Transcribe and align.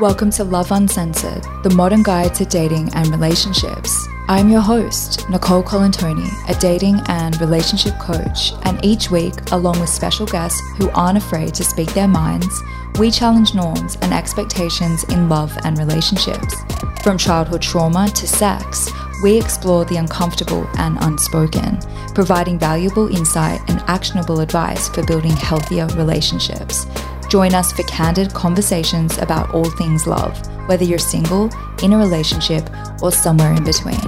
Welcome 0.00 0.30
to 0.32 0.44
Love 0.44 0.70
Uncensored, 0.70 1.42
the 1.64 1.74
modern 1.74 2.04
guide 2.04 2.32
to 2.36 2.44
dating 2.44 2.94
and 2.94 3.08
relationships. 3.08 4.06
I'm 4.28 4.48
your 4.48 4.60
host, 4.60 5.28
Nicole 5.28 5.64
Colantoni, 5.64 6.30
a 6.48 6.56
dating 6.60 7.00
and 7.08 7.40
relationship 7.40 7.98
coach, 7.98 8.52
and 8.62 8.78
each 8.84 9.10
week, 9.10 9.34
along 9.50 9.80
with 9.80 9.88
special 9.88 10.24
guests 10.24 10.60
who 10.76 10.88
aren't 10.90 11.18
afraid 11.18 11.52
to 11.54 11.64
speak 11.64 11.92
their 11.94 12.06
minds, 12.06 12.62
we 13.00 13.10
challenge 13.10 13.56
norms 13.56 13.96
and 14.00 14.14
expectations 14.14 15.02
in 15.02 15.28
love 15.28 15.52
and 15.64 15.76
relationships. 15.78 16.54
From 17.02 17.18
childhood 17.18 17.62
trauma 17.62 18.08
to 18.08 18.28
sex, 18.28 18.92
we 19.24 19.36
explore 19.36 19.84
the 19.84 19.96
uncomfortable 19.96 20.64
and 20.78 20.96
unspoken, 21.00 21.80
providing 22.14 22.56
valuable 22.56 23.08
insight 23.08 23.60
and 23.68 23.80
actionable 23.88 24.38
advice 24.38 24.88
for 24.90 25.04
building 25.06 25.32
healthier 25.32 25.88
relationships. 25.96 26.86
Join 27.28 27.54
us 27.54 27.72
for 27.72 27.82
candid 27.82 28.32
conversations 28.32 29.18
about 29.18 29.54
all 29.54 29.68
things 29.72 30.06
love, 30.06 30.34
whether 30.66 30.84
you're 30.84 30.98
single, 30.98 31.50
in 31.82 31.92
a 31.92 31.98
relationship, 31.98 32.68
or 33.02 33.12
somewhere 33.12 33.52
in 33.52 33.64
between. 33.64 34.00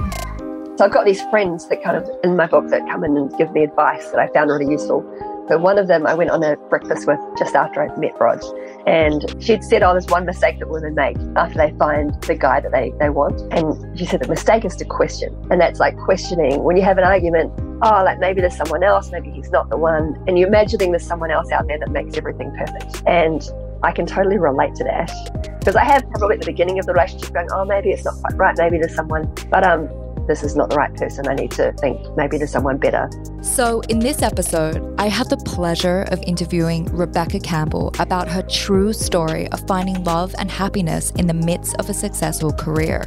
So 0.77 0.85
I've 0.85 0.91
got 0.91 1.05
these 1.05 1.21
friends 1.29 1.69
that 1.69 1.83
kind 1.83 1.97
of 1.97 2.09
in 2.23 2.35
my 2.35 2.47
book 2.47 2.69
that 2.69 2.81
come 2.89 3.03
in 3.03 3.15
and 3.15 3.31
give 3.37 3.51
me 3.51 3.63
advice 3.63 4.09
that 4.09 4.19
I 4.19 4.27
found 4.33 4.49
really 4.49 4.71
useful. 4.71 5.05
So 5.47 5.59
one 5.59 5.77
of 5.77 5.87
them 5.87 6.07
I 6.07 6.15
went 6.15 6.31
on 6.31 6.41
a 6.41 6.55
breakfast 6.69 7.05
with 7.05 7.19
just 7.37 7.53
after 7.55 7.83
I'd 7.83 7.95
met 7.99 8.19
Rod. 8.19 8.41
And 8.87 9.23
she'd 9.39 9.63
said, 9.63 9.83
Oh, 9.83 9.91
there's 9.91 10.07
one 10.07 10.25
mistake 10.25 10.57
that 10.57 10.69
women 10.69 10.95
make 10.95 11.17
after 11.35 11.57
they 11.57 11.71
find 11.77 12.19
the 12.23 12.33
guy 12.33 12.61
that 12.61 12.71
they, 12.71 12.91
they 12.99 13.09
want. 13.09 13.39
And 13.53 13.99
she 13.99 14.05
said 14.05 14.21
the 14.21 14.27
mistake 14.27 14.65
is 14.65 14.75
to 14.77 14.85
question. 14.85 15.35
And 15.51 15.61
that's 15.61 15.79
like 15.79 15.95
questioning 15.97 16.63
when 16.63 16.75
you 16.75 16.83
have 16.83 16.97
an 16.97 17.03
argument, 17.03 17.51
oh, 17.81 18.03
like 18.03 18.19
maybe 18.19 18.41
there's 18.41 18.57
someone 18.57 18.83
else, 18.83 19.11
maybe 19.11 19.31
he's 19.31 19.51
not 19.51 19.69
the 19.69 19.77
one. 19.77 20.23
And 20.27 20.37
you're 20.37 20.47
imagining 20.47 20.91
there's 20.91 21.05
someone 21.05 21.31
else 21.31 21.51
out 21.51 21.67
there 21.67 21.79
that 21.79 21.89
makes 21.89 22.17
everything 22.17 22.51
perfect. 22.55 23.03
And 23.07 23.49
I 23.83 23.91
can 23.91 24.05
totally 24.05 24.37
relate 24.37 24.75
to 24.75 24.83
that 24.83 25.11
because 25.59 25.75
I 25.75 25.83
have 25.83 26.07
probably 26.11 26.35
at 26.35 26.41
the 26.41 26.45
beginning 26.45 26.79
of 26.79 26.85
the 26.85 26.93
relationship 26.93 27.33
going, 27.33 27.47
oh, 27.51 27.65
maybe 27.65 27.89
it's 27.89 28.05
not 28.05 28.15
quite 28.15 28.37
right. 28.37 28.55
Maybe 28.57 28.77
there's 28.77 28.95
someone, 28.95 29.33
but 29.49 29.65
um, 29.65 29.89
this 30.27 30.43
is 30.43 30.55
not 30.55 30.69
the 30.69 30.75
right 30.75 30.93
person. 30.95 31.27
I 31.27 31.33
need 31.33 31.51
to 31.51 31.71
think 31.73 31.99
maybe 32.15 32.37
there's 32.37 32.51
someone 32.51 32.77
better. 32.77 33.09
So, 33.41 33.81
in 33.89 33.99
this 33.99 34.21
episode, 34.21 34.95
I 34.99 35.07
had 35.07 35.29
the 35.29 35.37
pleasure 35.37 36.03
of 36.11 36.21
interviewing 36.23 36.85
Rebekah 36.85 37.39
Campbell 37.39 37.91
about 37.99 38.27
her 38.27 38.43
true 38.43 38.93
story 38.93 39.47
of 39.49 39.65
finding 39.67 40.03
love 40.03 40.35
and 40.37 40.49
happiness 40.49 41.11
in 41.11 41.27
the 41.27 41.33
midst 41.33 41.75
of 41.77 41.89
a 41.89 41.93
successful 41.93 42.51
career. 42.51 43.03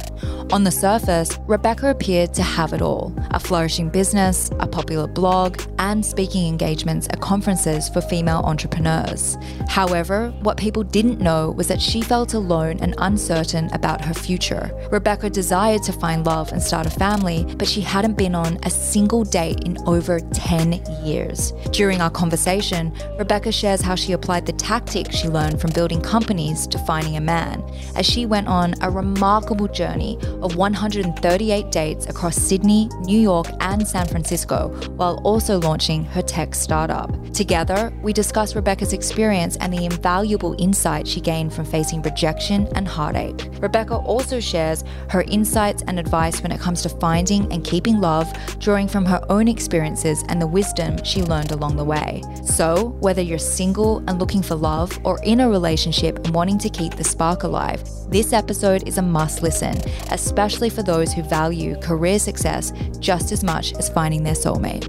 On 0.51 0.63
the 0.63 0.71
surface, 0.71 1.39
Rebekah 1.47 1.89
appeared 1.89 2.33
to 2.33 2.43
have 2.43 2.73
it 2.73 2.81
all 2.81 3.13
a 3.31 3.39
flourishing 3.39 3.89
business, 3.89 4.49
a 4.59 4.67
popular 4.67 5.07
blog, 5.07 5.61
and 5.79 6.05
speaking 6.05 6.47
engagements 6.47 7.07
at 7.11 7.21
conferences 7.21 7.89
for 7.89 8.01
female 8.01 8.41
entrepreneurs. 8.43 9.37
However, 9.67 10.31
what 10.41 10.57
people 10.57 10.83
didn't 10.83 11.19
know 11.19 11.51
was 11.51 11.67
that 11.67 11.81
she 11.81 12.01
felt 12.01 12.33
alone 12.33 12.79
and 12.81 12.93
uncertain 12.97 13.69
about 13.73 14.03
her 14.03 14.13
future. 14.13 14.69
Rebekah 14.91 15.29
desired 15.29 15.83
to 15.83 15.93
find 15.93 16.25
love 16.25 16.51
and 16.51 16.61
start 16.61 16.85
a 16.85 16.89
family 16.89 17.04
family, 17.09 17.45
but 17.59 17.67
she 17.67 17.81
hadn't 17.81 18.17
been 18.17 18.33
on 18.33 18.57
a 18.63 18.69
single 18.69 19.23
date 19.23 19.59
in 19.63 19.77
over 19.85 20.19
10 20.19 20.81
years. 21.03 21.53
During 21.71 22.01
our 22.01 22.09
conversation, 22.09 22.91
Rebekah 23.19 23.51
shares 23.51 23.79
how 23.79 23.93
she 23.93 24.13
applied 24.13 24.47
the 24.47 24.53
tactics 24.53 25.15
she 25.15 25.27
learned 25.27 25.61
from 25.61 25.69
building 25.71 26.01
companies 26.01 26.65
to 26.65 26.79
finding 26.79 27.15
a 27.17 27.21
man, 27.21 27.63
as 27.95 28.07
she 28.07 28.25
went 28.25 28.47
on 28.47 28.73
a 28.81 28.89
remarkable 28.89 29.67
journey 29.67 30.17
of 30.41 30.55
138 30.55 31.69
dates 31.71 32.07
across 32.07 32.37
Sydney, 32.37 32.89
New 33.01 33.19
York, 33.19 33.45
and 33.59 33.87
San 33.87 34.07
Francisco, 34.07 34.69
while 34.95 35.21
also 35.23 35.59
launching 35.59 36.05
her 36.05 36.23
tech 36.23 36.55
startup. 36.55 37.11
Together, 37.33 37.93
we 38.01 38.13
discuss 38.13 38.55
Rebekah's 38.55 38.93
experience 38.93 39.57
and 39.57 39.71
the 39.71 39.85
invaluable 39.85 40.55
insight 40.57 41.07
she 41.07 41.21
gained 41.21 41.53
from 41.53 41.65
facing 41.65 42.01
rejection 42.01 42.67
and 42.73 42.87
heartache. 42.87 43.47
Rebekah 43.59 43.97
also 44.13 44.39
shares 44.39 44.83
her 45.09 45.21
insights 45.37 45.83
and 45.87 45.99
advice 45.99 46.41
when 46.41 46.51
it 46.51 46.59
comes 46.59 46.81
to 46.81 46.94
finding 46.99 47.51
and 47.51 47.63
keeping 47.63 47.99
love, 47.99 48.31
drawing 48.59 48.87
from 48.87 49.05
her 49.05 49.21
own 49.29 49.47
experiences 49.47 50.23
and 50.29 50.41
the 50.41 50.47
wisdom 50.47 51.03
she 51.03 51.23
learned 51.23 51.51
along 51.51 51.75
the 51.75 51.83
way. 51.83 52.21
So, 52.45 52.95
whether 52.99 53.21
you're 53.21 53.39
single 53.39 53.97
and 54.07 54.19
looking 54.19 54.41
for 54.41 54.55
love, 54.55 54.97
or 55.03 55.19
in 55.23 55.39
a 55.39 55.49
relationship 55.49 56.17
and 56.25 56.33
wanting 56.33 56.57
to 56.59 56.69
keep 56.69 56.95
the 56.95 57.03
spark 57.03 57.43
alive, 57.43 57.83
this 58.09 58.33
episode 58.33 58.87
is 58.87 58.97
a 58.97 59.01
must 59.01 59.41
listen, 59.41 59.77
especially 60.11 60.69
for 60.69 60.83
those 60.83 61.13
who 61.13 61.23
value 61.23 61.75
career 61.79 62.19
success 62.19 62.71
just 62.99 63.31
as 63.31 63.43
much 63.43 63.73
as 63.73 63.89
finding 63.89 64.23
their 64.23 64.33
soulmate. 64.33 64.87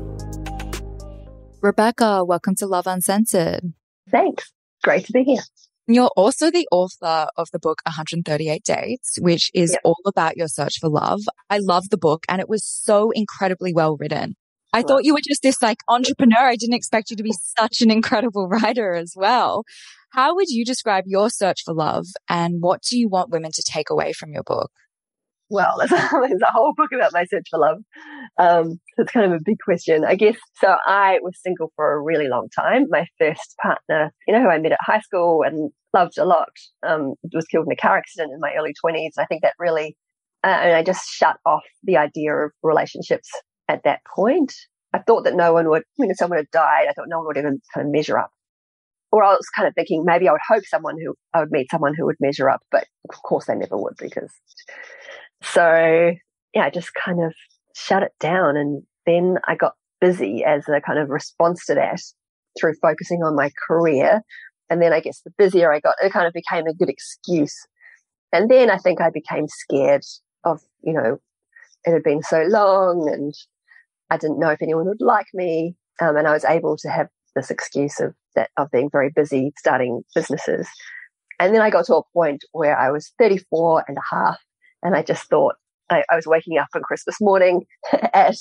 Rebekah, 1.63 2.25
welcome 2.25 2.55
to 2.57 2.67
Love 2.67 2.87
Uncensored. 2.87 3.73
Thanks. 4.11 4.53
Great 4.85 5.07
to 5.07 5.13
be 5.13 5.25
here. 5.25 5.43
You're 5.89 6.11
also 6.17 6.51
the 6.51 6.67
author 6.73 7.29
of 7.37 7.49
the 7.53 7.59
book 7.59 7.81
138 7.87 8.65
Dates, 8.65 9.19
which 9.21 9.51
is 9.55 9.73
yep. 9.73 9.81
all 9.85 10.01
about 10.05 10.37
your 10.37 10.49
search 10.49 10.79
for 10.81 10.89
love. 10.89 11.21
I 11.49 11.59
love 11.59 11.91
the 11.91 11.99
book 11.99 12.25
and 12.29 12.41
it 12.41 12.49
was 12.49 12.67
so 12.67 13.11
incredibly 13.11 13.73
well 13.73 13.97
written. 13.97 14.35
I 14.73 14.83
thought 14.83 15.05
you 15.05 15.15
were 15.15 15.21
just 15.27 15.43
this 15.43 15.63
like 15.63 15.79
entrepreneur. 15.89 16.41
I 16.41 16.57
didn't 16.57 16.75
expect 16.75 17.11
you 17.11 17.17
to 17.17 17.23
be 17.23 17.33
such 17.59 17.81
an 17.81 17.91
incredible 17.91 18.49
writer 18.49 18.95
as 18.95 19.15
well. 19.17 19.65
How 20.11 20.35
would 20.35 20.49
you 20.49 20.65
describe 20.65 21.05
your 21.07 21.31
search 21.31 21.63
for 21.65 21.73
love 21.73 22.07
and 22.29 22.57
what 22.61 22.83
do 22.83 22.99
you 22.99 23.09
want 23.09 23.31
women 23.31 23.53
to 23.55 23.63
take 23.63 23.89
away 23.89 24.13
from 24.13 24.33
your 24.33 24.43
book? 24.43 24.71
well, 25.49 25.77
there's 25.79 25.93
a, 25.93 26.09
there's 26.29 26.43
a 26.43 26.53
whole 26.53 26.73
book 26.77 26.93
about 26.93 27.13
my 27.13 27.25
search 27.25 27.49
for 27.51 27.59
love. 27.59 27.79
Um, 28.39 28.79
so 28.95 29.03
it's 29.03 29.13
kind 29.13 29.27
of 29.27 29.33
a 29.33 29.43
big 29.43 29.59
question, 29.65 30.05
I 30.05 30.15
guess. 30.15 30.37
So 30.57 30.77
I 30.87 31.19
was 31.23 31.41
single 31.43 31.73
for 31.75 31.93
a 31.93 32.01
really 32.01 32.29
long 32.29 32.49
time. 32.55 32.87
My 32.91 33.07
first 33.19 33.57
partner, 33.63 34.13
you 34.27 34.35
know, 34.35 34.43
who 34.43 34.49
I 34.49 34.59
met 34.59 34.73
at 34.73 34.79
high 34.81 35.01
school 35.01 35.43
and 35.43 35.71
loved 35.95 36.19
a 36.19 36.25
lot, 36.25 36.51
um, 36.87 37.15
was 37.33 37.47
killed 37.47 37.67
in 37.67 37.73
a 37.73 37.77
car 37.77 37.97
accident 37.97 38.33
in 38.33 38.41
my 38.41 38.55
early 38.55 38.75
20s. 38.85 39.13
I 39.19 39.25
think 39.25 39.43
that 39.43 39.55
really, 39.59 39.97
uh, 40.45 40.49
and 40.49 40.77
I 40.77 40.83
just 40.83 41.09
shut 41.09 41.37
off 41.47 41.65
the 41.83 41.97
idea 41.97 42.35
of 42.35 42.51
relationships 42.63 43.31
at 43.69 43.83
that 43.85 44.01
point. 44.15 44.53
I 44.93 44.99
thought 44.99 45.25
that 45.25 45.35
no 45.35 45.53
one 45.53 45.69
would, 45.69 45.83
mean, 45.99 46.11
if 46.11 46.19
someone 46.19 46.39
had 46.39 46.51
died, 46.51 46.87
I 46.89 46.93
thought 46.93 47.09
no 47.09 47.19
one 47.19 47.27
would 47.29 47.37
even 47.39 47.61
kind 47.75 47.87
of 47.87 47.93
measure 47.93 48.19
up. 48.19 48.31
Or 49.13 49.23
I 49.23 49.31
was 49.31 49.49
kind 49.55 49.67
of 49.67 49.75
thinking 49.75 50.05
maybe 50.05 50.29
I 50.29 50.33
would 50.33 50.41
hope 50.47 50.65
someone 50.67 50.97
who 51.03 51.15
I 51.33 51.41
would 51.41 51.51
meet 51.51 51.71
someone 51.71 51.95
who 51.97 52.05
would 52.07 52.17
measure 52.21 52.51
up, 52.51 52.61
but 52.71 52.87
of 53.09 53.23
course 53.23 53.47
they 53.47 53.55
never 53.55 53.77
would 53.77 53.95
because 53.99 54.33
so 55.43 56.13
yeah, 56.55 56.65
I 56.65 56.71
just 56.71 56.93
kind 56.95 57.23
of 57.23 57.33
shut 57.77 58.03
it 58.03 58.13
down. 58.19 58.57
And 58.57 58.83
then 59.05 59.39
I 59.47 59.55
got 59.55 59.75
busy 60.01 60.45
as 60.45 60.67
a 60.69 60.81
kind 60.81 60.99
of 60.99 61.11
response 61.11 61.67
to 61.67 61.75
that 61.75 62.01
through 62.59 62.75
focusing 62.81 63.23
on 63.23 63.37
my 63.37 63.51
career. 63.69 64.23
And 64.71 64.81
then 64.81 64.93
I 64.93 65.01
guess 65.01 65.21
the 65.21 65.33
busier 65.37 65.73
I 65.73 65.81
got, 65.81 65.97
it 66.03 66.13
kind 66.13 66.27
of 66.27 66.33
became 66.33 66.67
a 66.67 66.75
good 66.75 66.89
excuse. 66.89 67.55
And 68.33 68.51
then 68.51 68.71
I 68.71 68.79
think 68.79 69.01
I 69.01 69.11
became 69.11 69.47
scared 69.49 70.05
of, 70.45 70.61
you 70.83 70.93
know, 70.93 71.19
it 71.85 71.93
had 71.93 72.03
been 72.03 72.23
so 72.23 72.43
long 72.49 73.09
and 73.13 73.35
I 74.11 74.17
didn't 74.17 74.41
know 74.41 74.51
if 74.51 74.63
anyone 74.63 74.87
would 74.87 75.01
like 75.01 75.27
me. 75.35 75.77
Um, 76.01 76.17
and 76.17 76.27
I 76.27 76.33
was 76.33 76.45
able 76.45 76.77
to 76.79 76.89
have 76.89 77.09
this 77.35 77.51
excuse 77.51 78.01
of 78.01 78.15
that, 78.35 78.51
of 78.57 78.71
being 78.71 78.91
very 78.91 79.11
busy 79.15 79.53
starting 79.59 80.03
businesses. 80.15 80.67
And 81.39 81.55
then 81.55 81.61
I 81.61 81.71
got 81.71 81.85
to 81.87 81.97
a 81.97 82.03
point 82.15 82.43
where 82.53 82.77
I 82.77 82.91
was 82.91 83.13
34 83.19 83.85
and 83.87 83.99
a 83.99 84.15
half 84.15 84.39
and 84.83 84.97
I 84.97 85.03
just 85.03 85.29
thought, 85.29 85.55
I, 85.91 86.03
I, 86.11 86.17
was 86.17 86.27
waking 86.27 86.59
up 86.59 86.69
on 86.75 86.83
Christmas 86.83 87.17
morning 87.21 87.65
at 88.15 88.37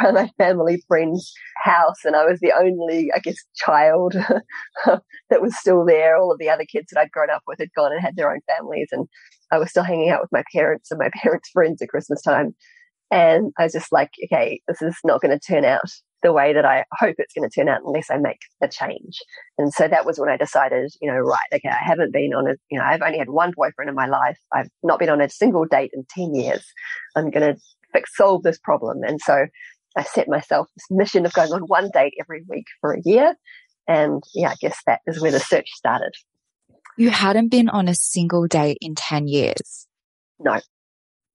my 0.00 0.30
family 0.38 0.82
friend's 0.88 1.32
house, 1.62 2.04
and 2.04 2.16
I 2.16 2.24
was 2.24 2.40
the 2.40 2.52
only, 2.52 3.10
I 3.14 3.20
guess, 3.20 3.36
child 3.56 4.14
that 4.84 5.42
was 5.42 5.58
still 5.58 5.84
there. 5.84 6.16
All 6.16 6.32
of 6.32 6.38
the 6.38 6.50
other 6.50 6.64
kids 6.64 6.86
that 6.90 7.00
I'd 7.00 7.10
grown 7.10 7.30
up 7.30 7.42
with 7.46 7.58
had 7.58 7.72
gone 7.76 7.92
and 7.92 8.00
had 8.00 8.16
their 8.16 8.30
own 8.30 8.40
families, 8.48 8.88
and 8.92 9.06
I 9.50 9.58
was 9.58 9.70
still 9.70 9.84
hanging 9.84 10.10
out 10.10 10.20
with 10.20 10.32
my 10.32 10.42
parents 10.52 10.90
and 10.90 10.98
my 10.98 11.10
parents' 11.22 11.50
friends 11.52 11.80
at 11.82 11.88
Christmas 11.88 12.22
time. 12.22 12.54
And 13.10 13.52
I 13.58 13.64
was 13.64 13.72
just 13.72 13.92
like, 13.92 14.10
okay, 14.24 14.60
this 14.66 14.82
is 14.82 14.96
not 15.04 15.20
going 15.20 15.38
to 15.38 15.52
turn 15.52 15.64
out 15.64 15.88
the 16.24 16.32
way 16.32 16.54
that 16.54 16.64
I 16.64 16.84
hope 16.90 17.16
it's 17.18 17.34
going 17.34 17.48
to 17.48 17.54
turn 17.54 17.68
out 17.68 17.82
unless 17.84 18.10
I 18.10 18.16
make 18.16 18.40
a 18.62 18.66
change. 18.66 19.20
And 19.58 19.72
so 19.72 19.86
that 19.86 20.06
was 20.06 20.18
when 20.18 20.30
I 20.30 20.38
decided, 20.38 20.90
you 21.00 21.12
know, 21.12 21.18
right, 21.18 21.38
okay, 21.52 21.68
I 21.68 21.84
haven't 21.84 22.14
been 22.14 22.32
on 22.34 22.48
a, 22.48 22.54
you 22.70 22.78
know, 22.78 22.84
I've 22.84 23.02
only 23.02 23.18
had 23.18 23.28
one 23.28 23.52
boyfriend 23.54 23.90
in 23.90 23.94
my 23.94 24.06
life. 24.06 24.38
I've 24.52 24.70
not 24.82 24.98
been 24.98 25.10
on 25.10 25.20
a 25.20 25.28
single 25.28 25.66
date 25.66 25.90
in 25.92 26.06
10 26.08 26.34
years. 26.34 26.64
I'm 27.14 27.30
going 27.30 27.54
to 27.54 27.60
fix, 27.92 28.16
solve 28.16 28.42
this 28.42 28.58
problem. 28.58 29.02
And 29.04 29.20
so 29.20 29.46
I 29.96 30.02
set 30.02 30.26
myself 30.26 30.66
this 30.74 30.86
mission 30.90 31.26
of 31.26 31.34
going 31.34 31.52
on 31.52 31.60
one 31.60 31.90
date 31.92 32.14
every 32.18 32.42
week 32.48 32.66
for 32.80 32.94
a 32.94 33.02
year. 33.04 33.36
And 33.86 34.22
yeah, 34.34 34.48
I 34.48 34.54
guess 34.60 34.78
that 34.86 35.00
is 35.06 35.20
where 35.20 35.30
the 35.30 35.40
search 35.40 35.68
started. 35.74 36.14
You 36.96 37.10
hadn't 37.10 37.50
been 37.50 37.68
on 37.68 37.86
a 37.86 37.94
single 37.94 38.46
date 38.46 38.78
in 38.80 38.94
10 38.94 39.28
years? 39.28 39.86
No. 40.40 40.58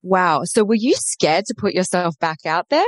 Wow. 0.02 0.46
So 0.46 0.64
were 0.64 0.74
you 0.74 0.96
scared 0.96 1.46
to 1.46 1.54
put 1.56 1.74
yourself 1.74 2.18
back 2.18 2.48
out 2.48 2.70
there? 2.70 2.86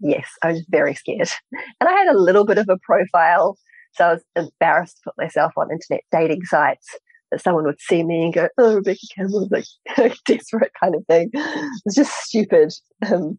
Yes, 0.00 0.26
I 0.42 0.52
was 0.52 0.66
very 0.68 0.94
scared. 0.94 1.28
And 1.80 1.88
I 1.88 1.92
had 1.92 2.08
a 2.08 2.18
little 2.18 2.44
bit 2.44 2.58
of 2.58 2.68
a 2.68 2.78
profile. 2.78 3.56
So 3.92 4.04
I 4.04 4.12
was 4.14 4.24
embarrassed 4.36 4.96
to 4.96 5.02
put 5.10 5.14
myself 5.22 5.52
on 5.56 5.70
internet 5.70 6.00
dating 6.10 6.44
sites 6.44 6.86
that 7.30 7.42
someone 7.42 7.64
would 7.64 7.80
see 7.80 8.02
me 8.02 8.24
and 8.24 8.34
go, 8.34 8.48
oh, 8.58 8.76
Rebekah 8.76 9.06
Campbell, 9.14 9.48
like 9.50 9.64
desperate 10.26 10.72
kind 10.80 10.94
of 10.94 11.04
thing. 11.06 11.30
It's 11.34 11.94
just 11.94 12.12
stupid. 12.12 12.72
Um, 13.10 13.38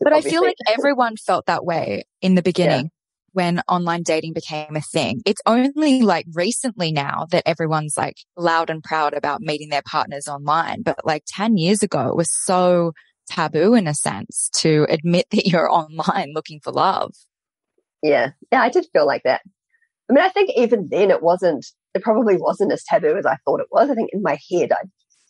but 0.00 0.12
I 0.12 0.20
feel 0.20 0.42
like 0.42 0.56
everyone 0.68 1.16
felt 1.16 1.46
that 1.46 1.64
way 1.64 2.04
in 2.20 2.34
the 2.34 2.42
beginning. 2.42 2.90
when 3.32 3.60
online 3.68 4.02
dating 4.02 4.32
became 4.32 4.76
a 4.76 4.80
thing. 4.80 5.20
It's 5.26 5.42
only 5.46 6.02
like 6.02 6.26
recently 6.32 6.90
now 6.90 7.26
that 7.30 7.42
everyone's 7.46 7.94
like 7.96 8.16
loud 8.36 8.70
and 8.70 8.82
proud 8.82 9.12
about 9.14 9.42
meeting 9.42 9.68
their 9.68 9.82
partners 9.82 10.26
online. 10.26 10.82
But 10.82 11.04
like 11.04 11.22
10 11.26 11.56
years 11.56 11.82
ago, 11.82 12.08
it 12.08 12.16
was 12.16 12.30
so 12.44 12.92
taboo 13.28 13.74
in 13.74 13.86
a 13.86 13.94
sense 13.94 14.50
to 14.54 14.86
admit 14.88 15.26
that 15.30 15.46
you're 15.46 15.70
online 15.70 16.32
looking 16.34 16.60
for 16.60 16.72
love. 16.72 17.14
Yeah. 18.02 18.32
Yeah. 18.52 18.62
I 18.62 18.68
did 18.68 18.86
feel 18.92 19.06
like 19.06 19.22
that. 19.24 19.42
I 20.08 20.12
mean, 20.12 20.24
I 20.24 20.28
think 20.28 20.50
even 20.56 20.88
then 20.90 21.10
it 21.10 21.22
wasn't, 21.22 21.66
it 21.94 22.02
probably 22.02 22.36
wasn't 22.38 22.72
as 22.72 22.84
taboo 22.84 23.16
as 23.16 23.26
I 23.26 23.36
thought 23.44 23.60
it 23.60 23.66
was. 23.70 23.90
I 23.90 23.94
think 23.94 24.10
in 24.12 24.22
my 24.22 24.38
head, 24.50 24.70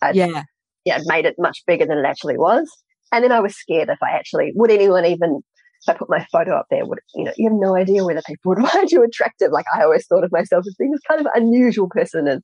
I, 0.03 0.11
yeah. 0.11 0.43
Yeah, 0.85 1.01
made 1.07 1.25
it 1.25 1.35
much 1.39 1.65
bigger 1.67 1.87
than 1.87 1.99
it 1.99 2.05
actually 2.05 2.37
was. 2.37 2.71
And 3.11 3.25
then 3.25 3.33
I 3.33 3.41
was 3.41 3.57
scared 3.57 3.89
if 3.89 3.99
I 4.03 4.11
actually, 4.11 4.53
would 4.55 4.71
anyone 4.71 5.05
even 5.05 5.43
I 5.89 5.95
put 5.95 6.11
my 6.11 6.27
photo 6.33 6.57
up 6.57 6.67
there, 6.71 6.85
would 6.85 6.99
you 7.15 7.25
know, 7.25 7.33
you 7.37 7.49
have 7.49 7.59
no 7.59 7.77
idea 7.77 8.05
whether 8.05 8.23
people 8.27 8.55
would 8.55 8.69
find 8.69 8.91
you 8.91 9.03
attractive. 9.05 9.51
Like 9.53 9.67
I 9.75 9.83
always 9.83 10.07
thought 10.07 10.25
of 10.25 10.33
myself 10.33 10.65
as 10.67 10.75
being 10.79 10.93
this 10.93 11.01
kind 11.09 11.21
of 11.21 11.27
unusual 11.35 11.89
person, 11.89 12.27
and 12.29 12.43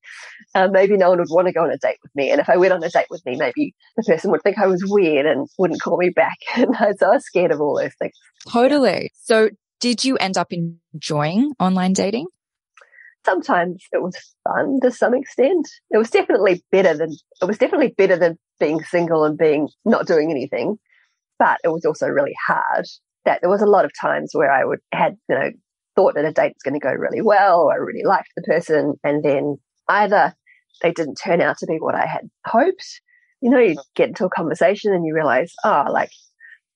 uh, 0.54 0.68
maybe 0.70 0.96
no 0.96 1.10
one 1.10 1.18
would 1.18 1.28
want 1.30 1.46
to 1.48 1.52
go 1.52 1.64
on 1.64 1.70
a 1.70 1.78
date 1.78 1.98
with 2.02 2.14
me. 2.14 2.30
And 2.30 2.40
if 2.40 2.48
I 2.48 2.56
went 2.56 2.72
on 2.72 2.82
a 2.82 2.90
date 2.90 3.06
with 3.10 3.24
me, 3.26 3.36
maybe 3.36 3.74
the 3.96 4.02
person 4.02 4.30
would 4.30 4.42
think 4.42 4.58
I 4.58 4.66
was 4.66 4.84
weird 4.86 5.26
and 5.26 5.48
wouldn't 5.58 5.80
call 5.80 5.98
me 5.98 6.10
back. 6.10 6.36
And 6.56 6.98
so 6.98 7.06
I 7.06 7.14
was 7.14 7.24
scared 7.24 7.52
of 7.52 7.60
all 7.60 7.76
those 7.76 7.94
things. 7.98 8.14
Totally. 8.48 9.10
So, 9.14 9.50
did 9.80 10.04
you 10.04 10.16
end 10.16 10.36
up 10.36 10.52
enjoying 10.52 11.52
online 11.60 11.92
dating? 11.92 12.26
Sometimes 13.24 13.84
it 13.92 14.02
was 14.02 14.16
fun 14.44 14.80
to 14.82 14.90
some 14.90 15.14
extent. 15.14 15.68
It 15.90 15.98
was 15.98 16.10
definitely 16.10 16.64
better 16.72 16.96
than 16.96 17.10
it 17.10 17.44
was 17.44 17.58
definitely 17.58 17.94
better 17.96 18.16
than 18.16 18.38
being 18.58 18.82
single 18.84 19.24
and 19.24 19.38
being 19.38 19.68
not 19.84 20.06
doing 20.06 20.30
anything 20.30 20.78
but 21.42 21.58
it 21.64 21.68
was 21.68 21.84
also 21.84 22.06
really 22.06 22.34
hard 22.46 22.86
that 23.24 23.40
there 23.40 23.50
was 23.50 23.62
a 23.62 23.66
lot 23.66 23.84
of 23.84 23.92
times 24.00 24.30
where 24.32 24.50
I 24.50 24.64
would 24.64 24.80
had, 24.92 25.16
you 25.28 25.34
know, 25.34 25.50
thought 25.94 26.14
that 26.14 26.24
a 26.24 26.32
date 26.32 26.54
was 26.54 26.62
going 26.64 26.78
to 26.78 26.84
go 26.84 26.92
really 26.92 27.20
well, 27.20 27.70
I 27.70 27.76
really 27.76 28.04
liked 28.04 28.30
the 28.36 28.42
person, 28.42 28.94
and 29.04 29.22
then 29.22 29.58
either 29.88 30.34
they 30.82 30.92
didn't 30.92 31.16
turn 31.16 31.40
out 31.40 31.58
to 31.58 31.66
be 31.66 31.76
what 31.78 31.94
I 31.94 32.06
had 32.06 32.28
hoped. 32.46 33.00
You 33.40 33.50
know, 33.50 33.58
you 33.58 33.76
get 33.94 34.08
into 34.08 34.24
a 34.24 34.30
conversation 34.30 34.92
and 34.92 35.04
you 35.04 35.14
realize, 35.14 35.52
oh, 35.64 35.84
like, 35.90 36.10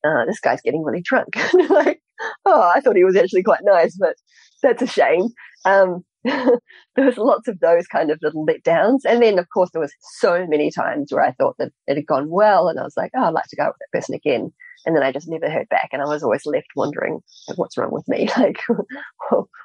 uh, 0.05 0.25
this 0.27 0.41
guy's 0.41 0.61
getting 0.61 0.83
really 0.83 1.03
drunk. 1.03 1.29
like, 1.71 2.01
oh, 2.45 2.73
I 2.75 2.81
thought 2.81 2.97
he 2.97 3.05
was 3.05 3.17
actually 3.17 3.43
quite 3.43 3.61
nice, 3.63 3.97
but 3.99 4.17
that's 4.63 4.83
a 4.83 4.87
shame. 4.87 5.29
Um, 5.65 6.05
there 6.25 7.05
was 7.05 7.17
lots 7.17 7.49
of 7.49 7.61
those 7.61 7.87
kind 7.87 8.11
of 8.11 8.19
little 8.23 8.47
letdowns. 8.47 9.01
And 9.05 9.23
then, 9.23 9.39
of 9.39 9.47
course, 9.53 9.71
there 9.73 9.81
was 9.81 9.93
so 10.19 10.47
many 10.49 10.71
times 10.71 11.13
where 11.13 11.23
I 11.23 11.33
thought 11.33 11.57
that 11.59 11.73
it 11.87 11.97
had 11.97 12.07
gone 12.07 12.29
well 12.31 12.69
and 12.69 12.79
I 12.79 12.83
was 12.83 12.97
like, 12.97 13.13
oh, 13.17 13.25
I'd 13.25 13.35
like 13.35 13.47
to 13.51 13.57
go 13.57 13.67
with 13.67 13.77
that 13.79 13.99
person 13.99 14.15
again. 14.15 14.53
And 14.87 14.95
then 14.95 15.03
I 15.03 15.13
just 15.13 15.29
never 15.29 15.51
heard 15.51 15.69
back. 15.69 15.89
And 15.93 16.01
I 16.01 16.07
was 16.07 16.23
always 16.23 16.47
left 16.47 16.69
wondering, 16.77 17.21
what's 17.57 17.77
wrong 17.77 17.93
with 17.93 18.09
me? 18.09 18.29
Like, 18.39 18.61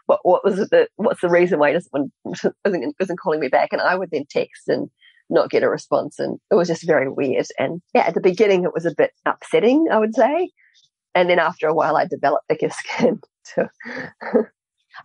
what, 0.07 0.19
what 0.23 0.44
was 0.44 0.56
that, 0.69 0.89
what's 0.95 1.21
the 1.21 1.29
reason 1.29 1.59
why 1.59 1.69
he 1.69 1.73
doesn't, 1.73 2.12
isn't, 2.65 2.95
isn't 3.00 3.19
calling 3.19 3.39
me 3.39 3.47
back? 3.47 3.69
And 3.71 3.81
I 3.81 3.95
would 3.95 4.09
then 4.12 4.25
text 4.29 4.68
and 4.68 4.89
not 5.29 5.50
get 5.50 5.63
a 5.63 5.69
response. 5.69 6.19
And 6.19 6.39
it 6.50 6.56
was 6.56 6.68
just 6.68 6.85
very 6.85 7.09
weird. 7.09 7.45
And 7.59 7.81
yeah, 7.94 8.07
at 8.07 8.15
the 8.15 8.21
beginning, 8.21 8.63
it 8.63 8.73
was 8.73 8.85
a 8.85 8.95
bit 8.95 9.12
upsetting, 9.25 9.88
I 9.91 10.00
would 10.00 10.15
say. 10.15 10.50
And 11.13 11.29
then 11.29 11.39
after 11.39 11.67
a 11.67 11.74
while, 11.74 11.97
I 11.97 12.06
developed 12.06 12.47
thicker 12.47 12.69
skin 12.71 13.19
to 13.56 13.69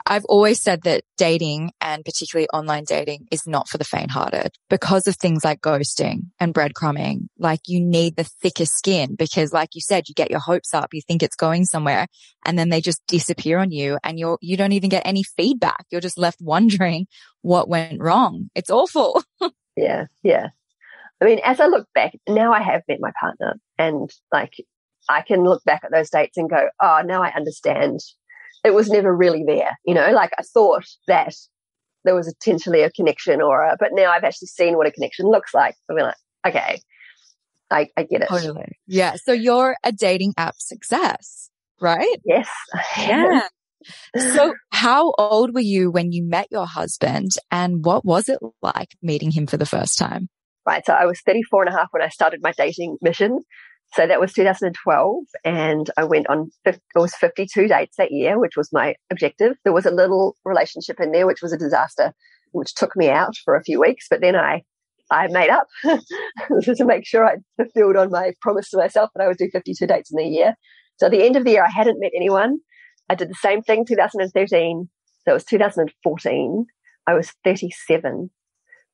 I've 0.04 0.25
always 0.26 0.60
said 0.60 0.82
that 0.82 1.04
dating 1.16 1.72
and 1.81 2.04
particularly 2.04 2.48
online 2.52 2.84
dating 2.84 3.26
is 3.31 3.46
not 3.46 3.69
for 3.69 3.78
the 3.78 3.84
faint 3.84 4.10
hearted 4.10 4.52
because 4.69 5.06
of 5.06 5.16
things 5.16 5.44
like 5.44 5.60
ghosting 5.60 6.26
and 6.38 6.54
breadcrumbing. 6.54 7.28
Like 7.38 7.60
you 7.66 7.81
need 7.81 8.16
the 8.16 8.25
thicker 8.25 8.66
skin 8.66 9.14
because 9.14 9.52
like 9.52 9.70
you 9.75 9.81
said, 9.81 10.08
you 10.08 10.14
get 10.14 10.31
your 10.31 10.40
hopes 10.40 10.75
up, 10.75 10.93
you 10.93 11.00
think 11.00 11.22
it's 11.22 11.37
going 11.37 11.64
somewhere 11.64 12.06
and 12.44 12.58
then 12.58 12.69
they 12.69 12.81
just 12.81 13.00
disappear 13.06 13.58
on 13.58 13.70
you 13.70 13.98
and 14.04 14.19
you're, 14.19 14.38
you 14.40 14.56
don't 14.56 14.72
even 14.72 14.90
get 14.90 15.06
any 15.06 15.22
feedback. 15.22 15.87
You're 15.90 16.00
just 16.00 16.19
left 16.19 16.40
wondering 16.40 17.06
what 17.43 17.69
went 17.69 18.00
wrong. 18.00 18.50
It's 18.54 18.70
awful. 18.70 19.22
yeah. 19.76 20.06
Yeah. 20.22 20.48
I 21.20 21.25
mean, 21.25 21.40
as 21.44 21.60
I 21.60 21.66
look 21.66 21.87
back, 21.94 22.12
now 22.28 22.52
I 22.52 22.60
have 22.60 22.82
met 22.88 23.00
my 23.00 23.12
partner 23.19 23.54
and 23.78 24.10
like 24.32 24.52
I 25.08 25.22
can 25.22 25.44
look 25.44 25.64
back 25.64 25.82
at 25.84 25.93
those 25.93 26.10
dates 26.10 26.37
and 26.37 26.50
go, 26.50 26.69
oh, 26.81 27.02
now 27.04 27.22
I 27.22 27.32
understand 27.34 28.00
it 28.66 28.74
was 28.74 28.88
never 28.88 29.14
really 29.14 29.44
there. 29.46 29.78
You 29.84 29.94
know, 29.94 30.10
like 30.10 30.32
I 30.38 30.42
thought 30.42 30.84
that 31.06 31.34
there 32.04 32.14
was 32.14 32.32
potentially 32.40 32.82
a 32.82 32.90
connection 32.90 33.40
or 33.40 33.62
a, 33.62 33.76
but 33.78 33.90
now 33.92 34.10
I've 34.10 34.24
actually 34.24 34.48
seen 34.48 34.76
what 34.76 34.86
a 34.86 34.90
connection 34.90 35.26
looks 35.26 35.54
like. 35.54 35.76
I'm 35.88 35.96
like, 35.96 36.14
okay, 36.46 36.80
I, 37.70 37.88
I 37.96 38.02
get 38.02 38.22
it. 38.22 38.28
Totally. 38.28 38.78
Yeah. 38.86 39.14
So 39.24 39.32
you're 39.32 39.76
a 39.84 39.92
dating 39.92 40.34
app 40.36 40.56
success, 40.58 41.50
right? 41.80 42.20
Yes. 42.24 42.48
Yeah. 42.98 43.42
so 44.34 44.54
how 44.70 45.12
old 45.16 45.54
were 45.54 45.60
you 45.60 45.92
when 45.92 46.10
you 46.10 46.24
met 46.24 46.48
your 46.50 46.66
husband 46.66 47.30
and 47.52 47.84
what 47.84 48.04
was 48.04 48.28
it 48.28 48.40
like 48.62 48.96
meeting 49.00 49.30
him 49.30 49.46
for 49.46 49.56
the 49.56 49.66
first 49.66 49.96
time? 49.96 50.28
Right. 50.66 50.84
So 50.84 50.92
I 50.92 51.06
was 51.06 51.20
34 51.24 51.66
and 51.66 51.74
a 51.74 51.78
half 51.78 51.88
when 51.92 52.02
I 52.02 52.08
started 52.08 52.40
my 52.42 52.52
dating 52.56 52.96
mission. 53.00 53.40
So 53.94 54.06
that 54.06 54.20
was 54.20 54.32
2012, 54.32 55.24
and 55.44 55.90
I 55.96 56.04
went 56.04 56.28
on. 56.28 56.50
It 56.64 56.80
was 56.94 57.14
52 57.14 57.68
dates 57.68 57.96
that 57.96 58.12
year, 58.12 58.38
which 58.38 58.56
was 58.56 58.72
my 58.72 58.94
objective. 59.10 59.56
There 59.64 59.72
was 59.72 59.86
a 59.86 59.90
little 59.90 60.36
relationship 60.44 61.00
in 61.00 61.12
there, 61.12 61.26
which 61.26 61.40
was 61.40 61.52
a 61.52 61.58
disaster, 61.58 62.12
which 62.52 62.74
took 62.74 62.94
me 62.96 63.08
out 63.08 63.36
for 63.44 63.54
a 63.54 63.62
few 63.62 63.80
weeks. 63.80 64.06
But 64.10 64.20
then 64.20 64.36
I, 64.36 64.62
I 65.10 65.28
made 65.28 65.50
up 65.50 65.66
to 65.84 66.84
make 66.84 67.06
sure 67.06 67.24
I 67.24 67.36
fulfilled 67.56 67.96
on 67.96 68.10
my 68.10 68.32
promise 68.42 68.70
to 68.70 68.76
myself 68.76 69.10
that 69.14 69.22
I 69.22 69.28
would 69.28 69.38
do 69.38 69.48
52 69.50 69.86
dates 69.86 70.12
in 70.12 70.20
a 70.20 70.28
year. 70.28 70.54
So 70.98 71.06
at 71.06 71.12
the 71.12 71.24
end 71.24 71.36
of 71.36 71.44
the 71.44 71.52
year, 71.52 71.64
I 71.64 71.70
hadn't 71.70 72.00
met 72.00 72.12
anyone. 72.14 72.58
I 73.08 73.14
did 73.14 73.30
the 73.30 73.34
same 73.34 73.62
thing 73.62 73.86
2013. 73.86 74.88
So 75.24 75.30
it 75.30 75.34
was 75.34 75.44
2014. 75.44 76.66
I 77.06 77.14
was 77.14 77.32
37 77.44 78.30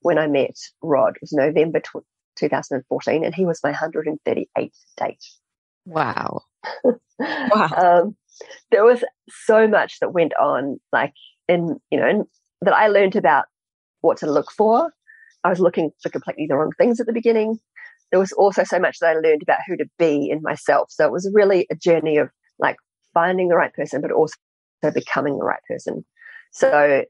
when 0.00 0.18
I 0.18 0.26
met 0.26 0.56
Rod. 0.82 1.16
It 1.16 1.22
was 1.22 1.32
November 1.32 1.80
2014, 2.37 3.25
and 3.25 3.34
he 3.34 3.44
was 3.44 3.61
my 3.62 3.73
138th 3.73 4.70
date. 4.96 5.25
Wow. 5.84 6.43
wow. 7.19 7.69
um, 7.76 8.17
there 8.70 8.84
was 8.84 9.05
so 9.29 9.67
much 9.67 9.99
that 10.00 10.12
went 10.12 10.32
on, 10.40 10.81
like 10.93 11.12
in, 11.49 11.79
you 11.90 11.99
know, 11.99 12.08
in, 12.08 12.25
that 12.62 12.75
I 12.75 12.88
learned 12.88 13.17
about 13.17 13.46
what 14.00 14.19
to 14.19 14.31
look 14.31 14.50
for. 14.50 14.93
I 15.44 15.49
was 15.49 15.61
looking 15.61 15.90
for 16.02 16.08
completely 16.08 16.46
the 16.49 16.56
wrong 16.56 16.73
things 16.79 17.00
at 17.00 17.06
the 17.06 17.12
beginning. 17.12 17.58
There 18.11 18.20
was 18.20 18.32
also 18.32 18.62
so 18.64 18.78
much 18.78 18.99
that 19.00 19.17
I 19.17 19.20
learned 19.20 19.43
about 19.43 19.58
who 19.67 19.76
to 19.76 19.87
be 19.99 20.28
in 20.31 20.43
myself. 20.43 20.90
So 20.90 21.05
it 21.05 21.12
was 21.12 21.31
really 21.32 21.67
a 21.70 21.75
journey 21.75 22.19
of 22.19 22.28
like 22.58 22.76
finding 23.14 23.49
the 23.49 23.56
right 23.56 23.73
person, 23.73 24.00
but 24.00 24.12
also 24.12 24.35
becoming 24.94 25.38
the 25.38 25.44
right 25.44 25.62
person. 25.69 26.05
So 26.52 27.05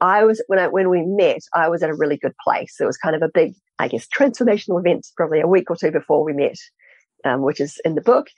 I 0.00 0.24
was 0.24 0.42
when 0.46 0.58
I 0.58 0.68
when 0.68 0.90
we 0.90 1.02
met, 1.02 1.40
I 1.54 1.68
was 1.68 1.82
at 1.82 1.90
a 1.90 1.94
really 1.94 2.16
good 2.16 2.34
place. 2.44 2.76
It 2.80 2.84
was 2.84 2.96
kind 2.96 3.16
of 3.16 3.22
a 3.22 3.30
big, 3.32 3.54
I 3.78 3.88
guess, 3.88 4.06
transformational 4.06 4.80
event, 4.80 5.06
probably 5.16 5.40
a 5.40 5.46
week 5.46 5.70
or 5.70 5.76
two 5.76 5.90
before 5.90 6.24
we 6.24 6.32
met, 6.32 6.56
um, 7.24 7.42
which 7.42 7.60
is 7.60 7.80
in 7.84 7.94
the 7.94 8.00
book. 8.00 8.28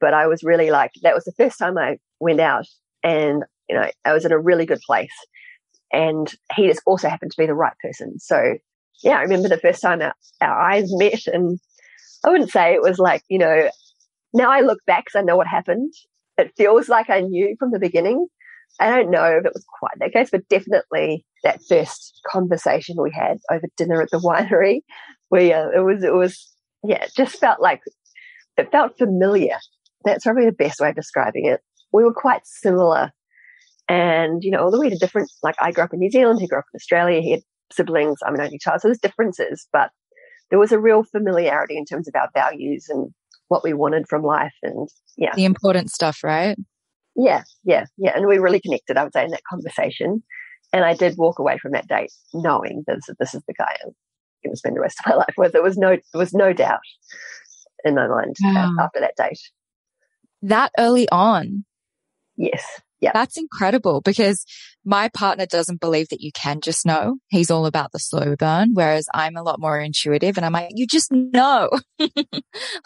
But 0.00 0.14
I 0.14 0.26
was 0.26 0.42
really 0.42 0.70
like 0.70 0.92
that 1.02 1.14
was 1.14 1.24
the 1.24 1.32
first 1.32 1.58
time 1.58 1.78
I 1.78 1.98
went 2.20 2.40
out, 2.40 2.66
and 3.02 3.44
you 3.68 3.76
know, 3.76 3.88
I 4.04 4.12
was 4.12 4.24
in 4.24 4.32
a 4.32 4.38
really 4.38 4.66
good 4.66 4.80
place. 4.86 5.12
And 5.92 6.32
he 6.54 6.66
just 6.68 6.82
also 6.86 7.08
happened 7.08 7.32
to 7.32 7.42
be 7.42 7.46
the 7.46 7.54
right 7.54 7.74
person. 7.82 8.18
So 8.18 8.54
yeah, 9.02 9.18
I 9.18 9.22
remember 9.22 9.48
the 9.48 9.58
first 9.58 9.82
time 9.82 10.00
our, 10.00 10.14
our 10.40 10.60
eyes 10.60 10.88
met, 10.92 11.26
and 11.26 11.58
I 12.24 12.30
wouldn't 12.30 12.50
say 12.50 12.74
it 12.74 12.82
was 12.82 12.98
like 12.98 13.22
you 13.28 13.38
know. 13.38 13.70
Now 14.34 14.50
I 14.50 14.60
look 14.60 14.78
back 14.86 15.04
because 15.04 15.20
I 15.20 15.22
know 15.22 15.36
what 15.36 15.46
happened. 15.46 15.92
It 16.38 16.52
feels 16.56 16.88
like 16.88 17.10
I 17.10 17.20
knew 17.20 17.54
from 17.58 17.70
the 17.70 17.78
beginning, 17.78 18.26
I 18.80 18.90
don't 18.90 19.10
know 19.10 19.24
if 19.24 19.44
it 19.44 19.52
was 19.54 19.64
quite 19.78 19.98
that 19.98 20.12
case, 20.12 20.30
but 20.30 20.48
definitely 20.48 21.24
that 21.44 21.60
first 21.68 22.20
conversation 22.26 22.96
we 23.00 23.12
had 23.12 23.38
over 23.50 23.66
dinner 23.76 24.00
at 24.00 24.10
the 24.10 24.18
winery, 24.18 24.80
we 25.30 25.52
uh, 25.52 25.68
it 25.74 25.84
was 25.84 26.02
it 26.02 26.14
was 26.14 26.52
yeah, 26.82 27.04
it 27.04 27.12
just 27.16 27.38
felt 27.38 27.60
like 27.60 27.80
it 28.56 28.70
felt 28.70 28.98
familiar. 28.98 29.56
That's 30.04 30.24
probably 30.24 30.46
the 30.46 30.52
best 30.52 30.80
way 30.80 30.90
of 30.90 30.96
describing 30.96 31.46
it. 31.46 31.60
We 31.92 32.04
were 32.04 32.14
quite 32.14 32.42
similar, 32.44 33.12
and 33.88 34.42
you 34.42 34.50
know, 34.50 34.58
although 34.58 34.80
we 34.80 34.90
had 34.90 34.98
different. 34.98 35.30
Like 35.42 35.56
I 35.60 35.72
grew 35.72 35.84
up 35.84 35.92
in 35.92 36.00
New 36.00 36.10
Zealand, 36.10 36.40
he 36.40 36.48
grew 36.48 36.58
up 36.58 36.64
in 36.72 36.78
Australia. 36.78 37.20
He 37.20 37.32
had 37.32 37.42
siblings. 37.72 38.18
I'm 38.24 38.34
an 38.34 38.40
only 38.40 38.58
child, 38.58 38.80
so 38.80 38.88
there's 38.88 38.98
differences, 38.98 39.66
but 39.72 39.90
there 40.50 40.58
was 40.58 40.72
a 40.72 40.78
real 40.78 41.02
familiarity 41.04 41.76
in 41.76 41.84
terms 41.84 42.08
of 42.08 42.14
our 42.14 42.28
values 42.34 42.86
and 42.88 43.10
what 43.48 43.62
we 43.62 43.72
wanted 43.74 44.08
from 44.08 44.22
life, 44.22 44.54
and 44.62 44.88
yeah, 45.16 45.34
the 45.34 45.44
important 45.44 45.90
stuff, 45.90 46.24
right? 46.24 46.56
Yeah, 47.16 47.42
yeah, 47.64 47.84
yeah. 47.98 48.12
And 48.14 48.26
we 48.26 48.38
really 48.38 48.60
connected, 48.60 48.96
I 48.96 49.04
would 49.04 49.12
say, 49.12 49.24
in 49.24 49.30
that 49.30 49.44
conversation. 49.48 50.22
And 50.72 50.84
I 50.84 50.94
did 50.94 51.18
walk 51.18 51.38
away 51.38 51.58
from 51.58 51.72
that 51.72 51.88
date 51.88 52.12
knowing 52.32 52.84
that 52.86 53.00
this 53.18 53.34
is 53.34 53.42
the 53.46 53.54
guy 53.54 53.76
I'm 53.84 53.92
going 54.42 54.52
to 54.52 54.56
spend 54.56 54.76
the 54.76 54.80
rest 54.80 54.98
of 55.04 55.10
my 55.10 55.16
life 55.18 55.34
with. 55.36 55.52
There 55.52 55.62
was 55.62 55.76
no, 55.76 55.90
there 55.90 56.18
was 56.18 56.32
no 56.32 56.52
doubt 56.52 56.80
in 57.84 57.94
my 57.94 58.06
mind 58.06 58.36
wow. 58.42 58.74
after 58.80 59.00
that 59.00 59.14
date. 59.16 59.40
That 60.42 60.72
early 60.78 61.08
on. 61.10 61.64
Yes. 62.36 62.80
Yeah. 63.02 63.10
That's 63.12 63.36
incredible 63.36 64.00
because 64.00 64.44
my 64.84 65.08
partner 65.08 65.44
doesn't 65.44 65.80
believe 65.80 66.08
that 66.10 66.20
you 66.20 66.30
can 66.32 66.60
just 66.60 66.86
know. 66.86 67.16
He's 67.30 67.50
all 67.50 67.66
about 67.66 67.90
the 67.90 67.98
slow 67.98 68.36
burn, 68.36 68.70
whereas 68.74 69.06
I'm 69.12 69.36
a 69.36 69.42
lot 69.42 69.60
more 69.60 69.80
intuitive 69.80 70.36
and 70.36 70.46
I'm 70.46 70.52
like, 70.52 70.70
you 70.70 70.86
just 70.86 71.10
know. 71.10 71.68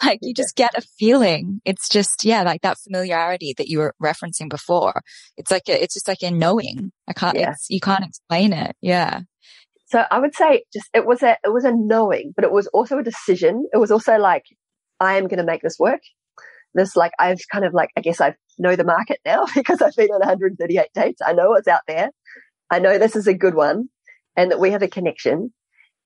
like 0.03 0.17
you 0.23 0.33
just 0.33 0.55
get 0.55 0.75
a 0.75 0.81
feeling. 0.97 1.61
It's 1.65 1.87
just, 1.87 2.25
yeah, 2.25 2.41
like 2.41 2.61
that 2.61 2.79
familiarity 2.79 3.53
that 3.59 3.67
you 3.67 3.77
were 3.77 3.93
referencing 4.01 4.49
before. 4.49 5.01
It's 5.37 5.51
like, 5.51 5.69
a, 5.69 5.81
it's 5.81 5.93
just 5.93 6.07
like 6.07 6.23
a 6.23 6.31
knowing. 6.31 6.91
I 7.07 7.13
can't, 7.13 7.37
yeah. 7.37 7.53
you 7.69 7.79
can't 7.79 8.03
explain 8.03 8.53
it. 8.53 8.75
Yeah. 8.81 9.21
So 9.85 10.03
I 10.09 10.17
would 10.17 10.33
say 10.33 10.63
just, 10.73 10.89
it 10.95 11.05
was 11.05 11.21
a, 11.21 11.37
it 11.43 11.53
was 11.53 11.63
a 11.63 11.71
knowing, 11.71 12.33
but 12.35 12.43
it 12.43 12.51
was 12.51 12.65
also 12.67 12.97
a 12.97 13.03
decision. 13.03 13.67
It 13.71 13.77
was 13.77 13.91
also 13.91 14.17
like, 14.17 14.45
I 14.99 15.17
am 15.17 15.27
going 15.27 15.37
to 15.37 15.45
make 15.45 15.61
this 15.61 15.77
work 15.77 16.01
this 16.77 16.95
like 16.95 17.11
I've 17.19 17.39
kind 17.51 17.65
of 17.65 17.73
like 17.73 17.89
I 17.97 18.01
guess 18.01 18.21
I 18.21 18.35
know 18.57 18.75
the 18.75 18.83
market 18.83 19.19
now 19.25 19.45
because 19.55 19.81
I've 19.81 19.95
been 19.95 20.09
on 20.09 20.19
138 20.19 20.87
dates. 20.93 21.21
I 21.25 21.33
know 21.33 21.49
what's 21.49 21.67
out 21.67 21.81
there. 21.87 22.11
I 22.71 22.79
know 22.79 22.97
this 22.97 23.15
is 23.15 23.27
a 23.27 23.33
good 23.33 23.55
one 23.55 23.89
and 24.35 24.51
that 24.51 24.59
we 24.59 24.71
have 24.71 24.81
a 24.81 24.87
connection 24.87 25.53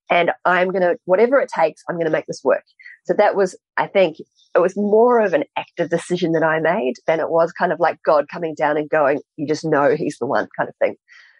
and 0.10 0.32
I'm 0.46 0.70
going 0.70 0.82
to 0.82 0.98
whatever 1.06 1.40
it 1.40 1.50
takes 1.54 1.84
I'm 1.88 1.96
going 1.96 2.06
to 2.06 2.12
make 2.12 2.28
this 2.28 2.42
work. 2.44 2.64
So 3.06 3.14
that 3.18 3.36
was 3.36 3.58
I 3.78 3.88
think 3.88 4.18
it 4.54 4.60
was 4.60 4.76
more 4.76 5.22
of 5.22 5.34
an 5.34 5.46
active 5.58 5.90
decision 5.90 6.34
that 6.34 6.44
I 6.44 6.60
made 6.60 6.96
than 7.08 7.20
it 7.20 7.30
was 7.30 7.52
kind 7.52 7.72
of 7.72 7.80
like 7.80 7.98
God 8.06 8.26
coming 8.32 8.56
down 8.56 8.78
and 8.78 8.90
going 8.90 9.22
you 9.38 9.48
just 9.48 9.66
know 9.66 9.96
he's 9.96 10.18
the 10.20 10.28
one 10.28 10.48
kind 10.58 10.70
of 10.70 10.76
thing. 10.78 10.96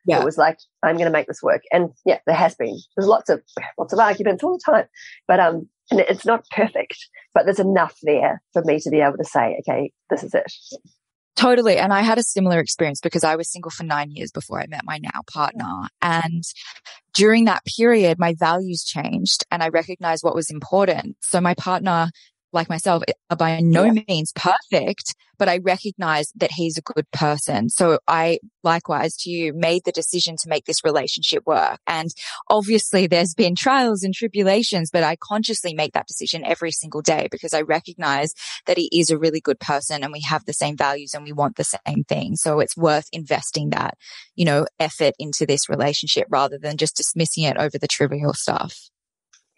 Yeah. 0.06 0.20
It 0.20 0.26
was 0.26 0.38
like 0.38 0.58
I'm 0.84 0.96
going 0.96 1.06
to 1.06 1.12
make 1.12 1.28
this 1.28 1.44
work 1.44 1.62
and 1.72 1.90
yeah 2.06 2.20
there 2.26 2.36
has 2.36 2.56
been 2.56 2.78
there's 2.96 3.08
lots 3.08 3.30
of 3.30 3.42
lots 3.78 3.94
of 3.94 4.00
arguments 4.00 4.44
all 4.44 4.58
the 4.58 4.72
time 4.72 4.86
but 5.28 5.40
um 5.40 5.70
and 5.92 6.00
it's 6.00 6.26
not 6.26 6.46
perfect, 6.50 6.98
but 7.34 7.46
there's 7.46 7.60
enough 7.60 7.98
there 8.02 8.42
for 8.54 8.64
me 8.64 8.80
to 8.80 8.90
be 8.90 9.02
able 9.02 9.18
to 9.18 9.26
say, 9.26 9.60
okay, 9.60 9.92
this 10.10 10.24
is 10.24 10.34
it. 10.34 10.52
Totally. 11.36 11.78
And 11.78 11.94
I 11.94 12.02
had 12.02 12.18
a 12.18 12.24
similar 12.24 12.60
experience 12.60 13.02
because 13.02 13.24
I 13.24 13.36
was 13.36 13.52
single 13.52 13.72
for 13.72 13.84
nine 13.84 14.12
years 14.12 14.32
before 14.32 14.62
I 14.62 14.68
met 14.68 14.86
my 14.86 15.00
now 15.02 15.22
partner. 15.32 15.88
And 16.02 16.44
during 17.14 17.46
that 17.46 17.64
period, 17.78 18.20
my 18.20 18.36
values 18.38 18.84
changed 18.84 19.44
and 19.52 19.62
I 19.62 19.70
recognized 19.70 20.24
what 20.24 20.36
was 20.36 20.50
important. 20.50 21.18
So 21.22 21.42
my 21.42 21.54
partner 21.56 22.10
like 22.54 22.70
myself 22.70 23.04
are 23.30 23.38
by 23.38 23.60
no 23.60 23.86
yeah. 23.86 24.02
means 24.08 24.32
perfect, 24.34 25.16
but 25.38 25.50
I 25.50 25.58
recognize 25.58 26.32
that 26.36 26.52
he's 26.52 26.78
a 26.78 26.82
good 26.82 27.10
person. 27.12 27.70
So 27.70 28.00
I 28.08 28.40
likewise 28.64 29.16
to 29.18 29.30
you 29.30 29.54
made 29.54 29.84
the 29.86 29.92
decision 29.92 30.36
to 30.42 30.50
make 30.50 30.66
this 30.66 30.84
relationship 30.84 31.44
work. 31.48 31.80
And 31.88 32.10
obviously 32.50 33.08
there's 33.08 33.34
been 33.34 33.56
trials 33.56 34.04
and 34.04 34.14
tribulations, 34.14 34.92
but 34.92 35.04
I 35.04 35.16
consciously 35.16 35.74
make 35.74 35.94
that 35.94 36.08
decision 36.08 36.46
every 36.46 36.72
single 36.72 37.02
day 37.02 37.28
because 37.32 37.54
I 37.54 37.62
recognize 37.62 38.34
that 38.68 38.78
he 38.78 38.88
is 38.94 39.10
a 39.10 39.18
really 39.18 39.42
good 39.42 39.60
person 39.60 40.04
and 40.04 40.14
we 40.14 40.22
have 40.22 40.46
the 40.46 40.54
same 40.54 40.78
values 40.78 41.14
and 41.14 41.24
we 41.24 41.32
want 41.32 41.56
the 41.56 41.64
same 41.64 42.04
thing. 42.04 42.36
So 42.36 42.60
it's 42.60 42.78
worth 42.78 43.08
investing 43.12 43.72
that, 43.72 43.96
you 44.36 44.46
know, 44.46 44.68
effort 44.80 45.16
into 45.18 45.46
this 45.46 45.70
relationship 45.70 46.28
rather 46.30 46.58
than 46.58 46.78
just 46.78 46.98
dismissing 46.98 47.46
it 47.46 47.58
over 47.58 47.78
the 47.78 47.88
trivial 47.88 48.34
stuff 48.34 48.92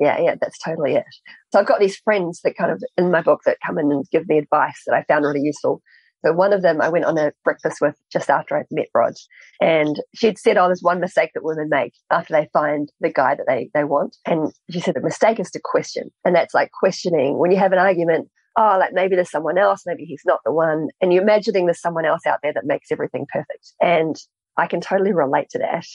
yeah, 0.03 0.19
yeah, 0.19 0.35
that's 0.39 0.57
totally 0.57 0.95
it. 0.95 1.05
So 1.51 1.59
I've 1.59 1.65
got 1.65 1.79
these 1.79 1.97
friends 1.97 2.41
that 2.43 2.57
kind 2.57 2.71
of 2.71 2.83
in 2.97 3.11
my 3.11 3.21
book 3.21 3.41
that 3.45 3.57
come 3.65 3.77
in 3.77 3.91
and 3.91 4.05
give 4.11 4.27
me 4.27 4.37
advice 4.37 4.81
that 4.85 4.95
I 4.95 5.03
found 5.03 5.25
really 5.25 5.41
useful. 5.41 5.81
So 6.25 6.31
one 6.31 6.53
of 6.53 6.61
them 6.61 6.81
I 6.81 6.89
went 6.89 7.05
on 7.05 7.17
a 7.17 7.33
breakfast 7.43 7.77
with 7.81 7.95
just 8.11 8.29
after 8.29 8.57
I'd 8.57 8.65
met 8.71 8.87
Rod. 8.93 9.13
And 9.61 10.01
she'd 10.15 10.37
said, 10.37 10.57
Oh, 10.57 10.67
there's 10.67 10.81
one 10.81 10.99
mistake 10.99 11.31
that 11.33 11.43
women 11.43 11.67
make 11.69 11.93
after 12.11 12.33
they 12.33 12.49
find 12.53 12.89
the 13.01 13.11
guy 13.11 13.35
that 13.35 13.45
they, 13.47 13.69
they 13.73 13.83
want. 13.83 14.15
And 14.25 14.51
she 14.69 14.79
said 14.79 14.95
the 14.95 15.01
mistake 15.01 15.39
is 15.39 15.51
to 15.51 15.59
question. 15.63 16.11
And 16.23 16.35
that's 16.35 16.53
like 16.53 16.71
questioning 16.71 17.37
when 17.37 17.51
you 17.51 17.57
have 17.57 17.73
an 17.73 17.79
argument, 17.79 18.29
oh, 18.57 18.77
like 18.79 18.93
maybe 18.93 19.15
there's 19.15 19.31
someone 19.31 19.57
else, 19.57 19.83
maybe 19.85 20.05
he's 20.05 20.23
not 20.25 20.39
the 20.45 20.53
one. 20.53 20.89
And 21.01 21.11
you're 21.11 21.23
imagining 21.23 21.65
there's 21.65 21.81
someone 21.81 22.05
else 22.05 22.25
out 22.25 22.39
there 22.41 22.53
that 22.53 22.65
makes 22.65 22.91
everything 22.91 23.25
perfect. 23.31 23.73
And 23.81 24.15
I 24.57 24.67
can 24.67 24.81
totally 24.81 25.13
relate 25.13 25.49
to 25.51 25.59
that 25.59 25.85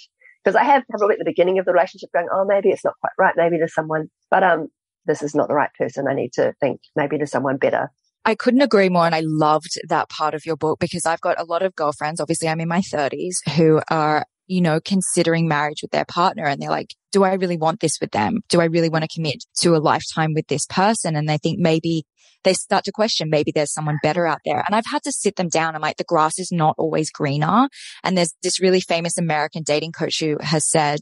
because 0.49 0.59
I 0.59 0.64
have 0.64 0.85
probably 0.88 1.12
at 1.12 1.19
the 1.19 1.26
beginning 1.26 1.59
of 1.59 1.67
the 1.67 1.73
relationship 1.73 2.11
going, 2.11 2.26
oh, 2.33 2.47
maybe 2.47 2.71
it's 2.71 2.83
not 2.83 2.95
quite 3.02 3.12
right. 3.19 3.35
Maybe 3.37 3.59
there's 3.59 3.75
someone, 3.75 4.09
but 4.31 4.43
um, 4.43 4.69
this 5.05 5.23
is 5.23 5.35
not 5.35 5.47
the 5.47 5.55
right 5.55 5.69
person. 5.76 6.07
I 6.09 6.14
need 6.14 6.33
to 6.35 6.55
think 6.59 6.81
maybe 6.97 7.19
there's 7.19 7.31
someone 7.31 7.59
better. 7.59 7.90
I 8.25 8.35
couldn't 8.35 8.62
agree 8.62 8.88
more. 8.88 9.05
And 9.05 9.14
I 9.14 9.21
loved 9.23 9.78
that 9.88 10.09
part 10.09 10.33
of 10.33 10.47
your 10.47 10.57
book 10.57 10.78
because 10.78 11.05
I've 11.05 11.21
got 11.21 11.38
a 11.38 11.45
lot 11.45 11.62
of 11.62 11.75
girlfriends. 11.75 12.19
Obviously, 12.19 12.49
I'm 12.49 12.61
in 12.62 12.69
my 12.69 12.81
30s 12.81 13.47
who 13.57 13.83
are, 13.90 14.25
you 14.47 14.62
know, 14.62 14.81
considering 14.83 15.49
marriage 15.49 15.83
with 15.83 15.90
their 15.90 16.07
partner 16.07 16.47
and 16.47 16.62
they're 16.62 16.71
like, 16.71 16.95
do 17.12 17.25
I 17.25 17.35
really 17.35 17.59
want 17.59 17.81
this 17.81 17.99
with 18.00 18.12
them? 18.12 18.40
Do 18.49 18.62
I 18.62 18.67
really 18.67 18.88
want 18.88 19.05
to 19.05 19.14
commit 19.14 19.45
to 19.59 19.76
a 19.76 19.85
lifetime 19.85 20.33
with 20.33 20.47
this 20.47 20.64
person? 20.64 21.14
And 21.14 21.28
they 21.28 21.37
think 21.37 21.59
maybe 21.59 22.07
they 22.45 22.54
start 22.54 22.85
to 22.85 22.92
question 22.92 23.30
maybe 23.30 23.52
there's 23.52 23.73
someone 23.73 23.99
better 24.02 24.26
out 24.26 24.40
there. 24.45 24.62
And 24.66 24.75
I've 24.75 24.87
had 24.90 25.02
to 25.04 25.12
sit 25.12 25.37
them 25.37 25.49
down. 25.49 25.75
I'm 25.75 25.83
like, 25.83 25.97
the 25.97 26.04
grass 26.04 26.38
is 26.38 26.50
not 26.52 26.75
always 26.78 27.11
greener. 27.11 27.68
And 28.04 28.16
there's 28.16 28.35
this 28.42 28.61
really 28.61 28.80
famous 28.80 29.18
American 29.18 29.62
dating 29.62 29.92
coach 29.92 30.21
who 30.21 30.37
has 30.40 30.68
said, 30.68 31.00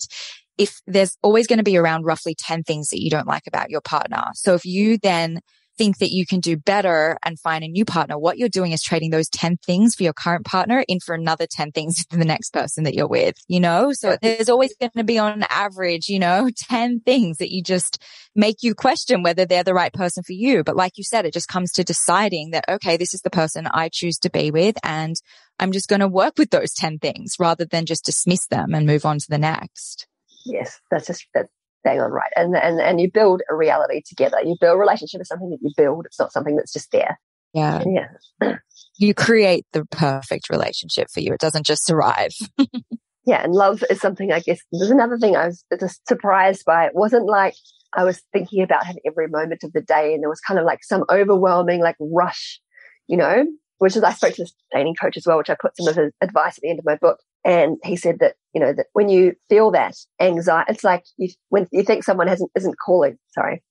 if 0.58 0.80
there's 0.86 1.16
always 1.22 1.46
going 1.46 1.58
to 1.58 1.64
be 1.64 1.76
around 1.76 2.04
roughly 2.04 2.34
10 2.38 2.62
things 2.62 2.88
that 2.88 3.02
you 3.02 3.10
don't 3.10 3.26
like 3.26 3.46
about 3.46 3.70
your 3.70 3.82
partner. 3.82 4.24
So 4.34 4.54
if 4.54 4.64
you 4.64 4.98
then 5.02 5.40
think 5.76 5.98
that 5.98 6.10
you 6.10 6.26
can 6.26 6.40
do 6.40 6.56
better 6.56 7.18
and 7.24 7.38
find 7.38 7.64
a 7.64 7.68
new 7.68 7.84
partner, 7.84 8.18
what 8.18 8.38
you're 8.38 8.48
doing 8.48 8.72
is 8.72 8.82
trading 8.82 9.10
those 9.10 9.28
10 9.28 9.58
things 9.58 9.94
for 9.94 10.02
your 10.02 10.12
current 10.12 10.44
partner 10.44 10.84
in 10.88 11.00
for 11.00 11.14
another 11.14 11.46
10 11.50 11.72
things 11.72 12.04
for 12.10 12.16
the 12.16 12.24
next 12.24 12.52
person 12.52 12.84
that 12.84 12.94
you're 12.94 13.08
with, 13.08 13.36
you 13.48 13.60
know? 13.60 13.92
So 13.92 14.16
there's 14.20 14.48
always 14.48 14.74
going 14.76 14.92
to 14.96 15.04
be 15.04 15.18
on 15.18 15.44
average, 15.50 16.08
you 16.08 16.18
know, 16.18 16.48
10 16.56 17.00
things 17.00 17.38
that 17.38 17.52
you 17.52 17.62
just 17.62 18.02
make 18.34 18.62
you 18.62 18.74
question 18.74 19.22
whether 19.22 19.44
they're 19.44 19.64
the 19.64 19.74
right 19.74 19.92
person 19.92 20.22
for 20.22 20.32
you. 20.32 20.64
But 20.64 20.76
like 20.76 20.92
you 20.96 21.04
said, 21.04 21.24
it 21.24 21.34
just 21.34 21.48
comes 21.48 21.72
to 21.72 21.84
deciding 21.84 22.50
that, 22.50 22.64
okay, 22.68 22.96
this 22.96 23.14
is 23.14 23.22
the 23.22 23.30
person 23.30 23.66
I 23.66 23.88
choose 23.92 24.18
to 24.18 24.30
be 24.30 24.50
with 24.50 24.76
and 24.82 25.16
I'm 25.58 25.72
just 25.72 25.88
going 25.88 26.00
to 26.00 26.08
work 26.08 26.34
with 26.38 26.50
those 26.50 26.72
10 26.74 26.98
things 26.98 27.34
rather 27.38 27.64
than 27.64 27.86
just 27.86 28.04
dismiss 28.04 28.46
them 28.46 28.74
and 28.74 28.86
move 28.86 29.06
on 29.06 29.18
to 29.18 29.26
the 29.28 29.38
next. 29.38 30.06
Yes, 30.44 30.80
that's 30.90 31.06
just, 31.06 31.26
that, 31.34 31.46
bang 31.86 32.00
on 32.00 32.10
right. 32.10 32.32
And, 32.34 32.56
and, 32.56 32.80
and 32.80 33.00
you 33.00 33.10
build 33.10 33.42
a 33.48 33.54
reality 33.54 34.02
together. 34.04 34.38
You 34.44 34.56
build 34.60 34.76
a 34.76 34.78
relationship 34.78 35.20
is 35.20 35.28
something 35.28 35.50
that 35.50 35.60
you 35.62 35.70
build. 35.76 36.04
It's 36.06 36.18
not 36.18 36.32
something 36.32 36.56
that's 36.56 36.72
just 36.72 36.90
there. 36.90 37.18
Yeah. 37.54 37.84
Yeah. 37.86 38.56
you 38.98 39.14
create 39.14 39.64
the 39.72 39.84
perfect 39.86 40.50
relationship 40.50 41.08
for 41.12 41.20
you. 41.20 41.32
It 41.32 41.40
doesn't 41.40 41.64
just 41.64 41.88
arrive. 41.88 42.32
yeah. 43.24 43.42
And 43.42 43.52
love 43.52 43.84
is 43.88 44.00
something, 44.00 44.32
I 44.32 44.40
guess, 44.40 44.60
there's 44.72 44.90
another 44.90 45.16
thing 45.16 45.36
I 45.36 45.46
was 45.46 45.64
just 45.78 46.06
surprised 46.08 46.64
by. 46.66 46.86
It 46.86 46.94
wasn't 46.94 47.26
like 47.26 47.54
I 47.94 48.02
was 48.02 48.20
thinking 48.32 48.62
about 48.62 48.84
him 48.84 48.96
every 49.06 49.28
moment 49.28 49.62
of 49.62 49.72
the 49.72 49.80
day 49.80 50.12
and 50.12 50.22
there 50.22 50.28
was 50.28 50.40
kind 50.40 50.58
of 50.58 50.66
like 50.66 50.82
some 50.82 51.04
overwhelming 51.08 51.80
like 51.80 51.96
rush, 52.00 52.60
you 53.06 53.16
know, 53.16 53.46
which 53.78 53.96
is 53.96 54.02
I 54.02 54.12
spoke 54.12 54.34
to 54.34 54.42
this 54.42 54.54
dating 54.74 54.96
coach 55.00 55.16
as 55.16 55.24
well, 55.24 55.38
which 55.38 55.50
I 55.50 55.56
put 55.58 55.76
some 55.76 55.86
of 55.86 55.94
his 55.94 56.12
advice 56.20 56.58
at 56.58 56.62
the 56.62 56.70
end 56.70 56.80
of 56.80 56.84
my 56.84 56.96
book. 56.96 57.20
And 57.44 57.76
he 57.84 57.94
said 57.94 58.18
that, 58.18 58.34
you 58.56 58.60
know, 58.60 58.72
that 58.72 58.86
when 58.94 59.10
you 59.10 59.34
feel 59.50 59.70
that 59.72 59.94
anxiety, 60.18 60.72
it's 60.72 60.82
like 60.82 61.04
you, 61.18 61.28
when 61.50 61.66
you 61.72 61.82
think 61.82 62.02
someone 62.02 62.26
hasn't, 62.26 62.50
isn't 62.56 62.76
calling, 62.82 63.18
sorry, 63.34 63.62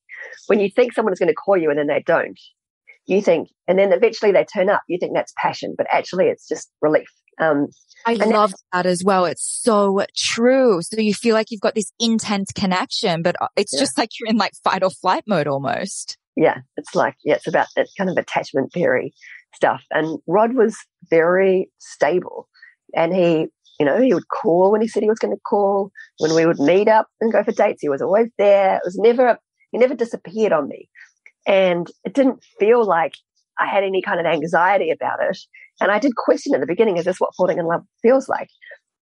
when 0.46 0.60
you 0.60 0.70
think 0.70 0.94
someone 0.94 1.12
is 1.12 1.18
going 1.18 1.28
to 1.28 1.34
call 1.34 1.58
you 1.58 1.72
and 1.72 1.80
then 1.80 1.88
they 1.88 2.04
don't, 2.06 2.40
you 3.08 3.20
think, 3.20 3.50
and 3.68 3.80
then 3.80 3.92
eventually 3.92 4.32
they 4.32 4.46
turn 4.46 4.70
up, 4.70 4.84
you 4.88 5.00
think 5.00 5.16
that's 5.16 5.34
passion, 5.42 5.74
but 5.76 5.88
actually 5.92 6.28
it's 6.28 6.48
just 6.48 6.70
relief. 6.84 7.08
Um, 7.42 7.70
I 8.06 8.14
love 8.14 8.54
that 8.74 8.86
as 8.86 9.04
well. 9.04 9.26
It's 9.26 9.60
so 9.64 10.06
true. 10.16 10.84
So 10.84 11.02
you 11.02 11.16
feel 11.16 11.34
like 11.34 11.48
you've 11.50 11.62
got 11.62 11.74
this 11.74 11.92
intense 12.00 12.52
connection, 12.52 13.24
but 13.24 13.36
uh, 13.42 13.48
it's 13.56 13.74
yeah. 13.74 13.80
just 13.80 13.98
like 13.98 14.12
you're 14.20 14.30
in 14.30 14.38
like 14.38 14.54
fight 14.64 14.84
or 14.84 14.92
flight 14.92 15.24
mode 15.26 15.48
almost. 15.48 16.16
Yeah. 16.36 16.60
It's 16.78 16.94
like, 16.94 17.16
yeah, 17.24 17.38
it's 17.38 17.48
about 17.48 17.70
that 17.76 17.88
kind 17.98 18.12
of 18.12 18.18
attachment 18.18 18.72
theory 18.72 19.16
stuff. 19.56 19.82
And 19.90 20.20
Rod 20.28 20.54
was 20.54 20.78
very 21.10 21.72
stable 21.80 22.48
and 22.94 23.16
he 23.16 23.48
you 23.80 23.86
know, 23.86 24.02
he 24.02 24.14
would 24.14 24.28
call 24.28 24.72
when 24.72 24.82
he 24.82 24.88
said 24.88 25.04
he 25.04 25.10
was 25.10 25.20
going 25.20 25.36
to 25.36 25.42
call. 25.42 25.92
When 26.20 26.34
we 26.34 26.46
would 26.46 26.60
meet 26.60 26.88
up 26.88 27.08
and 27.20 27.32
go 27.32 27.44
for 27.44 27.52
dates, 27.52 27.82
he 27.82 27.90
was 27.90 28.02
always 28.02 28.30
there. 28.38 28.76
It 28.76 28.82
was 28.86 28.98
never, 28.98 29.38
he 29.72 29.78
never 29.78 29.96
disappeared 29.96 30.54
on 30.54 30.68
me. 30.68 30.90
And 31.46 31.88
it 32.04 32.14
didn't 32.14 32.44
feel 32.60 32.86
like 32.86 33.14
I 33.60 33.68
had 33.68 33.84
any 33.84 34.02
kind 34.02 34.20
of 34.20 34.26
anxiety 34.26 34.92
about 34.92 35.20
it. 35.22 35.38
And 35.80 35.92
I 35.92 36.00
did 36.00 36.16
question 36.16 36.54
at 36.56 36.62
the 36.62 36.68
beginning, 36.68 36.98
is 36.98 37.06
this 37.06 37.20
what 37.20 37.36
falling 37.36 37.58
in 37.58 37.66
love 37.66 37.84
feels 38.02 38.30
like? 38.30 38.50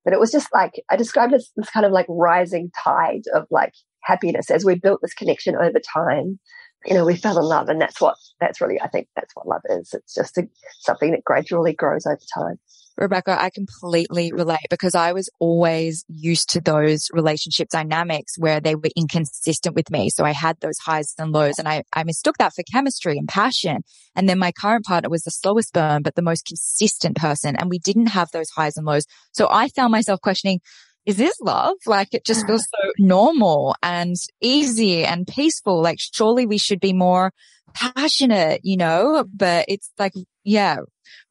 But 0.05 0.13
it 0.13 0.21
was 0.21 0.31
just 0.31 0.49
like, 0.53 0.73
I 0.91 0.97
described 0.97 1.33
it 1.33 1.37
as 1.37 1.51
this 1.57 1.71
kind 1.71 1.85
of 1.85 1.93
like 1.93 2.07
rising 2.09 2.71
tide 2.83 3.23
of 3.35 3.47
like 3.51 3.73
happiness 4.05 4.51
as 4.51 4.65
we 4.65 4.75
built 4.75 5.01
this 5.03 5.15
connection 5.15 5.57
over 5.57 5.81
time. 5.81 6.39
You 6.87 6.95
know, 6.95 7.05
we 7.05 7.17
fell 7.17 7.39
in 7.39 7.45
love 7.45 7.69
and 7.69 7.81
that's 7.81 8.01
what, 8.01 8.17
that's 8.41 8.61
really, 8.61 8.81
I 8.81 8.89
think 8.89 9.09
that's 9.17 9.35
what 9.35 9.49
love 9.49 9.63
is. 9.69 9.93
It's 9.93 10.15
just 10.15 10.39
a, 10.39 10.49
something 10.81 11.11
that 11.11 11.25
gradually 11.25 11.73
grows 11.73 12.07
over 12.07 12.21
time. 12.33 12.59
Rebekah, 12.99 13.41
I 13.41 13.51
completely 13.51 14.33
relate 14.33 14.67
because 14.71 14.95
I 14.95 15.13
was 15.13 15.31
always 15.39 16.05
used 16.09 16.51
to 16.51 16.61
those 16.61 17.09
relationship 17.13 17.69
dynamics 17.69 18.37
where 18.37 18.61
they 18.61 18.75
were 18.75 18.91
inconsistent 18.97 19.77
with 19.77 19.91
me. 19.91 20.11
So 20.11 20.25
I 20.25 20.33
had 20.33 20.59
those 20.61 20.79
highs 20.79 21.15
and 21.19 21.33
lows 21.33 21.59
and 21.59 21.69
I, 21.69 21.85
I 21.93 22.03
mistook 22.03 22.39
that 22.39 22.55
for 22.55 22.65
chemistry 22.65 23.17
and 23.17 23.29
passion. 23.29 23.85
And 24.17 24.29
then 24.29 24.39
my 24.39 24.51
current 24.51 24.85
partner 24.85 25.09
was 25.09 25.23
the 25.23 25.31
slowest 25.31 25.73
burn, 25.73 26.03
but 26.03 26.17
the 26.17 26.23
most 26.23 26.47
consistent 26.47 27.17
person. 27.17 27.55
And 27.55 27.71
we 27.71 27.79
didn't 27.79 28.09
have 28.09 28.31
those 28.33 28.51
highs 28.51 28.77
and 28.77 28.85
lows. 28.85 29.07
So 29.33 29.47
I 29.49 29.69
found 29.69 29.93
myself 29.93 30.21
questioning, 30.21 30.61
is 31.09 31.17
this 31.17 31.41
love? 31.41 31.77
Like 31.87 32.13
it 32.13 32.25
just 32.25 32.47
feels 32.47 32.63
so 32.65 32.91
normal 32.99 33.75
and 33.83 34.15
easy 34.43 35.07
and 35.07 35.27
peaceful. 35.27 35.81
Like 35.81 35.99
surely 35.99 36.45
we 36.45 36.59
should 36.59 36.81
be 36.81 36.93
more 36.93 37.33
passionate, 37.75 38.61
you 38.63 38.77
know, 38.77 39.25
but 39.35 39.65
it's 39.69 39.91
like, 39.99 40.13
yeah, 40.45 40.77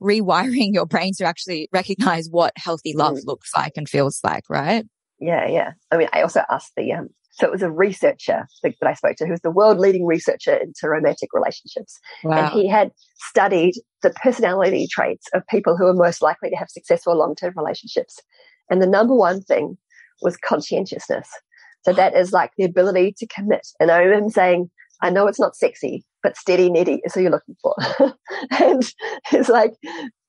rewiring 0.02 0.74
your 0.74 0.88
brain 0.88 1.14
to 1.18 1.26
actually 1.26 1.70
recognize 1.72 2.28
what 2.30 2.54
healthy 2.58 2.96
love 2.96 3.18
mm. 3.18 3.26
looks 3.26 3.52
like 3.56 3.74
and 3.78 3.88
feels 3.88 4.20
like, 4.24 4.46
right? 4.50 4.84
Yeah, 5.20 5.48
yeah. 5.48 5.72
I 5.92 5.98
mean, 5.98 6.10
I 6.12 6.24
also 6.24 6.42
asked 6.50 6.72
the, 6.76 6.94
um, 6.94 7.10
so 7.30 7.46
it 7.46 7.52
was 7.52 7.62
a 7.62 7.70
researcher 7.70 8.48
that 8.64 8.74
I 8.84 8.94
spoke 8.96 9.16
to 9.18 9.28
who's 9.28 9.42
the 9.42 9.52
world 9.52 9.78
leading 9.78 10.08
researcher 10.08 10.56
into 10.56 10.90
romantic 10.90 11.30
relationships. 11.34 12.00
Wow. 12.24 12.46
And 12.46 12.54
he 12.54 12.68
had 12.68 12.92
studied 13.30 13.76
the 14.02 14.10
personality 14.10 14.88
traits 14.90 15.28
of 15.36 15.46
people 15.46 15.78
who 15.78 15.86
are 15.86 15.94
most 15.94 16.24
likely 16.24 16.50
to 16.50 16.56
have 16.56 16.70
successful 16.70 17.16
long 17.16 17.36
term 17.36 17.54
relationships. 17.56 18.20
And 18.70 18.82
the 18.82 18.88
number 18.88 19.16
one 19.16 19.42
thing 19.42 19.78
was 20.22 20.38
conscientiousness. 20.38 21.30
So 21.86 21.94
that 21.94 22.16
is 22.16 22.34
like 22.34 22.52
the 22.58 22.66
ability 22.66 23.16
to 23.18 23.28
commit. 23.28 23.68
And 23.80 23.92
I 23.92 24.00
remember 24.00 24.26
him 24.26 24.30
saying, 24.32 24.70
I 25.02 25.10
know 25.10 25.28
it's 25.28 25.40
not 25.40 25.56
sexy, 25.56 26.04
but 26.24 26.38
steady 26.38 26.70
Neddy 26.70 27.02
is 27.06 27.14
who 27.14 27.22
you're 27.22 27.32
looking 27.32 27.56
for. 27.62 27.76
and 28.60 28.84
it's 29.32 29.50
like 29.50 29.74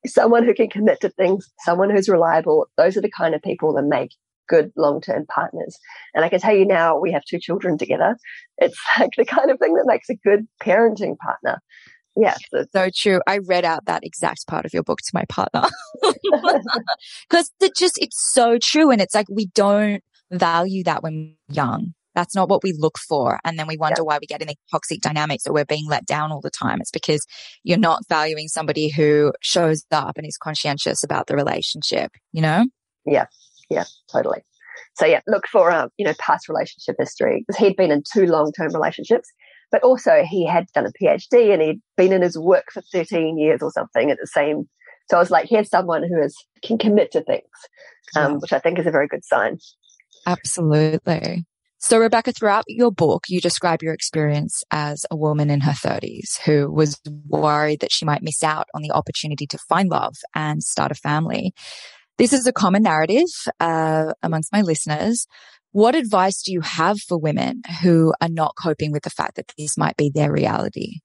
someone 0.07 0.45
who 0.45 0.55
can 0.55 0.69
commit 0.69 1.01
to 1.01 1.09
things, 1.09 1.51
someone 1.61 1.91
who's 1.91 2.09
reliable. 2.09 2.69
Those 2.77 2.97
are 2.97 3.01
the 3.01 3.11
kind 3.11 3.35
of 3.35 3.43
people 3.43 3.75
that 3.75 3.85
make 3.85 4.11
good 4.49 4.73
long-term 4.77 5.27
partners. 5.27 5.77
And 6.15 6.25
I 6.25 6.29
can 6.29 6.41
tell 6.41 6.55
you 6.55 6.67
now, 6.67 6.99
we 6.99 7.13
have 7.13 7.25
two 7.25 7.39
children 7.39 7.79
together. 7.79 8.17
It's 8.59 8.79
like 8.99 9.11
the 9.17 9.25
kind 9.25 9.51
of 9.51 9.59
thing 9.59 9.75
that 9.75 9.87
makes 9.87 10.09
a 10.09 10.17
good 10.17 10.47
parenting 10.63 11.17
partner. 11.19 11.61
Yeah. 12.21 12.37
So 12.73 12.91
true. 12.95 13.21
I 13.27 13.39
read 13.39 13.65
out 13.65 13.87
that 13.87 14.05
exact 14.05 14.47
part 14.49 14.65
of 14.65 14.75
your 14.75 14.83
book 14.83 14.99
to 14.99 15.11
my 15.15 15.25
partner 15.29 15.63
because 16.03 17.53
it 17.61 17.77
just, 17.77 17.97
it's 18.01 18.33
so 18.33 18.59
true. 18.59 18.91
And 18.91 19.01
it's 19.01 19.15
like, 19.15 19.27
we 19.31 19.47
don't 19.55 20.03
value 20.31 20.83
that 20.85 21.03
when 21.03 21.37
we're 21.49 21.55
young. 21.55 21.95
That's 22.15 22.35
not 22.35 22.49
what 22.49 22.65
we 22.65 22.75
look 22.77 22.99
for. 22.99 23.39
And 23.45 23.57
then 23.57 23.69
we 23.69 23.77
wonder 23.77 24.01
yeah. 24.01 24.05
why 24.05 24.19
we 24.21 24.27
get 24.27 24.43
in 24.43 24.49
the 24.49 24.57
toxic 24.73 25.01
dynamics 25.01 25.47
or 25.47 25.53
we're 25.53 25.65
being 25.65 25.87
let 25.87 26.07
down 26.07 26.33
all 26.33 26.41
the 26.41 26.51
time. 26.51 26.81
It's 26.81 26.91
because 26.91 27.25
you're 27.63 27.79
not 27.79 28.03
valuing 28.09 28.49
somebody 28.49 28.89
who 28.89 29.33
shows 29.41 29.85
up 29.93 30.19
and 30.19 30.27
is 30.27 30.37
conscientious 30.37 31.05
about 31.05 31.29
the 31.29 31.37
relationship, 31.37 32.11
you 32.33 32.43
know? 32.43 32.67
Yeah. 33.07 33.27
Yeah, 33.71 33.85
totally. 34.11 34.43
So 34.99 35.07
yeah, 35.07 35.21
look 35.27 35.47
for 35.47 35.71
um, 35.71 35.91
you 35.97 36.05
know 36.05 36.15
past 36.19 36.49
relationship 36.49 36.97
history 36.99 37.45
because 37.47 37.59
he'd 37.59 37.77
been 37.77 37.93
in 37.93 38.03
two 38.13 38.27
long 38.27 38.53
term 38.53 38.73
relationships, 38.73 39.31
but 39.71 39.83
also 39.83 40.23
he 40.29 40.47
had 40.47 40.67
done 40.75 40.87
a 40.87 40.93
PhD 40.93 41.53
and 41.53 41.63
he'd 41.63 41.81
been 41.97 42.13
in 42.13 42.23
his 42.23 42.39
work 42.39 42.67
for 42.73 42.83
thirteen 42.93 43.39
years 43.39 43.63
or 43.63 43.71
something 43.71 44.11
at 44.11 44.19
the 44.21 44.27
same. 44.27 44.69
So 45.11 45.17
I 45.17 45.21
was 45.21 45.31
like, 45.31 45.49
here's 45.49 45.71
someone 45.71 46.03
who 46.03 46.23
is 46.23 46.37
can 46.63 46.79
commit 46.79 47.13
to 47.13 47.23
things, 47.23 47.45
um, 48.17 48.33
yeah. 48.33 48.39
which 48.39 48.53
I 48.53 48.59
think 48.59 48.79
is 48.79 48.87
a 48.87 48.91
very 48.91 49.09
good 49.09 49.25
sign. 49.25 49.59
Absolutely. 50.27 51.47
So, 51.81 51.99
Rebekah, 51.99 52.33
throughout 52.33 52.65
your 52.67 52.91
book, 52.91 53.25
you 53.29 53.41
describe 53.41 53.83
your 53.83 53.95
experience 53.95 54.65
as 54.73 55.07
a 55.13 55.17
woman 55.17 55.49
in 55.49 55.61
her 55.61 55.73
30s 55.73 56.41
who 56.45 56.73
was 56.73 57.01
worried 57.29 57.81
that 57.81 57.93
she 57.93 58.05
might 58.05 58.23
miss 58.23 58.43
out 58.43 58.67
on 58.75 58.83
the 58.83 58.91
opportunity 58.91 59.47
to 59.47 59.59
find 59.69 59.89
love 59.89 60.17
and 60.35 60.61
start 60.61 60.91
a 60.91 60.97
family. 60.97 61.53
This 62.19 62.33
is 62.33 62.49
a 62.49 62.53
common 62.53 62.83
narrative 62.83 63.29
uh, 63.61 64.13
amongst 64.25 64.53
my 64.53 64.63
listeners. 64.63 65.29
What 65.73 65.95
advice 65.95 66.43
do 66.43 66.53
you 66.53 66.61
have 66.63 67.01
for 67.01 67.19
women 67.19 67.63
who 67.83 68.15
are 68.21 68.29
not 68.29 68.55
coping 68.57 68.91
with 68.91 69.03
the 69.03 69.11
fact 69.11 69.37
that 69.37 69.53
this 69.59 69.77
might 69.77 69.97
be 69.97 70.11
their 70.13 70.33
reality? 70.33 71.01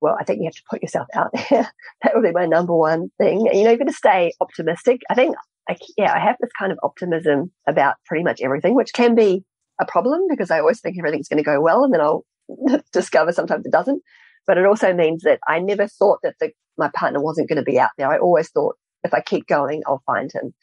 Well, 0.00 0.16
I 0.18 0.24
think 0.24 0.38
you 0.38 0.46
have 0.46 0.54
to 0.54 0.62
put 0.70 0.82
yourself 0.82 1.06
out 1.14 1.30
there. 1.32 1.70
that 2.02 2.14
would 2.14 2.24
be 2.24 2.32
my 2.32 2.46
number 2.46 2.74
one 2.74 3.10
thing. 3.18 3.40
You 3.40 3.64
know, 3.64 3.70
you've 3.70 3.78
got 3.78 3.88
to 3.88 3.92
stay 3.92 4.32
optimistic. 4.40 5.02
I 5.10 5.14
think, 5.14 5.36
I, 5.68 5.76
yeah, 5.98 6.14
I 6.14 6.18
have 6.18 6.36
this 6.40 6.50
kind 6.58 6.72
of 6.72 6.78
optimism 6.82 7.52
about 7.66 7.96
pretty 8.06 8.24
much 8.24 8.40
everything, 8.40 8.74
which 8.74 8.94
can 8.94 9.14
be 9.14 9.44
a 9.78 9.84
problem 9.84 10.26
because 10.28 10.50
I 10.50 10.60
always 10.60 10.80
think 10.80 10.96
everything's 10.98 11.28
going 11.28 11.38
to 11.38 11.44
go 11.44 11.60
well 11.60 11.84
and 11.84 11.92
then 11.92 12.00
I'll 12.00 12.24
discover 12.92 13.32
sometimes 13.32 13.66
it 13.66 13.72
doesn't. 13.72 14.02
But 14.46 14.56
it 14.56 14.64
also 14.64 14.94
means 14.94 15.22
that 15.22 15.40
I 15.46 15.58
never 15.58 15.86
thought 15.86 16.20
that 16.22 16.36
the, 16.40 16.50
my 16.78 16.90
partner 16.94 17.20
wasn't 17.20 17.48
going 17.48 17.58
to 17.58 17.62
be 17.62 17.78
out 17.78 17.90
there. 17.98 18.10
I 18.10 18.18
always 18.18 18.48
thought 18.48 18.76
if 19.04 19.12
I 19.12 19.20
keep 19.20 19.46
going, 19.46 19.82
I'll 19.86 20.02
find 20.06 20.32
him. 20.32 20.54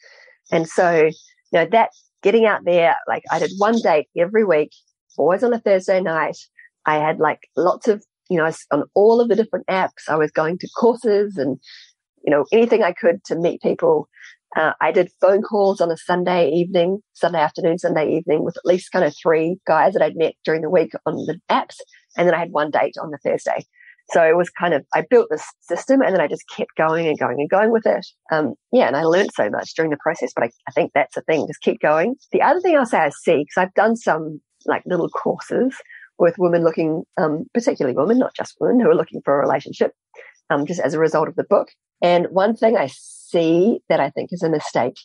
And 0.50 0.68
so, 0.68 1.04
you 1.04 1.12
know, 1.52 1.66
that 1.70 1.90
getting 2.22 2.46
out 2.46 2.64
there, 2.64 2.96
like 3.06 3.22
I 3.30 3.38
did 3.38 3.52
one 3.58 3.80
date 3.82 4.08
every 4.16 4.44
week, 4.44 4.70
always 5.16 5.42
on 5.42 5.52
a 5.52 5.60
Thursday 5.60 6.00
night. 6.00 6.36
I 6.86 6.96
had 6.96 7.18
like 7.18 7.40
lots 7.56 7.88
of, 7.88 8.04
you 8.30 8.38
know, 8.38 8.50
on 8.72 8.84
all 8.94 9.20
of 9.20 9.28
the 9.28 9.36
different 9.36 9.66
apps. 9.66 10.08
I 10.08 10.16
was 10.16 10.30
going 10.30 10.58
to 10.58 10.68
courses 10.76 11.36
and, 11.36 11.58
you 12.24 12.30
know, 12.30 12.44
anything 12.52 12.82
I 12.82 12.92
could 12.92 13.24
to 13.24 13.36
meet 13.36 13.62
people. 13.62 14.08
Uh, 14.56 14.72
I 14.80 14.92
did 14.92 15.10
phone 15.20 15.42
calls 15.42 15.80
on 15.80 15.90
a 15.90 15.96
Sunday 15.96 16.50
evening, 16.50 17.00
Sunday 17.12 17.38
afternoon, 17.38 17.78
Sunday 17.78 18.16
evening 18.16 18.44
with 18.44 18.56
at 18.56 18.64
least 18.64 18.92
kind 18.92 19.04
of 19.04 19.14
three 19.22 19.58
guys 19.66 19.92
that 19.92 20.02
I'd 20.02 20.16
met 20.16 20.34
during 20.44 20.62
the 20.62 20.70
week 20.70 20.92
on 21.04 21.16
the 21.26 21.38
apps. 21.50 21.76
And 22.16 22.26
then 22.26 22.34
I 22.34 22.38
had 22.38 22.50
one 22.50 22.70
date 22.70 22.94
on 23.00 23.10
the 23.10 23.18
Thursday. 23.18 23.66
So 24.10 24.22
it 24.22 24.36
was 24.36 24.48
kind 24.50 24.74
of, 24.74 24.84
I 24.94 25.04
built 25.08 25.28
this 25.30 25.44
system 25.60 26.00
and 26.00 26.14
then 26.14 26.20
I 26.20 26.28
just 26.28 26.44
kept 26.54 26.70
going 26.76 27.06
and 27.06 27.18
going 27.18 27.38
and 27.38 27.50
going 27.50 27.70
with 27.70 27.86
it. 27.86 28.06
Um, 28.32 28.54
yeah, 28.72 28.86
and 28.86 28.96
I 28.96 29.02
learned 29.02 29.30
so 29.34 29.50
much 29.50 29.74
during 29.74 29.90
the 29.90 29.98
process, 30.02 30.32
but 30.34 30.44
I, 30.44 30.50
I 30.66 30.72
think 30.72 30.92
that's 30.94 31.14
the 31.14 31.22
thing, 31.22 31.46
just 31.46 31.60
keep 31.60 31.80
going. 31.80 32.16
The 32.32 32.42
other 32.42 32.60
thing 32.60 32.76
I'll 32.76 32.86
say 32.86 32.98
I 32.98 33.10
see, 33.10 33.44
because 33.44 33.58
I've 33.58 33.74
done 33.74 33.96
some 33.96 34.40
like 34.66 34.82
little 34.86 35.08
courses 35.10 35.74
with 36.18 36.36
women 36.38 36.64
looking, 36.64 37.04
um, 37.16 37.44
particularly 37.52 37.96
women, 37.96 38.18
not 38.18 38.34
just 38.34 38.56
women 38.60 38.80
who 38.80 38.90
are 38.90 38.94
looking 38.94 39.20
for 39.24 39.34
a 39.34 39.46
relationship, 39.46 39.92
um, 40.50 40.66
just 40.66 40.80
as 40.80 40.94
a 40.94 40.98
result 40.98 41.28
of 41.28 41.36
the 41.36 41.44
book. 41.44 41.68
And 42.02 42.26
one 42.30 42.56
thing 42.56 42.76
I 42.76 42.88
see 42.92 43.80
that 43.88 44.00
I 44.00 44.10
think 44.10 44.30
is 44.32 44.42
a 44.42 44.48
mistake 44.48 44.96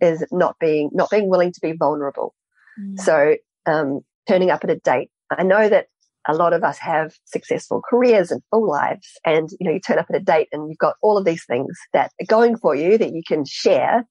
is 0.00 0.24
not 0.32 0.56
being, 0.58 0.90
not 0.92 1.10
being 1.10 1.28
willing 1.28 1.52
to 1.52 1.60
be 1.60 1.72
vulnerable. 1.72 2.34
Mm. 2.80 2.98
So, 2.98 3.36
um, 3.66 4.00
turning 4.28 4.50
up 4.50 4.62
at 4.62 4.70
a 4.70 4.76
date. 4.76 5.10
I 5.30 5.42
know 5.42 5.68
that 5.68 5.86
a 6.26 6.34
lot 6.34 6.52
of 6.52 6.64
us 6.64 6.78
have 6.78 7.14
successful 7.24 7.82
careers 7.88 8.30
and 8.30 8.42
full 8.50 8.68
lives. 8.68 9.08
And, 9.24 9.48
you 9.58 9.66
know, 9.66 9.72
you 9.72 9.80
turn 9.80 9.98
up 9.98 10.06
at 10.10 10.16
a 10.16 10.20
date 10.20 10.48
and 10.52 10.68
you've 10.68 10.78
got 10.78 10.96
all 11.02 11.16
of 11.16 11.24
these 11.24 11.44
things 11.44 11.76
that 11.92 12.10
are 12.20 12.26
going 12.26 12.56
for 12.56 12.74
you 12.74 12.98
that 12.98 13.12
you 13.12 13.22
can 13.26 13.44
share. 13.46 14.06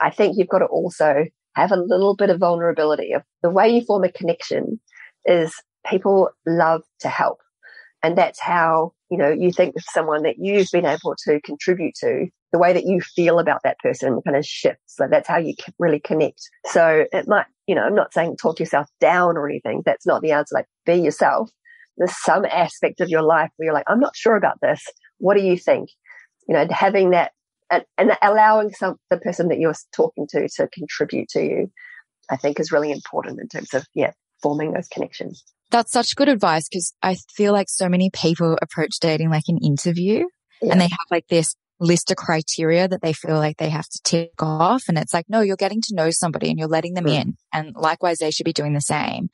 I 0.00 0.10
think 0.10 0.36
you've 0.36 0.48
got 0.48 0.60
to 0.60 0.66
also 0.66 1.26
have 1.54 1.72
a 1.72 1.76
little 1.76 2.16
bit 2.16 2.30
of 2.30 2.38
vulnerability 2.38 3.12
of 3.12 3.22
the 3.42 3.50
way 3.50 3.68
you 3.68 3.84
form 3.84 4.04
a 4.04 4.12
connection 4.12 4.80
is 5.26 5.54
people 5.86 6.30
love 6.46 6.82
to 7.00 7.08
help. 7.08 7.38
And 8.02 8.16
that's 8.16 8.40
how, 8.40 8.92
you 9.10 9.18
know, 9.18 9.30
you 9.30 9.52
think 9.52 9.76
of 9.76 9.84
someone 9.92 10.22
that 10.22 10.36
you've 10.38 10.70
been 10.72 10.86
able 10.86 11.14
to 11.26 11.40
contribute 11.42 11.94
to 11.96 12.28
the 12.52 12.58
way 12.58 12.72
that 12.72 12.86
you 12.86 13.00
feel 13.00 13.38
about 13.38 13.60
that 13.62 13.78
person 13.78 14.20
kind 14.24 14.36
of 14.36 14.44
shifts. 14.44 14.96
So 14.96 15.06
that's 15.08 15.28
how 15.28 15.38
you 15.38 15.54
really 15.78 16.00
connect. 16.00 16.40
So 16.66 17.04
it 17.12 17.28
might, 17.28 17.46
you 17.70 17.76
know, 17.76 17.82
I'm 17.82 17.94
not 17.94 18.12
saying 18.12 18.36
talk 18.36 18.60
yourself 18.60 18.88
down 19.00 19.36
or 19.36 19.48
anything. 19.48 19.82
That's 19.86 20.04
not 20.04 20.20
the 20.20 20.32
answer. 20.32 20.56
Like 20.56 20.66
be 20.84 20.96
yourself 20.96 21.50
there's 22.00 22.16
some 22.22 22.46
aspect 22.46 23.00
of 23.00 23.10
your 23.10 23.22
life 23.22 23.50
where 23.56 23.66
you're 23.66 23.74
like, 23.74 23.84
I'm 23.86 24.00
not 24.00 24.16
sure 24.16 24.34
about 24.34 24.58
this. 24.62 24.82
What 25.18 25.36
do 25.36 25.42
you 25.42 25.56
think? 25.56 25.90
You 26.48 26.54
know, 26.54 26.66
having 26.70 27.10
that 27.10 27.32
and, 27.70 27.84
and 27.98 28.12
allowing 28.22 28.70
some 28.70 28.96
the 29.10 29.18
person 29.18 29.48
that 29.48 29.60
you're 29.60 29.74
talking 29.94 30.26
to 30.30 30.48
to 30.56 30.66
contribute 30.68 31.28
to 31.30 31.42
you, 31.42 31.70
I 32.30 32.36
think 32.36 32.58
is 32.58 32.72
really 32.72 32.90
important 32.90 33.38
in 33.38 33.48
terms 33.48 33.74
of 33.74 33.86
yeah, 33.94 34.12
forming 34.42 34.72
those 34.72 34.88
connections. 34.88 35.44
That's 35.70 35.92
such 35.92 36.16
good 36.16 36.28
advice 36.30 36.68
because 36.68 36.94
I 37.02 37.16
feel 37.36 37.52
like 37.52 37.68
so 37.68 37.88
many 37.88 38.10
people 38.10 38.58
approach 38.62 38.98
dating 38.98 39.28
like 39.28 39.44
an 39.48 39.58
interview 39.58 40.24
yeah. 40.62 40.72
and 40.72 40.80
they 40.80 40.88
have 40.88 40.98
like 41.10 41.28
this 41.28 41.54
list 41.80 42.10
of 42.10 42.16
criteria 42.16 42.86
that 42.86 43.02
they 43.02 43.12
feel 43.12 43.36
like 43.36 43.56
they 43.56 43.70
have 43.70 43.88
to 43.88 44.00
tick 44.04 44.32
off. 44.40 44.84
And 44.88 44.98
it's 44.98 45.14
like, 45.14 45.26
no, 45.28 45.40
you're 45.40 45.56
getting 45.56 45.80
to 45.82 45.94
know 45.94 46.10
somebody 46.10 46.50
and 46.50 46.58
you're 46.58 46.68
letting 46.68 46.94
them 46.94 47.06
mm. 47.06 47.20
in. 47.20 47.34
And 47.52 47.74
likewise, 47.74 48.18
they 48.18 48.30
should 48.30 48.44
be 48.44 48.52
doing 48.52 48.74
the 48.74 48.80
same. 48.80 49.30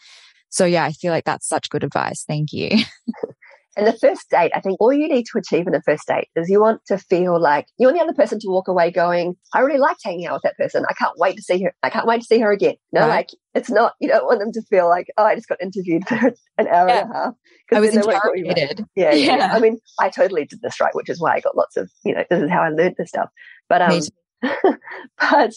So 0.48 0.64
yeah, 0.64 0.84
I 0.84 0.92
feel 0.92 1.12
like 1.12 1.24
that's 1.24 1.48
such 1.48 1.68
good 1.68 1.84
advice. 1.84 2.24
Thank 2.26 2.52
you. 2.52 2.70
And 3.76 3.86
the 3.86 3.92
first 3.92 4.30
date, 4.30 4.52
I 4.54 4.60
think 4.60 4.80
all 4.80 4.92
you 4.92 5.06
need 5.06 5.24
to 5.24 5.38
achieve 5.38 5.66
in 5.66 5.74
a 5.74 5.82
first 5.82 6.06
date 6.06 6.28
is 6.34 6.48
you 6.48 6.60
want 6.60 6.80
to 6.86 6.96
feel 6.96 7.38
like 7.38 7.66
you 7.78 7.86
want 7.86 7.98
the 7.98 8.02
other 8.02 8.14
person 8.14 8.38
to 8.40 8.48
walk 8.48 8.68
away 8.68 8.90
going, 8.90 9.36
I 9.52 9.60
really 9.60 9.78
liked 9.78 10.00
hanging 10.02 10.26
out 10.26 10.34
with 10.34 10.42
that 10.44 10.56
person. 10.56 10.84
I 10.88 10.94
can't 10.94 11.18
wait 11.18 11.36
to 11.36 11.42
see 11.42 11.62
her. 11.62 11.74
I 11.82 11.90
can't 11.90 12.06
wait 12.06 12.22
to 12.22 12.26
see 12.26 12.38
her 12.40 12.50
again. 12.50 12.76
No, 12.92 13.02
right. 13.02 13.08
like 13.08 13.28
it's 13.54 13.70
not, 13.70 13.92
you 14.00 14.08
don't 14.08 14.24
want 14.24 14.40
them 14.40 14.52
to 14.52 14.62
feel 14.70 14.88
like, 14.88 15.08
oh, 15.18 15.24
I 15.24 15.34
just 15.34 15.48
got 15.48 15.60
interviewed 15.60 16.08
for 16.08 16.14
an 16.58 16.68
hour 16.68 16.88
yeah. 16.88 17.02
and 17.02 17.10
a 17.10 17.14
half. 17.14 17.34
I 17.72 17.80
was 17.80 17.94
interrogated. 17.94 18.86
Yeah, 18.96 19.12
yeah, 19.12 19.36
yeah. 19.36 19.48
I 19.52 19.60
mean, 19.60 19.78
I 20.00 20.08
totally 20.08 20.46
did 20.46 20.62
this 20.62 20.80
right, 20.80 20.94
which 20.94 21.10
is 21.10 21.20
why 21.20 21.34
I 21.34 21.40
got 21.40 21.56
lots 21.56 21.76
of, 21.76 21.90
you 22.02 22.14
know, 22.14 22.24
this 22.30 22.42
is 22.42 22.50
how 22.50 22.62
I 22.62 22.70
learned 22.70 22.94
this 22.96 23.10
stuff. 23.10 23.28
But, 23.68 23.82
um, 23.82 24.00
but 24.42 25.52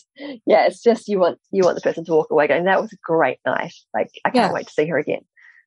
yeah, 0.45 0.65
it's 0.65 0.81
just 0.81 1.07
you 1.07 1.19
want 1.19 1.37
you 1.51 1.63
want 1.63 1.75
the 1.75 1.81
person 1.81 2.05
to 2.05 2.13
walk 2.13 2.31
away 2.31 2.47
going, 2.47 2.63
"That 2.63 2.81
was 2.81 2.93
a 2.93 2.97
great 3.03 3.37
night. 3.45 3.73
Like 3.93 4.09
I 4.25 4.29
can't 4.29 4.49
yeah. 4.49 4.53
wait 4.53 4.67
to 4.67 4.73
see 4.73 4.87
her 4.87 4.97
again." 4.97 5.21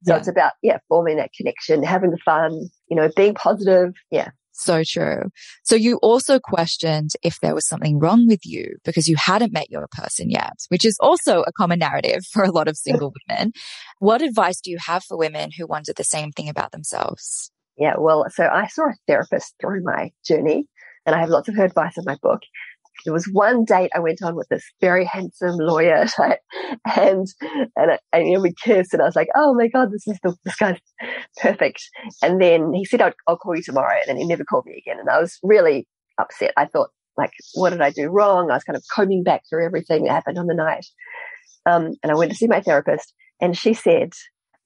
So 0.04 0.14
yeah. 0.14 0.18
it's 0.18 0.28
about 0.28 0.52
yeah, 0.62 0.78
forming 0.88 1.16
that 1.16 1.30
connection, 1.36 1.82
having 1.82 2.16
fun, 2.24 2.68
you 2.88 2.96
know, 2.96 3.10
being 3.16 3.34
positive. 3.34 3.92
Yeah. 4.10 4.30
So 4.52 4.82
true. 4.86 5.30
So 5.64 5.74
you 5.74 5.96
also 6.02 6.38
questioned 6.38 7.10
if 7.22 7.40
there 7.40 7.54
was 7.54 7.66
something 7.66 7.98
wrong 7.98 8.26
with 8.26 8.44
you 8.44 8.76
because 8.84 9.08
you 9.08 9.16
hadn't 9.16 9.52
met 9.52 9.70
your 9.70 9.88
person 9.90 10.30
yet, 10.30 10.54
which 10.68 10.84
is 10.84 10.96
also 11.00 11.42
a 11.42 11.52
common 11.52 11.78
narrative 11.78 12.24
for 12.30 12.44
a 12.44 12.50
lot 12.50 12.68
of 12.68 12.76
single 12.76 13.12
women. 13.28 13.52
What 13.98 14.22
advice 14.22 14.60
do 14.60 14.70
you 14.70 14.78
have 14.86 15.04
for 15.04 15.16
women 15.16 15.50
who 15.56 15.66
wonder 15.66 15.92
the 15.96 16.04
same 16.04 16.32
thing 16.32 16.48
about 16.48 16.72
themselves? 16.72 17.50
Yeah, 17.78 17.94
well, 17.98 18.26
so 18.28 18.44
I 18.44 18.66
saw 18.66 18.82
a 18.82 18.94
therapist 19.08 19.54
through 19.60 19.82
my 19.82 20.12
journey 20.26 20.66
and 21.06 21.16
I 21.16 21.20
have 21.20 21.30
lots 21.30 21.48
of 21.48 21.56
her 21.56 21.64
advice 21.64 21.96
in 21.96 22.04
my 22.06 22.16
book. 22.22 22.42
There 23.05 23.12
was 23.12 23.28
one 23.33 23.64
date 23.64 23.90
I 23.94 24.00
went 24.00 24.22
on 24.22 24.37
with 24.37 24.48
this 24.48 24.64
very 24.81 25.05
handsome 25.05 25.57
lawyer 25.57 26.07
and 26.96 27.26
and, 27.76 27.98
and 28.12 28.26
you 28.26 28.35
know, 28.35 28.40
we 28.40 28.55
kissed, 28.62 28.92
and 28.92 29.02
I 29.02 29.07
was 29.07 29.16
like, 29.16 29.28
oh 29.35 29.55
my 29.55 29.68
god, 29.68 29.90
this 29.92 30.07
is 30.07 30.18
the, 30.22 30.37
this 30.44 30.57
guy's 30.57 30.78
perfect. 31.40 31.83
And 32.22 32.40
then 32.40 32.72
he 32.72 32.85
said, 32.85 33.02
I'll, 33.02 33.12
I'll 33.26 33.37
call 33.37 33.57
you 33.57 33.62
tomorrow, 33.62 33.94
and 33.94 34.09
then 34.09 34.16
he 34.16 34.26
never 34.26 34.44
called 34.44 34.66
me 34.66 34.76
again, 34.76 35.00
and 35.00 35.09
I 35.09 35.20
was 35.20 35.38
really 35.42 35.87
upset. 36.18 36.52
I 36.57 36.66
thought, 36.66 36.90
like, 37.16 37.33
what 37.55 37.70
did 37.70 37.81
I 37.81 37.90
do 37.90 38.09
wrong? 38.09 38.50
I 38.50 38.55
was 38.55 38.64
kind 38.64 38.76
of 38.76 38.85
combing 38.94 39.22
back 39.22 39.42
through 39.48 39.64
everything 39.64 40.05
that 40.05 40.12
happened 40.12 40.38
on 40.38 40.46
the 40.46 40.55
night, 40.55 40.87
um, 41.66 41.94
and 42.02 42.12
I 42.12 42.14
went 42.14 42.31
to 42.31 42.37
see 42.37 42.46
my 42.46 42.61
therapist, 42.61 43.12
and 43.40 43.57
she 43.57 43.74
said, 43.74 44.12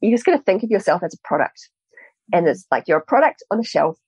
you're 0.01 0.15
just 0.15 0.27
going 0.27 0.39
to 0.39 0.45
think 0.45 0.63
of 0.63 0.71
yourself 0.71 1.03
as 1.03 1.15
a 1.15 1.29
product, 1.29 1.71
and 2.33 2.47
it's 2.47 2.67
like 2.71 2.85
you're 2.87 2.99
a 2.99 3.05
product 3.05 3.43
on 3.51 3.61
a 3.61 3.65
shelf, 3.65 3.99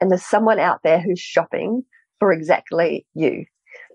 and 0.00 0.10
there's 0.10 0.26
someone 0.26 0.58
out 0.58 0.80
there 0.82 1.00
who's 1.00 1.20
shopping 1.20 1.82
for 2.18 2.32
exactly 2.32 3.06
you. 3.14 3.44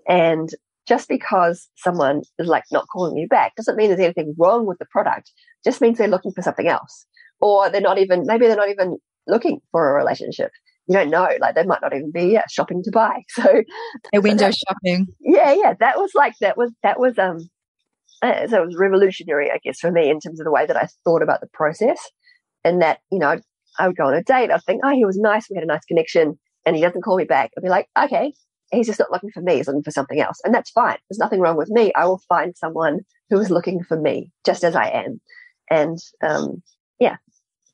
And 0.08 0.48
just 0.86 1.08
because 1.08 1.68
someone 1.76 2.22
is 2.38 2.48
like 2.48 2.64
not 2.72 2.86
calling 2.92 3.16
you 3.16 3.28
back 3.28 3.54
doesn't 3.56 3.76
mean 3.76 3.88
there's 3.88 4.00
anything 4.00 4.34
wrong 4.38 4.66
with 4.66 4.78
the 4.78 4.86
product. 4.90 5.30
just 5.64 5.80
means 5.80 5.98
they're 5.98 6.08
looking 6.08 6.32
for 6.32 6.42
something 6.42 6.68
else. 6.68 7.06
Or 7.40 7.70
they're 7.70 7.80
not 7.80 7.98
even, 7.98 8.24
maybe 8.26 8.46
they're 8.46 8.56
not 8.56 8.70
even 8.70 8.98
looking 9.26 9.60
for 9.70 9.90
a 9.90 9.94
relationship. 9.94 10.50
You 10.88 10.94
don't 10.96 11.10
know. 11.10 11.28
Like 11.40 11.54
they 11.54 11.64
might 11.64 11.80
not 11.82 11.94
even 11.94 12.10
be 12.12 12.24
yeah, 12.26 12.44
shopping 12.50 12.82
to 12.84 12.90
buy. 12.90 13.22
So 13.30 13.62
a 14.14 14.20
window 14.20 14.50
so 14.50 14.50
that, 14.50 14.56
shopping. 14.68 15.06
Yeah, 15.20 15.52
yeah. 15.52 15.74
That 15.78 15.98
was 15.98 16.10
like 16.14 16.34
that 16.40 16.56
was 16.56 16.72
that 16.82 16.98
was 16.98 17.18
um 17.18 17.38
uh, 18.22 18.46
so 18.46 18.62
it 18.62 18.66
was 18.66 18.76
revolutionary, 18.78 19.50
I 19.50 19.58
guess, 19.62 19.80
for 19.80 19.90
me 19.90 20.08
in 20.08 20.20
terms 20.20 20.40
of 20.40 20.44
the 20.44 20.52
way 20.52 20.64
that 20.64 20.76
I 20.76 20.86
thought 21.04 21.22
about 21.22 21.40
the 21.40 21.48
process. 21.52 21.98
And 22.64 22.80
that, 22.80 23.00
you 23.10 23.18
know, 23.18 23.40
I 23.78 23.88
would 23.88 23.96
go 23.96 24.06
on 24.06 24.14
a 24.14 24.22
date, 24.22 24.50
I'd 24.50 24.62
think, 24.62 24.82
oh, 24.84 24.90
he 24.92 25.04
was 25.04 25.18
nice, 25.18 25.48
we 25.50 25.56
had 25.56 25.64
a 25.64 25.66
nice 25.66 25.84
connection, 25.86 26.38
and 26.64 26.76
he 26.76 26.82
doesn't 26.82 27.02
call 27.02 27.16
me 27.16 27.24
back. 27.24 27.50
I'd 27.56 27.62
be 27.62 27.68
like, 27.68 27.88
okay, 27.98 28.32
he's 28.72 28.86
just 28.86 28.98
not 28.98 29.12
looking 29.12 29.30
for 29.30 29.42
me, 29.42 29.56
he's 29.56 29.66
looking 29.66 29.82
for 29.82 29.90
something 29.90 30.20
else. 30.20 30.40
And 30.44 30.54
that's 30.54 30.70
fine. 30.70 30.96
There's 31.08 31.18
nothing 31.18 31.40
wrong 31.40 31.56
with 31.56 31.70
me. 31.70 31.92
I 31.94 32.06
will 32.06 32.22
find 32.28 32.56
someone 32.56 33.00
who 33.30 33.38
is 33.38 33.50
looking 33.50 33.82
for 33.82 34.00
me 34.00 34.30
just 34.44 34.64
as 34.64 34.74
I 34.74 34.88
am. 34.88 35.20
And 35.70 35.98
um, 36.22 36.62
yeah, 36.98 37.16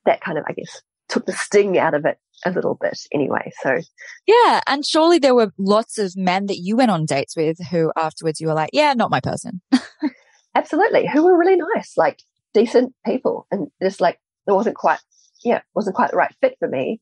that 0.05 0.21
kind 0.21 0.39
of, 0.39 0.45
I 0.49 0.53
guess, 0.53 0.83
took 1.09 1.27
the 1.27 1.33
sting 1.33 1.79
out 1.79 1.95
of 1.95 2.05
it 2.05 2.19
a 2.45 2.51
little 2.51 2.77
bit 2.81 2.99
anyway. 3.13 3.51
So 3.63 3.79
yeah. 4.27 4.61
And 4.67 4.85
surely 4.85 5.19
there 5.19 5.35
were 5.35 5.53
lots 5.59 5.99
of 5.99 6.17
men 6.17 6.47
that 6.47 6.59
you 6.59 6.77
went 6.77 6.91
on 6.91 7.07
dates 7.07 7.37
with 7.37 7.59
who 7.71 7.93
afterwards 7.97 8.41
you 8.41 8.49
were 8.49 8.55
like, 8.55 8.71
yeah, 8.73 8.93
not 8.95 9.11
my 9.11 9.21
person. 9.21 9.61
Absolutely. 10.55 11.09
Who 11.13 11.25
were 11.25 11.39
really 11.39 11.57
nice, 11.75 11.95
like 11.97 12.23
decent 12.55 12.95
people. 13.07 13.47
And 13.51 13.69
just 13.83 14.01
like, 14.01 14.19
it 14.47 14.53
wasn't 14.53 14.77
quite, 14.77 15.01
yeah, 15.45 15.61
wasn't 15.75 15.97
quite 15.97 16.11
the 16.11 16.17
right 16.17 16.35
fit 16.41 16.57
for 16.59 16.69
me. 16.69 17.01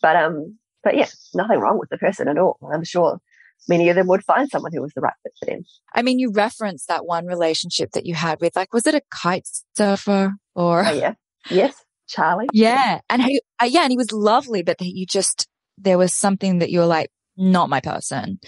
But, 0.00 0.16
um, 0.16 0.58
but 0.82 0.96
yeah, 0.96 1.08
nothing 1.34 1.58
wrong 1.58 1.78
with 1.78 1.88
the 1.88 1.98
person 1.98 2.28
at 2.28 2.38
all. 2.38 2.58
I'm 2.72 2.84
sure 2.84 3.20
many 3.68 3.88
of 3.88 3.96
them 3.96 4.06
would 4.08 4.24
find 4.24 4.48
someone 4.50 4.72
who 4.72 4.82
was 4.82 4.92
the 4.94 5.00
right 5.00 5.14
fit 5.22 5.32
for 5.38 5.46
them. 5.46 5.64
I 5.94 6.02
mean, 6.02 6.18
you 6.18 6.30
referenced 6.32 6.88
that 6.88 7.06
one 7.06 7.26
relationship 7.26 7.92
that 7.92 8.06
you 8.06 8.14
had 8.14 8.40
with, 8.40 8.56
like, 8.56 8.72
was 8.72 8.86
it 8.86 8.94
a 8.94 9.02
kite 9.10 9.48
surfer 9.76 10.32
or? 10.54 10.84
Oh, 10.86 10.92
yeah. 10.92 11.14
Yes. 11.50 11.74
Charlie. 12.06 12.46
Yeah. 12.52 13.00
And 13.08 13.22
he, 13.22 13.40
uh, 13.60 13.66
yeah, 13.66 13.82
and 13.82 13.90
he 13.90 13.96
was 13.96 14.12
lovely, 14.12 14.62
but 14.62 14.80
you 14.80 15.06
just, 15.06 15.48
there 15.78 15.98
was 15.98 16.12
something 16.12 16.58
that 16.58 16.70
you 16.70 16.80
were 16.80 16.86
like, 16.86 17.10
not 17.36 17.70
my 17.70 17.80
person. 17.80 18.38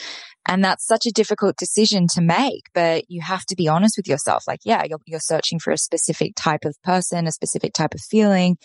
And 0.49 0.63
that's 0.63 0.87
such 0.87 1.07
a 1.07 1.11
difficult 1.11 1.57
decision 1.57 2.07
to 2.13 2.21
make, 2.21 2.65
but 2.73 3.05
you 3.09 3.21
have 3.21 3.45
to 3.47 3.57
be 3.57 3.67
honest 3.67 3.97
with 3.97 4.07
yourself. 4.07 4.45
Like, 4.47 4.61
yeah, 4.65 4.85
you're, 4.85 5.01
you're 5.07 5.19
searching 5.19 5.59
for 5.59 5.73
a 5.73 5.79
specific 5.79 6.35
type 6.37 6.65
of 6.65 6.77
person, 6.85 7.27
a 7.27 7.33
specific 7.33 7.73
type 7.73 7.95
of 7.95 8.01
feeling. 8.01 8.59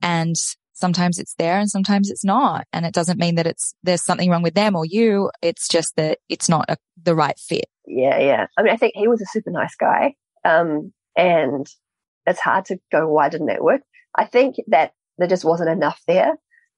And 0.00 0.36
sometimes 0.76 1.18
it's 1.18 1.34
there 1.34 1.58
and 1.58 1.70
sometimes 1.70 2.10
it's 2.10 2.24
not. 2.24 2.66
And 2.72 2.84
it 2.86 2.94
doesn't 2.94 3.18
mean 3.18 3.34
that 3.36 3.46
it's, 3.46 3.74
there's 3.82 4.04
something 4.04 4.30
wrong 4.30 4.42
with 4.42 4.54
them 4.54 4.76
or 4.76 4.84
you. 4.84 5.30
It's 5.42 5.68
just 5.68 5.96
that 5.96 6.18
it's 6.28 6.48
not 6.48 6.66
a, 6.68 6.76
the 7.02 7.14
right 7.14 7.38
fit. 7.38 7.66
Yeah. 7.86 8.18
Yeah. 8.18 8.46
I 8.56 8.62
mean, 8.62 8.72
I 8.72 8.76
think 8.76 8.92
he 8.94 9.08
was 9.08 9.22
a 9.22 9.26
super 9.26 9.50
nice 9.50 9.74
guy. 9.74 10.14
Um, 10.44 10.92
and 11.16 11.66
it's 12.26 12.40
hard 12.40 12.66
to 12.66 12.78
go, 12.92 13.08
why 13.08 13.28
didn't 13.30 13.48
it 13.48 13.64
work? 13.64 13.80
I 14.14 14.26
think 14.26 14.56
that 14.68 14.92
there 15.18 15.28
just 15.28 15.44
wasn't 15.44 15.70
enough 15.70 16.00
there 16.06 16.34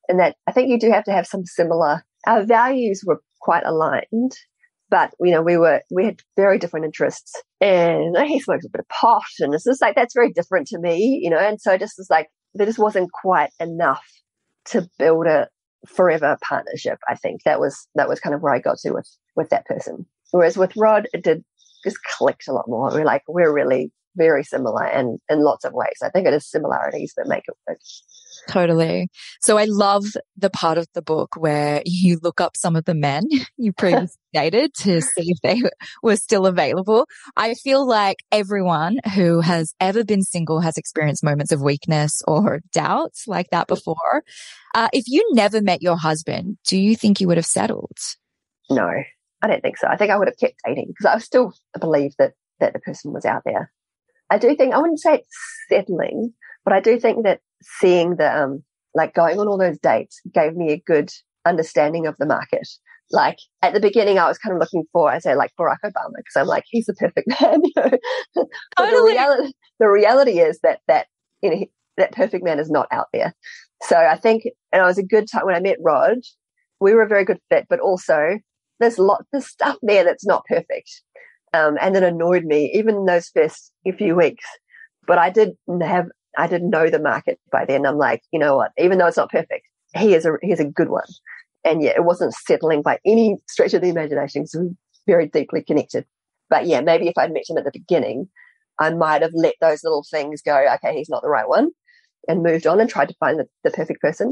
and 0.08 0.20
that 0.20 0.37
I 0.46 0.52
think 0.52 0.70
you 0.70 0.78
do 0.78 0.90
have 0.92 1.04
to 1.04 1.12
have 1.12 1.26
some 1.26 1.44
similar, 1.44 2.04
our 2.26 2.44
values 2.44 3.02
were 3.04 3.20
quite 3.40 3.64
aligned, 3.64 4.32
but 4.90 5.12
you 5.20 5.32
know, 5.32 5.42
we 5.42 5.56
were, 5.56 5.82
we 5.90 6.04
had 6.04 6.22
very 6.37 6.58
different 6.58 6.87
interests 6.87 7.32
and 7.61 8.16
he 8.26 8.38
smokes 8.38 8.64
a 8.64 8.70
bit 8.70 8.80
of 8.80 8.88
pot 8.88 9.22
and 9.40 9.54
it's 9.54 9.64
just 9.64 9.82
like, 9.82 9.96
that's 9.96 10.14
very 10.14 10.32
different 10.32 10.68
to 10.68 10.78
me, 10.78 11.20
you 11.22 11.30
know, 11.30 11.38
and 11.38 11.61
so 11.61 11.76
just 11.76 11.94
was 11.98 12.08
like, 12.11 12.28
there 12.59 12.66
just 12.66 12.79
wasn't 12.79 13.12
quite 13.12 13.51
enough 13.61 14.05
to 14.66 14.88
build 14.99 15.27
a 15.27 15.49
forever 15.87 16.37
partnership. 16.42 16.99
I 17.09 17.14
think 17.14 17.44
that 17.44 17.61
was 17.61 17.87
that 17.94 18.09
was 18.09 18.21
kind 18.21 18.35
of 18.35 18.42
where 18.42 18.55
I 18.55 18.59
got 18.59 18.79
to 18.79 18.90
with 18.90 19.09
with 19.37 19.49
that 19.51 19.66
person. 19.66 20.07
Whereas 20.33 20.59
with 20.59 20.77
Rod, 20.77 21.09
it 21.14 21.25
did 21.25 21.44
just 21.85 22.03
clicked 22.03 22.49
a 22.49 22.53
lot 22.53 22.68
more. 22.68 22.90
We're 22.90 23.05
like 23.05 23.23
we're 23.29 23.53
really 23.53 23.92
very 24.16 24.42
similar 24.42 24.85
and 24.85 25.18
in 25.31 25.42
lots 25.42 25.64
of 25.64 25.73
ways. 25.73 25.99
I 26.03 26.11
think 26.11 26.27
it 26.27 26.35
is 26.35 26.51
similarities 26.51 27.14
that 27.16 27.29
make 27.29 27.44
it 27.47 27.55
work. 27.66 27.79
Totally. 28.48 29.08
So 29.42 29.58
I 29.58 29.66
love 29.66 30.04
the 30.37 30.48
part 30.48 30.78
of 30.78 30.87
the 30.94 31.02
book 31.02 31.34
where 31.37 31.82
you 31.84 32.18
look 32.22 32.40
up 32.40 32.56
some 32.56 32.76
of 32.76 32.87
the 32.87 32.94
men 32.94 33.24
you 33.58 33.72
previously 33.72 34.16
dated 34.32 34.72
to 34.74 35.02
see 35.02 35.30
if 35.30 35.38
they 35.42 35.62
were 36.02 36.16
still 36.16 36.46
available. 36.46 37.06
I 37.37 37.54
feel 37.54 37.87
like 37.87 38.16
everyone 38.32 38.98
who 39.14 39.40
has 39.40 39.74
ever 39.80 40.02
been 40.02 40.22
single 40.22 40.61
has 40.61 40.78
experienced 40.78 41.22
moments 41.22 41.52
of 41.52 41.61
weakness 41.61 42.22
or 42.26 42.61
doubts 42.72 43.28
like 43.28 43.50
that 43.50 43.66
before. 43.68 44.22
Uh, 44.74 44.88
if 44.92 45.04
you 45.06 45.28
never 45.32 45.61
met 45.61 45.82
your 45.82 45.98
husband, 45.98 46.56
do 46.66 46.78
you 46.78 46.96
think 46.96 47.20
you 47.20 47.28
would 47.28 47.37
have 47.37 47.46
settled? 47.46 47.98
No, 48.70 48.90
I 49.42 49.46
don't 49.46 49.62
think 49.62 49.76
so. 49.76 49.88
I 49.88 49.96
think 49.96 50.11
I 50.11 50.16
would 50.16 50.28
have 50.28 50.38
kept 50.38 50.61
dating 50.66 50.88
because 50.88 51.06
I 51.06 51.18
still 51.18 51.52
believe 51.78 52.14
that 52.18 52.32
that 52.61 52.72
the 52.72 52.80
person 52.80 53.12
was 53.12 53.24
out 53.24 53.42
there. 53.44 53.70
I 54.30 54.38
do 54.38 54.54
think 54.56 54.74
I 54.74 54.78
wouldn't 54.78 55.00
say 55.00 55.16
it's 55.16 55.38
settling, 55.68 56.32
but 56.64 56.72
I 56.72 56.80
do 56.80 56.98
think 56.98 57.24
that 57.24 57.40
seeing 57.62 58.16
the, 58.16 58.37
um, 58.37 58.62
like 58.94 59.14
going 59.14 59.38
on 59.38 59.49
all 59.49 59.59
those 59.59 59.79
dates 59.79 60.21
gave 60.35 60.55
me 60.55 60.73
a 60.73 60.83
good 60.87 61.11
understanding 61.47 62.07
of 62.07 62.16
the 62.18 62.27
market. 62.27 62.68
Like 63.11 63.38
at 63.62 63.73
the 63.73 63.81
beginning, 63.81 64.18
I 64.18 64.29
was 64.29 64.38
kind 64.38 64.55
of 64.55 64.61
looking 64.61 64.85
for, 64.92 65.11
I 65.11 65.18
say, 65.18 65.35
like 65.35 65.53
Barack 65.59 65.79
Obama, 65.85 66.16
because 66.16 66.37
I'm 66.37 66.47
like, 66.47 66.64
he's 66.68 66.87
the 66.87 66.94
perfect 66.94 67.29
man. 67.40 67.62
but 68.35 68.47
the 68.77 69.03
reality, 69.07 69.53
the 69.79 69.88
reality 69.88 70.40
is 70.40 70.61
that 70.62 70.81
that 70.88 71.07
you 71.42 71.51
know 71.51 71.66
that 71.97 72.12
perfect 72.12 72.44
man 72.44 72.59
is 72.59 72.71
not 72.71 72.87
out 72.90 73.07
there. 73.12 73.35
So 73.83 73.97
I 73.97 74.16
think, 74.16 74.44
and 74.73 74.83
it 74.83 74.85
was 74.85 74.99
a 74.99 75.03
good 75.03 75.27
time 75.31 75.47
when 75.47 75.55
I 75.55 75.61
met 75.61 75.79
Rod. 75.81 76.18
We 76.81 76.92
were 76.92 77.03
a 77.03 77.09
very 77.09 77.25
good 77.25 77.40
fit, 77.49 77.66
but 77.68 77.81
also 77.81 78.38
there's 78.79 78.99
lot 78.99 79.25
there's 79.33 79.47
stuff 79.47 79.77
there 79.83 80.05
that's 80.05 80.27
not 80.27 80.44
perfect, 80.47 81.03
um, 81.55 81.79
and 81.81 81.97
it 81.97 82.03
annoyed 82.03 82.44
me 82.44 82.71
even 82.75 82.97
in 82.97 83.05
those 83.07 83.29
first 83.29 83.73
few 83.97 84.16
weeks. 84.16 84.44
But 85.07 85.16
I 85.16 85.31
did 85.31 85.53
have 85.81 86.07
I 86.36 86.46
didn't 86.46 86.70
know 86.70 86.90
the 86.90 87.00
market 87.00 87.38
by 87.50 87.64
then. 87.64 87.86
I'm 87.86 87.98
like, 87.98 88.22
you 88.32 88.38
know 88.38 88.56
what? 88.56 88.72
Even 88.78 88.98
though 88.98 89.06
it's 89.06 89.16
not 89.16 89.30
perfect, 89.30 89.66
he 89.96 90.14
is 90.14 90.24
a 90.26 90.32
he 90.42 90.52
is 90.52 90.60
a 90.60 90.64
good 90.64 90.88
one. 90.88 91.06
And 91.64 91.82
yeah, 91.82 91.92
it 91.96 92.04
wasn't 92.04 92.34
settling 92.34 92.82
by 92.82 92.98
any 93.04 93.36
stretch 93.48 93.74
of 93.74 93.82
the 93.82 93.88
imagination. 93.88 94.42
It's 94.42 94.56
very 95.06 95.26
deeply 95.26 95.62
connected. 95.62 96.04
But 96.50 96.66
yeah, 96.66 96.80
maybe 96.80 97.08
if 97.08 97.18
I'd 97.18 97.32
met 97.32 97.48
him 97.48 97.58
at 97.58 97.64
the 97.64 97.70
beginning, 97.72 98.28
I 98.78 98.90
might 98.90 99.22
have 99.22 99.32
let 99.34 99.54
those 99.60 99.82
little 99.82 100.04
things 100.08 100.40
go. 100.42 100.66
Okay, 100.74 100.96
he's 100.96 101.10
not 101.10 101.22
the 101.22 101.28
right 101.28 101.48
one, 101.48 101.70
and 102.28 102.42
moved 102.42 102.66
on 102.66 102.80
and 102.80 102.88
tried 102.88 103.08
to 103.08 103.14
find 103.18 103.38
the, 103.38 103.46
the 103.64 103.70
perfect 103.70 104.00
person. 104.00 104.30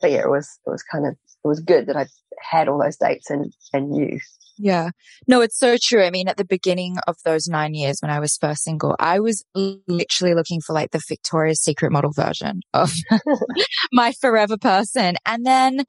But 0.00 0.10
yeah, 0.10 0.20
it 0.20 0.30
was 0.30 0.58
it 0.66 0.70
was 0.70 0.82
kind 0.82 1.06
of 1.06 1.16
it 1.46 1.48
was 1.48 1.60
good 1.60 1.86
that 1.86 1.96
I 1.96 2.06
had 2.40 2.68
all 2.68 2.82
those 2.82 2.96
dates 2.96 3.30
and 3.30 3.52
and 3.72 3.90
knew 3.90 4.18
yeah. 4.58 4.90
No, 5.26 5.42
it's 5.42 5.58
so 5.58 5.76
true. 5.80 6.02
I 6.02 6.10
mean, 6.10 6.28
at 6.28 6.36
the 6.36 6.44
beginning 6.44 6.96
of 7.06 7.16
those 7.24 7.46
nine 7.46 7.74
years 7.74 7.98
when 8.00 8.10
I 8.10 8.20
was 8.20 8.36
first 8.36 8.64
single, 8.64 8.96
I 8.98 9.20
was 9.20 9.44
literally 9.54 10.34
looking 10.34 10.60
for 10.60 10.72
like 10.72 10.92
the 10.92 11.02
Victoria's 11.06 11.62
Secret 11.62 11.92
model 11.92 12.12
version 12.12 12.62
of 12.72 12.92
my 13.92 14.12
forever 14.12 14.56
person. 14.56 15.16
And 15.26 15.44
then 15.44 15.84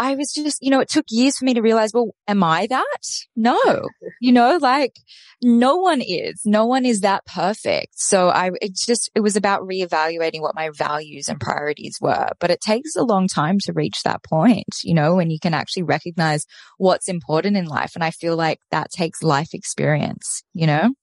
I 0.00 0.14
was 0.14 0.32
just, 0.32 0.62
you 0.62 0.70
know, 0.70 0.80
it 0.80 0.88
took 0.88 1.04
years 1.10 1.36
for 1.36 1.44
me 1.44 1.52
to 1.52 1.60
realize, 1.60 1.92
well, 1.92 2.12
am 2.26 2.42
I 2.42 2.66
that? 2.68 3.02
No, 3.36 3.58
you 4.20 4.32
know, 4.32 4.56
like 4.56 4.96
no 5.42 5.76
one 5.76 6.00
is, 6.00 6.40
no 6.46 6.64
one 6.64 6.86
is 6.86 7.00
that 7.00 7.26
perfect. 7.26 7.98
So 7.98 8.30
I, 8.30 8.52
it's 8.62 8.86
just, 8.86 9.10
it 9.14 9.20
was 9.20 9.36
about 9.36 9.60
reevaluating 9.60 10.40
what 10.40 10.54
my 10.54 10.70
values 10.70 11.28
and 11.28 11.38
priorities 11.38 11.98
were, 12.00 12.30
but 12.40 12.50
it 12.50 12.62
takes 12.62 12.96
a 12.96 13.02
long 13.02 13.28
time 13.28 13.58
to 13.64 13.74
reach 13.74 14.02
that 14.04 14.24
point, 14.24 14.74
you 14.82 14.94
know, 14.94 15.16
when 15.16 15.28
you 15.28 15.38
can 15.38 15.52
actually 15.52 15.82
recognize 15.82 16.46
what's 16.78 17.06
important 17.06 17.58
in 17.58 17.66
life. 17.66 17.92
And 17.94 18.02
I 18.02 18.10
feel 18.10 18.36
like 18.36 18.60
that 18.70 18.90
takes 18.90 19.22
life 19.22 19.52
experience, 19.52 20.42
you 20.54 20.66
know? 20.66 20.94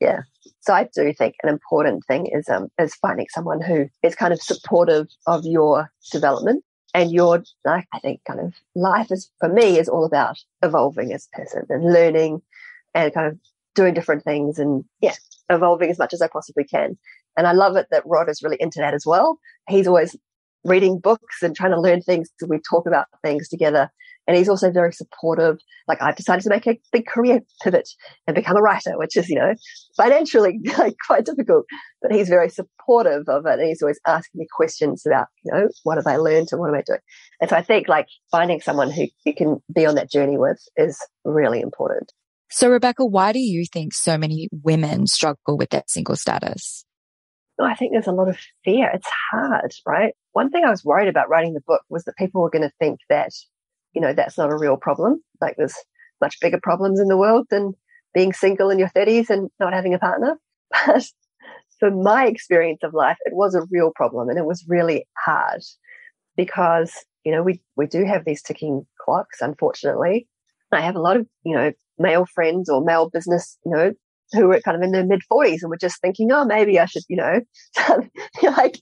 Yeah. 0.00 0.20
So 0.60 0.72
I 0.72 0.88
do 0.94 1.12
think 1.12 1.34
an 1.42 1.48
important 1.48 2.04
thing 2.06 2.26
is 2.26 2.48
um 2.48 2.68
is 2.78 2.94
finding 2.94 3.26
someone 3.30 3.60
who 3.60 3.88
is 4.04 4.14
kind 4.14 4.32
of 4.32 4.40
supportive 4.40 5.08
of 5.26 5.44
your 5.44 5.90
development 6.12 6.64
and 6.94 7.10
your 7.10 7.42
like 7.64 7.86
I 7.92 7.98
think 7.98 8.20
kind 8.24 8.40
of 8.40 8.54
life 8.74 9.10
is 9.10 9.30
for 9.40 9.48
me 9.48 9.78
is 9.78 9.88
all 9.88 10.04
about 10.04 10.38
evolving 10.62 11.12
as 11.12 11.28
a 11.32 11.36
person 11.36 11.66
and 11.68 11.92
learning 11.92 12.40
and 12.94 13.12
kind 13.12 13.26
of 13.26 13.38
doing 13.74 13.92
different 13.92 14.24
things 14.24 14.58
and 14.58 14.84
yeah, 15.00 15.14
evolving 15.50 15.90
as 15.90 15.98
much 15.98 16.14
as 16.14 16.22
I 16.22 16.28
possibly 16.28 16.64
can. 16.64 16.96
And 17.36 17.46
I 17.46 17.52
love 17.52 17.76
it 17.76 17.88
that 17.90 18.06
Rod 18.06 18.30
is 18.30 18.42
really 18.42 18.56
into 18.60 18.78
that 18.78 18.94
as 18.94 19.04
well. 19.04 19.38
He's 19.68 19.88
always 19.88 20.16
reading 20.64 20.98
books 20.98 21.42
and 21.42 21.54
trying 21.54 21.72
to 21.72 21.80
learn 21.80 22.00
things. 22.00 22.30
So 22.38 22.46
we 22.46 22.58
talk 22.58 22.86
about 22.86 23.06
things 23.22 23.48
together. 23.48 23.90
And 24.26 24.36
he's 24.36 24.48
also 24.48 24.70
very 24.70 24.92
supportive. 24.92 25.58
Like 25.86 26.00
I've 26.00 26.16
decided 26.16 26.42
to 26.42 26.50
make 26.50 26.66
a 26.66 26.80
big 26.92 27.06
career 27.06 27.40
pivot 27.62 27.88
and 28.26 28.34
become 28.34 28.56
a 28.56 28.62
writer, 28.62 28.96
which 28.96 29.16
is, 29.16 29.28
you 29.28 29.36
know, 29.36 29.54
financially 29.96 30.60
like 30.78 30.96
quite 31.06 31.24
difficult, 31.24 31.66
but 32.00 32.12
he's 32.12 32.28
very 32.28 32.48
supportive 32.48 33.28
of 33.28 33.46
it. 33.46 33.58
And 33.58 33.68
he's 33.68 33.82
always 33.82 34.00
asking 34.06 34.38
me 34.40 34.46
questions 34.56 35.04
about, 35.06 35.26
you 35.44 35.52
know, 35.52 35.68
what 35.82 35.98
have 35.98 36.06
I 36.06 36.16
learned 36.16 36.48
and 36.52 36.60
what 36.60 36.68
am 36.68 36.76
I 36.76 36.82
doing? 36.86 37.00
And 37.40 37.50
so 37.50 37.56
I 37.56 37.62
think 37.62 37.88
like 37.88 38.06
finding 38.30 38.60
someone 38.60 38.90
who 38.90 39.06
you 39.24 39.34
can 39.34 39.62
be 39.74 39.86
on 39.86 39.96
that 39.96 40.10
journey 40.10 40.38
with 40.38 40.58
is 40.76 40.98
really 41.24 41.60
important. 41.60 42.12
So 42.50 42.70
Rebekah, 42.70 43.06
why 43.06 43.32
do 43.32 43.40
you 43.40 43.64
think 43.70 43.92
so 43.92 44.16
many 44.16 44.48
women 44.52 45.06
struggle 45.06 45.58
with 45.58 45.70
that 45.70 45.90
single 45.90 46.16
status? 46.16 46.84
Oh, 47.58 47.64
I 47.64 47.74
think 47.74 47.92
there's 47.92 48.06
a 48.06 48.12
lot 48.12 48.28
of 48.28 48.38
fear. 48.64 48.90
It's 48.92 49.08
hard, 49.30 49.72
right? 49.86 50.14
One 50.32 50.50
thing 50.50 50.64
I 50.64 50.70
was 50.70 50.84
worried 50.84 51.08
about 51.08 51.28
writing 51.28 51.54
the 51.54 51.62
book 51.66 51.82
was 51.88 52.04
that 52.04 52.16
people 52.16 52.42
were 52.42 52.50
going 52.50 52.62
to 52.62 52.72
think 52.80 52.98
that, 53.08 53.30
you 53.94 54.00
know, 54.00 54.12
that's 54.12 54.38
not 54.38 54.50
a 54.50 54.56
real 54.56 54.76
problem. 54.76 55.22
Like 55.40 55.56
there's 55.56 55.76
much 56.20 56.40
bigger 56.40 56.60
problems 56.62 57.00
in 57.00 57.08
the 57.08 57.16
world 57.16 57.46
than 57.50 57.74
being 58.12 58.32
single 58.32 58.70
in 58.70 58.78
your 58.78 58.88
30s 58.90 59.30
and 59.30 59.50
not 59.58 59.72
having 59.72 59.94
a 59.94 59.98
partner. 59.98 60.38
But 60.86 61.04
for 61.80 61.90
my 61.90 62.26
experience 62.26 62.80
of 62.82 62.94
life, 62.94 63.16
it 63.24 63.34
was 63.34 63.54
a 63.54 63.66
real 63.70 63.90
problem 63.94 64.28
and 64.28 64.38
it 64.38 64.44
was 64.44 64.64
really 64.68 65.06
hard 65.24 65.62
because, 66.36 66.92
you 67.24 67.32
know, 67.32 67.42
we, 67.42 67.60
we 67.76 67.86
do 67.86 68.04
have 68.04 68.24
these 68.24 68.42
ticking 68.42 68.86
clocks, 69.00 69.40
unfortunately. 69.40 70.28
I 70.72 70.80
have 70.80 70.96
a 70.96 71.00
lot 71.00 71.16
of, 71.16 71.26
you 71.44 71.54
know, 71.54 71.72
male 71.98 72.26
friends 72.32 72.68
or 72.68 72.84
male 72.84 73.10
business, 73.10 73.58
you 73.64 73.72
know, 73.72 73.92
who 74.32 74.48
were 74.48 74.60
kind 74.60 74.76
of 74.76 74.82
in 74.82 74.92
their 74.92 75.04
mid 75.04 75.20
40s 75.30 75.58
and 75.62 75.70
were 75.70 75.76
just 75.76 76.00
thinking, 76.00 76.32
oh, 76.32 76.44
maybe 76.44 76.78
I 76.78 76.86
should, 76.86 77.04
you 77.08 77.16
know, 77.16 77.40
like, 78.42 78.80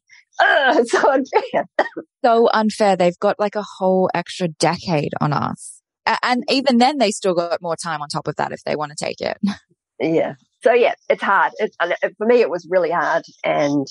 so 0.85 1.11
unfair. 1.11 1.67
so 2.25 2.49
unfair. 2.53 2.97
They've 2.97 3.19
got 3.19 3.39
like 3.39 3.57
a 3.57 3.65
whole 3.79 4.11
extra 4.15 4.49
decade 4.49 5.13
on 5.21 5.33
us. 5.33 5.83
And 6.23 6.45
even 6.49 6.79
then, 6.79 6.99
they 6.99 7.13
still 7.13 7.35
got 7.35 7.63
more 7.63 7.77
time 7.77 8.03
on 8.03 8.09
top 8.09 8.27
of 8.27 8.37
that 8.37 8.53
if 8.53 8.63
they 8.65 8.75
want 8.75 8.93
to 8.97 9.05
take 9.05 9.21
it. 9.21 9.39
Yeah. 10.01 10.35
So, 10.65 10.73
yeah, 10.73 10.95
it's 11.09 11.23
hard. 11.23 11.53
It's, 11.59 11.77
uh, 11.79 11.91
for 12.19 12.27
me, 12.27 12.41
it 12.41 12.51
was 12.51 12.67
really 12.69 12.91
hard. 12.91 13.23
And 13.45 13.87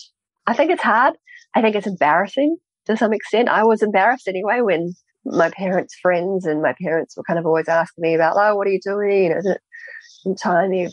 I 0.45 0.53
think 0.53 0.69
it's 0.69 0.81
hard. 0.81 1.13
I 1.55 1.61
think 1.61 1.77
it's 1.77 1.87
embarrassing 1.87 2.57
to 2.87 2.97
some 2.97 3.13
extent. 3.13 3.47
I 3.47 3.63
was 3.63 3.81
embarrassed 3.81 4.27
anyway 4.27 4.59
when 4.59 4.93
my 5.23 5.51
parents' 5.51 5.95
friends 6.01 6.45
and 6.45 6.61
my 6.61 6.75
parents 6.81 7.15
were 7.15 7.23
kind 7.23 7.39
of 7.39 7.45
always 7.45 7.69
asking 7.69 8.01
me 8.01 8.13
about, 8.13 8.35
oh, 8.35 8.57
what 8.57 8.67
are 8.67 8.71
you 8.71 8.81
doing? 8.83 9.31
Is 9.31 9.45
it 9.45 9.61
time 10.41 10.73
you 10.73 10.89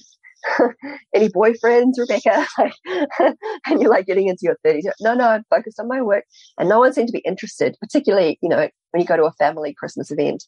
any 1.15 1.29
boyfriends, 1.29 1.93
Rebekah? 1.99 2.47
and 3.67 3.81
you're 3.81 3.91
like 3.91 4.07
getting 4.07 4.29
into 4.29 4.43
your 4.43 4.59
30s. 4.67 4.83
No, 5.01 5.15
no, 5.15 5.29
I'm 5.29 5.45
focused 5.51 5.81
on 5.81 5.89
my 5.89 6.03
work. 6.03 6.25
And 6.59 6.69
no 6.69 6.79
one 6.79 6.93
seemed 6.93 7.09
to 7.09 7.13
be 7.13 7.23
interested, 7.25 7.77
particularly, 7.81 8.39
you 8.43 8.49
know, 8.49 8.69
when 8.91 9.01
you 9.01 9.07
go 9.07 9.17
to 9.17 9.25
a 9.25 9.33
family 9.33 9.75
Christmas 9.75 10.11
event. 10.11 10.45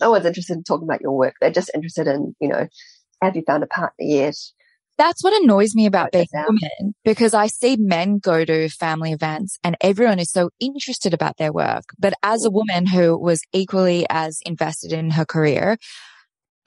No 0.00 0.10
one's 0.10 0.24
interested 0.24 0.54
in 0.54 0.64
talking 0.64 0.88
about 0.88 1.02
your 1.02 1.16
work. 1.16 1.34
They're 1.40 1.50
just 1.50 1.70
interested 1.74 2.06
in, 2.06 2.34
you 2.40 2.48
know, 2.48 2.66
have 3.22 3.36
you 3.36 3.42
found 3.46 3.62
a 3.62 3.66
partner 3.66 4.04
yet? 4.04 4.34
That's 4.96 5.24
what 5.24 5.42
annoys 5.42 5.74
me 5.74 5.86
about 5.86 6.12
being 6.12 6.26
a 6.34 6.42
woman 6.42 6.94
because 7.04 7.32
I 7.32 7.46
see 7.46 7.76
men 7.78 8.18
go 8.18 8.44
to 8.44 8.68
family 8.68 9.12
events 9.12 9.58
and 9.64 9.74
everyone 9.80 10.18
is 10.18 10.30
so 10.30 10.50
interested 10.60 11.14
about 11.14 11.38
their 11.38 11.52
work. 11.52 11.84
But 11.98 12.12
as 12.22 12.44
a 12.44 12.50
woman 12.50 12.86
who 12.86 13.18
was 13.18 13.40
equally 13.52 14.04
as 14.10 14.40
invested 14.44 14.92
in 14.92 15.10
her 15.12 15.24
career, 15.24 15.78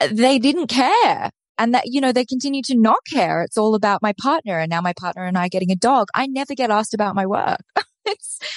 they 0.00 0.40
didn't 0.40 0.66
care 0.66 1.30
and 1.58 1.74
that, 1.74 1.84
you 1.86 2.00
know, 2.00 2.12
they 2.12 2.24
continue 2.24 2.62
to 2.62 2.76
not 2.76 2.98
care. 3.10 3.42
It's 3.42 3.58
all 3.58 3.74
about 3.74 4.02
my 4.02 4.12
partner 4.12 4.58
and 4.58 4.70
now 4.70 4.80
my 4.80 4.92
partner 4.92 5.24
and 5.24 5.38
I 5.38 5.48
getting 5.48 5.70
a 5.70 5.76
dog. 5.76 6.08
I 6.14 6.26
never 6.26 6.54
get 6.54 6.70
asked 6.70 6.94
about 6.94 7.14
my 7.14 7.26
work. 7.26 7.60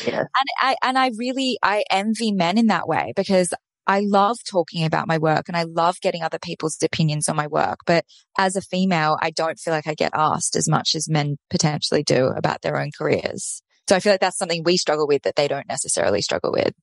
yeah. 0.06 0.22
and 0.22 0.48
I, 0.62 0.76
and 0.82 0.98
I 0.98 1.12
really, 1.18 1.58
I 1.62 1.84
envy 1.90 2.32
men 2.32 2.58
in 2.58 2.68
that 2.68 2.88
way 2.88 3.14
because 3.16 3.54
I 3.88 4.02
love 4.02 4.38
talking 4.44 4.84
about 4.84 5.08
my 5.08 5.18
work 5.18 5.48
and 5.48 5.56
I 5.56 5.64
love 5.64 6.02
getting 6.02 6.22
other 6.22 6.40
people's 6.40 6.78
opinions 6.84 7.30
on 7.30 7.38
my 7.38 7.48
work. 7.48 7.80
But 7.86 8.04
as 8.38 8.56
a 8.56 8.62
female, 8.62 9.18
I 9.22 9.32
don't 9.32 9.58
feel 9.58 9.74
like 9.74 9.88
I 9.88 9.94
get 9.94 10.12
asked 10.14 10.56
as 10.58 10.68
much 10.68 10.94
as 10.94 11.08
men 11.08 11.38
potentially 11.50 12.04
do 12.04 12.28
about 12.28 12.62
their 12.62 12.78
own 12.80 12.92
careers. 12.98 13.62
So 13.88 13.96
I 13.96 14.02
feel 14.02 14.12
like 14.12 14.20
that's 14.20 14.38
something 14.38 14.64
we 14.64 14.76
struggle 14.76 15.08
with 15.08 15.22
that 15.24 15.38
they 15.38 15.48
don't 15.48 15.68
necessarily 15.68 16.22
struggle 16.22 16.52
with. 16.52 16.74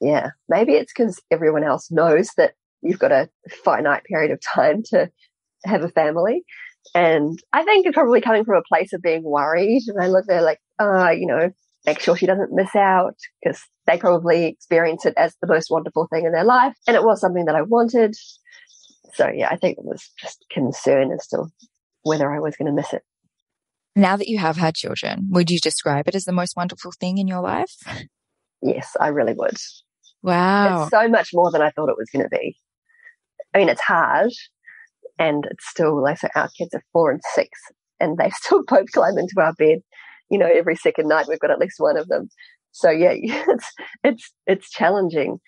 Yeah. 0.00 0.30
Maybe 0.48 0.74
it's 0.74 0.92
because 0.92 1.20
everyone 1.30 1.64
else 1.64 1.90
knows 1.90 2.30
that 2.36 2.52
you've 2.80 3.00
got 3.00 3.10
a 3.10 3.28
finite 3.64 4.04
period 4.04 4.30
of 4.30 4.40
time 4.40 4.82
to 4.90 5.10
have 5.64 5.82
a 5.82 5.88
family. 5.88 6.44
And 6.94 7.38
I 7.52 7.64
think 7.64 7.86
it's 7.86 7.94
probably 7.94 8.20
coming 8.20 8.44
from 8.44 8.56
a 8.56 8.62
place 8.68 8.92
of 8.92 9.02
being 9.02 9.22
worried. 9.24 9.82
And 9.88 10.02
I 10.02 10.06
look 10.06 10.26
there 10.26 10.42
like, 10.42 10.60
uh, 10.78 11.10
you 11.10 11.26
know, 11.26 11.50
make 11.84 12.00
sure 12.00 12.16
she 12.16 12.26
doesn't 12.26 12.52
miss 12.52 12.74
out 12.74 13.16
because 13.42 13.60
they 13.86 13.98
probably 13.98 14.46
experience 14.46 15.06
it 15.06 15.14
as 15.16 15.34
the 15.40 15.46
most 15.46 15.70
wonderful 15.70 16.06
thing 16.12 16.26
in 16.26 16.32
their 16.32 16.44
life. 16.44 16.74
And 16.86 16.96
it 16.96 17.04
was 17.04 17.20
something 17.20 17.46
that 17.46 17.54
I 17.54 17.62
wanted. 17.62 18.14
So 19.14 19.28
yeah, 19.28 19.48
I 19.50 19.56
think 19.56 19.78
it 19.78 19.84
was 19.84 20.10
just 20.18 20.44
concern 20.50 21.12
as 21.12 21.26
to 21.28 21.46
whether 22.02 22.32
I 22.32 22.40
was 22.40 22.56
going 22.56 22.66
to 22.66 22.72
miss 22.72 22.92
it. 22.92 23.02
Now 23.94 24.16
that 24.16 24.28
you 24.28 24.38
have 24.38 24.56
had 24.56 24.74
children, 24.74 25.28
would 25.30 25.50
you 25.50 25.58
describe 25.58 26.06
it 26.06 26.14
as 26.14 26.24
the 26.24 26.32
most 26.32 26.54
wonderful 26.56 26.92
thing 26.92 27.18
in 27.18 27.26
your 27.26 27.40
life? 27.40 27.74
Yes, 28.62 28.94
I 29.00 29.08
really 29.08 29.32
would. 29.32 29.56
Wow. 30.22 30.82
It's 30.82 30.90
so 30.90 31.08
much 31.08 31.30
more 31.32 31.50
than 31.50 31.62
I 31.62 31.70
thought 31.70 31.88
it 31.88 31.96
was 31.96 32.10
going 32.12 32.24
to 32.24 32.28
be. 32.28 32.56
I 33.54 33.58
mean, 33.58 33.68
it's 33.68 33.80
hard 33.80 34.32
and 35.18 35.46
it's 35.50 35.68
still 35.68 36.02
like 36.02 36.18
so 36.18 36.28
our 36.34 36.48
kids 36.56 36.74
are 36.74 36.84
four 36.92 37.10
and 37.10 37.20
six 37.34 37.50
and 38.00 38.18
they 38.18 38.30
still 38.42 38.62
both 38.66 38.90
climb 38.92 39.18
into 39.18 39.34
our 39.38 39.52
bed 39.54 39.78
you 40.30 40.38
know 40.38 40.48
every 40.52 40.76
second 40.76 41.08
night 41.08 41.26
we've 41.28 41.40
got 41.40 41.50
at 41.50 41.58
least 41.58 41.76
one 41.78 41.96
of 41.96 42.08
them 42.08 42.28
so 42.72 42.90
yeah 42.90 43.12
it's 43.14 43.72
it's 44.04 44.32
it's 44.46 44.70
challenging 44.70 45.38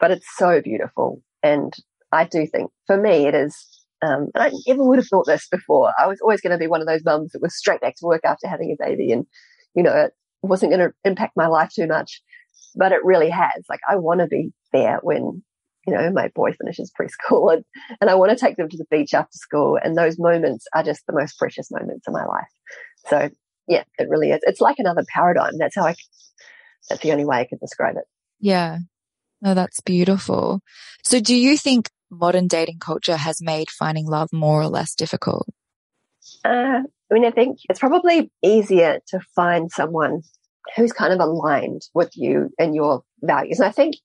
but 0.00 0.10
it's 0.10 0.26
so 0.36 0.60
beautiful 0.60 1.22
and 1.42 1.74
i 2.12 2.24
do 2.24 2.46
think 2.46 2.70
for 2.86 2.96
me 2.96 3.26
it 3.26 3.34
is 3.34 3.74
um, 4.04 4.28
and 4.34 4.44
I 4.44 4.50
never 4.66 4.84
would 4.84 4.98
have 4.98 5.08
thought 5.08 5.26
this 5.26 5.48
before. 5.48 5.92
I 5.98 6.06
was 6.06 6.20
always 6.20 6.40
going 6.40 6.50
to 6.50 6.58
be 6.58 6.66
one 6.66 6.80
of 6.80 6.86
those 6.86 7.04
mums 7.04 7.32
that 7.32 7.40
was 7.40 7.56
straight 7.56 7.80
back 7.80 7.94
to 7.96 8.06
work 8.06 8.20
after 8.24 8.46
having 8.46 8.70
a 8.70 8.84
baby, 8.84 9.12
and 9.12 9.24
you 9.74 9.82
know, 9.82 9.92
it 9.92 10.12
wasn't 10.42 10.72
going 10.72 10.86
to 10.86 10.94
impact 11.04 11.32
my 11.36 11.46
life 11.46 11.70
too 11.74 11.86
much. 11.86 12.20
But 12.76 12.92
it 12.92 13.04
really 13.04 13.30
has. 13.30 13.64
Like, 13.68 13.80
I 13.88 13.96
want 13.96 14.20
to 14.20 14.26
be 14.26 14.52
there 14.72 14.98
when 15.02 15.42
you 15.86 15.94
know, 15.94 16.10
my 16.10 16.28
boy 16.28 16.52
finishes 16.52 16.92
preschool 16.98 17.52
and, 17.54 17.64
and 18.00 18.10
I 18.10 18.14
want 18.14 18.30
to 18.30 18.36
take 18.36 18.56
them 18.56 18.68
to 18.68 18.76
the 18.76 18.86
beach 18.90 19.14
after 19.14 19.36
school. 19.36 19.78
And 19.82 19.96
those 19.96 20.18
moments 20.18 20.66
are 20.74 20.82
just 20.82 21.06
the 21.06 21.14
most 21.14 21.38
precious 21.38 21.70
moments 21.70 22.06
of 22.06 22.14
my 22.14 22.24
life. 22.24 22.48
So 23.06 23.30
yeah, 23.68 23.84
it 23.98 24.08
really 24.08 24.30
is. 24.30 24.40
It's 24.42 24.60
like 24.60 24.78
another 24.78 25.04
paradigm. 25.08 25.58
That's 25.58 25.76
how 25.76 25.86
I, 25.86 25.94
that's 26.88 27.02
the 27.02 27.12
only 27.12 27.24
way 27.24 27.38
I 27.38 27.44
can 27.44 27.58
describe 27.58 27.96
it. 27.96 28.04
Yeah. 28.40 28.78
No, 29.40 29.54
that's 29.54 29.80
beautiful. 29.80 30.60
So 31.02 31.20
do 31.20 31.34
you 31.34 31.56
think 31.56 31.90
modern 32.10 32.46
dating 32.46 32.78
culture 32.78 33.16
has 33.16 33.42
made 33.42 33.70
finding 33.70 34.06
love 34.06 34.30
more 34.32 34.62
or 34.62 34.68
less 34.68 34.94
difficult? 34.94 35.48
Uh, 36.44 36.82
I 37.10 37.14
mean, 37.14 37.24
I 37.24 37.30
think 37.30 37.58
it's 37.68 37.80
probably 37.80 38.30
easier 38.42 39.00
to 39.08 39.20
find 39.34 39.70
someone 39.70 40.22
who's 40.76 40.92
kind 40.92 41.12
of 41.12 41.20
aligned 41.20 41.82
with 41.94 42.10
you 42.14 42.50
and 42.58 42.74
your 42.74 43.02
values. 43.22 43.60
And 43.60 43.68
I 43.68 43.72
think 43.72 43.96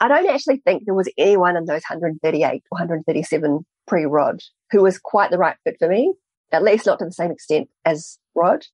I 0.00 0.08
don't 0.08 0.28
actually 0.28 0.58
think 0.58 0.84
there 0.84 0.94
was 0.94 1.10
anyone 1.18 1.56
in 1.56 1.64
those 1.64 1.82
138 1.88 2.62
or 2.70 2.76
137 2.76 3.66
pre 3.86 4.04
Rod 4.04 4.40
who 4.70 4.82
was 4.82 4.98
quite 4.98 5.30
the 5.30 5.38
right 5.38 5.56
fit 5.64 5.76
for 5.78 5.88
me, 5.88 6.12
at 6.52 6.62
least 6.62 6.86
not 6.86 6.98
to 7.00 7.04
the 7.04 7.12
same 7.12 7.30
extent 7.30 7.68
as 7.84 8.18
Rod. 8.34 8.64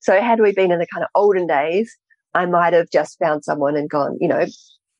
So 0.00 0.20
had 0.20 0.40
we 0.40 0.52
been 0.52 0.70
in 0.70 0.78
the 0.78 0.86
kind 0.92 1.02
of 1.02 1.10
olden 1.14 1.46
days, 1.46 1.96
I 2.34 2.46
might 2.46 2.72
have 2.72 2.90
just 2.90 3.18
found 3.18 3.44
someone 3.44 3.76
and 3.76 3.90
gone, 3.90 4.16
you 4.20 4.28
know, 4.28 4.46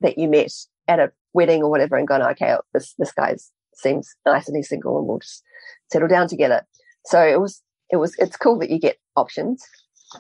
that 0.01 0.19
you 0.19 0.29
met 0.29 0.51
at 0.89 0.99
a 0.99 1.13
wedding 1.33 1.63
or 1.63 1.71
whatever 1.71 1.97
and 1.97 2.09
gone, 2.09 2.23
okay, 2.23 2.57
this, 2.73 2.95
this 2.99 3.13
guy 3.13 3.37
seems 3.75 4.15
nice 4.27 4.49
and 4.49 4.57
he's 4.57 4.69
single 4.69 4.99
and 4.99 5.07
we'll 5.07 5.19
just 5.19 5.43
settle 5.93 6.09
down 6.09 6.27
together. 6.27 6.67
So 7.05 7.23
it 7.23 7.41
was, 7.41 7.63
it 7.91 7.97
was, 7.97 8.15
it's 8.19 8.37
cool 8.37 8.59
that 8.59 8.71
you 8.71 8.81
get 8.81 8.97
options, 9.15 9.63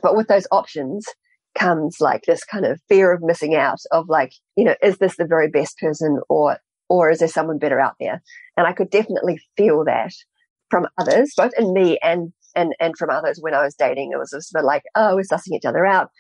but 0.03 0.17
with 0.17 0.29
those 0.29 0.47
options, 0.53 1.07
comes 1.59 1.97
like 2.01 2.23
this 2.23 2.45
kind 2.45 2.65
of 2.65 2.81
fear 2.89 3.13
of 3.13 3.23
missing 3.23 3.55
out 3.55 3.79
of 3.91 4.09
like, 4.09 4.33
you 4.57 4.65
know, 4.65 4.77
is 4.83 4.99
this 4.99 5.17
the 5.17 5.27
very 5.27 5.49
best 5.49 5.79
person 5.79 6.21
or, 6.29 6.59
or 6.89 7.11
is 7.11 7.19
there 7.19 7.29
someone 7.29 7.59
better 7.59 7.81
out 7.81 7.95
there? 8.01 8.23
And 8.57 8.67
I 8.67 8.73
could 8.73 8.91
definitely 8.91 9.41
feel 9.57 9.85
that 9.85 10.13
from 10.71 10.87
others, 10.99 11.33
both 11.37 11.53
in 11.59 11.73
me 11.73 11.99
and, 12.03 12.33
and, 12.55 12.75
and 12.81 12.97
from 12.97 13.11
others 13.11 13.39
when 13.41 13.55
I 13.55 13.63
was 13.63 13.75
dating. 13.75 14.11
It 14.13 14.19
was 14.19 14.31
just 14.35 14.55
a 14.55 14.59
bit 14.59 14.65
like, 14.65 14.83
oh, 14.95 15.17
we're 15.17 15.23
sussing 15.23 15.55
each 15.55 15.65
other 15.65 15.85
out. 15.85 16.11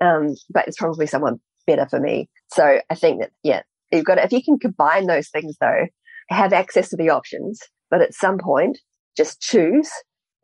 Um, 0.00 0.34
but 0.50 0.66
it's 0.66 0.78
probably 0.78 1.06
someone 1.06 1.38
better 1.66 1.86
for 1.88 2.00
me. 2.00 2.28
So 2.52 2.80
I 2.88 2.94
think 2.94 3.20
that, 3.20 3.30
yeah, 3.42 3.62
you've 3.92 4.04
got 4.04 4.16
to, 4.16 4.24
if 4.24 4.32
you 4.32 4.42
can 4.42 4.58
combine 4.58 5.06
those 5.06 5.28
things 5.28 5.56
though, 5.60 5.86
have 6.28 6.52
access 6.52 6.88
to 6.90 6.96
the 6.96 7.10
options, 7.10 7.60
but 7.90 8.02
at 8.02 8.14
some 8.14 8.38
point 8.38 8.78
just 9.16 9.40
choose 9.40 9.90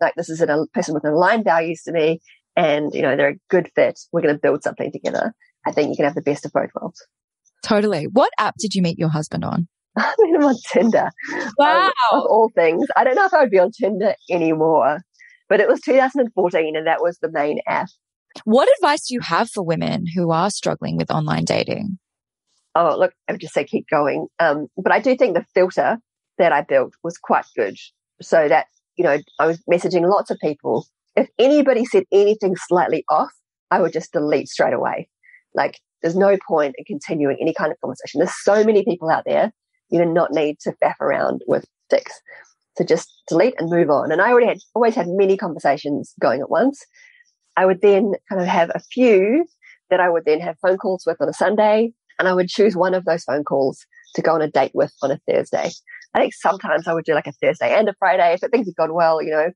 like 0.00 0.14
this 0.16 0.28
is 0.28 0.40
a 0.40 0.66
person 0.74 0.94
with 0.94 1.04
aligned 1.04 1.44
values 1.44 1.82
to 1.82 1.92
me 1.92 2.20
and 2.56 2.92
you 2.94 3.02
know 3.02 3.16
they're 3.16 3.30
a 3.30 3.38
good 3.48 3.70
fit 3.74 3.98
we're 4.12 4.20
going 4.20 4.34
to 4.34 4.40
build 4.40 4.62
something 4.62 4.92
together. 4.92 5.34
I 5.66 5.72
think 5.72 5.90
you 5.90 5.96
can 5.96 6.04
have 6.04 6.14
the 6.14 6.22
best 6.22 6.44
of 6.44 6.52
both 6.52 6.70
worlds. 6.74 7.06
Totally. 7.64 8.06
What 8.06 8.32
app 8.38 8.56
did 8.58 8.74
you 8.74 8.82
meet 8.82 8.98
your 8.98 9.10
husband 9.10 9.44
on? 9.44 9.68
I 9.96 10.14
met 10.18 10.34
him 10.34 10.44
on 10.44 10.56
tinder. 10.72 11.10
Wow. 11.58 11.86
Um, 11.86 11.92
of 12.12 12.26
all 12.26 12.50
things. 12.54 12.86
I 12.96 13.04
don't 13.04 13.14
know 13.14 13.26
if 13.26 13.34
i 13.34 13.40
would 13.40 13.50
be 13.50 13.60
on 13.60 13.70
tinder 13.70 14.14
anymore 14.28 14.98
but 15.52 15.60
it 15.60 15.68
was 15.68 15.82
2014 15.82 16.76
and 16.76 16.86
that 16.86 17.02
was 17.02 17.18
the 17.18 17.30
main 17.30 17.60
app. 17.68 17.90
What 18.46 18.70
advice 18.78 19.06
do 19.06 19.12
you 19.12 19.20
have 19.20 19.50
for 19.50 19.62
women 19.62 20.06
who 20.06 20.30
are 20.30 20.48
struggling 20.48 20.96
with 20.96 21.10
online 21.10 21.44
dating? 21.44 21.98
Oh, 22.74 22.96
look, 22.98 23.12
I 23.28 23.32
would 23.32 23.40
just 23.42 23.52
say 23.52 23.64
keep 23.64 23.86
going. 23.90 24.28
Um, 24.38 24.68
but 24.78 24.92
I 24.92 24.98
do 24.98 25.14
think 25.14 25.34
the 25.34 25.44
filter 25.52 25.98
that 26.38 26.52
I 26.52 26.62
built 26.62 26.94
was 27.04 27.18
quite 27.18 27.44
good. 27.54 27.76
So 28.22 28.48
that, 28.48 28.64
you 28.96 29.04
know, 29.04 29.18
I 29.38 29.46
was 29.46 29.62
messaging 29.70 30.08
lots 30.08 30.30
of 30.30 30.38
people. 30.38 30.86
If 31.16 31.28
anybody 31.38 31.84
said 31.84 32.04
anything 32.12 32.56
slightly 32.56 33.04
off, 33.10 33.30
I 33.70 33.80
would 33.80 33.92
just 33.92 34.12
delete 34.12 34.48
straight 34.48 34.74
away. 34.74 35.08
Like, 35.54 35.78
there's 36.02 36.16
no 36.16 36.36
point 36.46 36.74
in 36.78 36.84
continuing 36.84 37.36
any 37.40 37.54
kind 37.54 37.70
of 37.70 37.80
conversation. 37.80 38.18
There's 38.20 38.42
so 38.42 38.64
many 38.64 38.84
people 38.84 39.10
out 39.10 39.24
there. 39.24 39.52
You 39.90 39.98
do 39.98 40.06
not 40.06 40.32
need 40.32 40.58
to 40.60 40.74
faff 40.82 41.00
around 41.00 41.42
with 41.46 41.64
dicks. 41.90 42.12
So 42.76 42.84
just 42.84 43.12
delete 43.28 43.54
and 43.58 43.70
move 43.70 43.90
on. 43.90 44.10
And 44.10 44.22
I 44.22 44.30
already 44.30 44.46
had 44.46 44.58
always 44.74 44.94
had 44.94 45.06
many 45.08 45.36
conversations 45.36 46.14
going 46.20 46.40
at 46.40 46.50
once. 46.50 46.84
I 47.56 47.66
would 47.66 47.82
then 47.82 48.14
kind 48.28 48.40
of 48.40 48.48
have 48.48 48.70
a 48.74 48.80
few 48.80 49.44
that 49.90 50.00
I 50.00 50.08
would 50.08 50.24
then 50.24 50.40
have 50.40 50.56
phone 50.62 50.78
calls 50.78 51.04
with 51.06 51.20
on 51.20 51.28
a 51.28 51.34
Sunday, 51.34 51.92
and 52.18 52.26
I 52.26 52.32
would 52.32 52.48
choose 52.48 52.74
one 52.74 52.94
of 52.94 53.04
those 53.04 53.24
phone 53.24 53.44
calls 53.44 53.84
to 54.14 54.22
go 54.22 54.32
on 54.32 54.42
a 54.42 54.50
date 54.50 54.72
with 54.74 54.92
on 55.02 55.10
a 55.10 55.20
Thursday. 55.28 55.70
I 56.14 56.18
think 56.18 56.32
sometimes 56.34 56.88
I 56.88 56.94
would 56.94 57.04
do 57.04 57.14
like 57.14 57.26
a 57.26 57.32
Thursday 57.32 57.74
and 57.74 57.88
a 57.88 57.94
Friday. 57.98 58.32
If 58.32 58.40
things 58.50 58.66
had 58.66 58.76
gone 58.76 58.94
well, 58.94 59.22
you 59.22 59.30
know, 59.30 59.50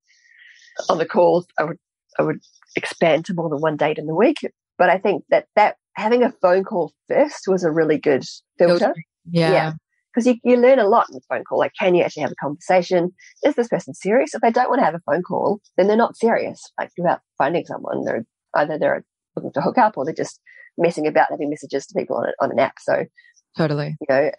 on 0.88 0.98
the 0.98 1.06
calls, 1.06 1.46
I 1.58 1.64
would 1.64 1.78
I 2.18 2.22
would 2.22 2.40
expand 2.76 3.24
to 3.26 3.34
more 3.34 3.48
than 3.48 3.60
one 3.60 3.76
date 3.76 3.98
in 3.98 4.06
the 4.06 4.14
week. 4.14 4.38
But 4.78 4.90
I 4.90 4.98
think 4.98 5.24
that 5.30 5.46
that 5.56 5.76
having 5.94 6.22
a 6.22 6.32
phone 6.42 6.64
call 6.64 6.92
first 7.08 7.44
was 7.46 7.64
a 7.64 7.70
really 7.70 7.98
good 7.98 8.24
filter. 8.58 8.94
Yeah. 9.28 9.50
yeah 9.50 9.72
because 10.16 10.26
you, 10.26 10.36
you 10.44 10.56
learn 10.56 10.78
a 10.78 10.88
lot 10.88 11.06
in 11.10 11.14
the 11.14 11.20
phone 11.28 11.44
call. 11.44 11.58
Like, 11.58 11.72
can 11.78 11.94
you 11.94 12.02
actually 12.02 12.22
have 12.22 12.32
a 12.32 12.36
conversation? 12.36 13.12
Is 13.44 13.54
this 13.54 13.68
person 13.68 13.92
serious? 13.92 14.34
If 14.34 14.40
they 14.40 14.50
don't 14.50 14.70
want 14.70 14.80
to 14.80 14.84
have 14.84 14.94
a 14.94 15.00
phone 15.10 15.22
call, 15.22 15.60
then 15.76 15.88
they're 15.88 15.96
not 15.96 16.16
serious. 16.16 16.62
Like 16.80 16.90
about 16.98 17.20
finding 17.36 17.66
someone, 17.66 18.02
they're 18.04 18.24
either 18.54 18.78
they're 18.78 19.04
looking 19.36 19.52
to 19.52 19.60
hook 19.60 19.76
up 19.76 19.98
or 19.98 20.06
they're 20.06 20.14
just 20.14 20.40
messing 20.78 21.06
about 21.06 21.28
having 21.30 21.50
messages 21.50 21.86
to 21.86 21.94
people 21.98 22.16
on, 22.16 22.28
a, 22.28 22.44
on 22.44 22.50
an 22.50 22.58
app. 22.58 22.76
So 22.80 23.04
totally, 23.58 23.96
you 24.00 24.06
know, 24.08 24.30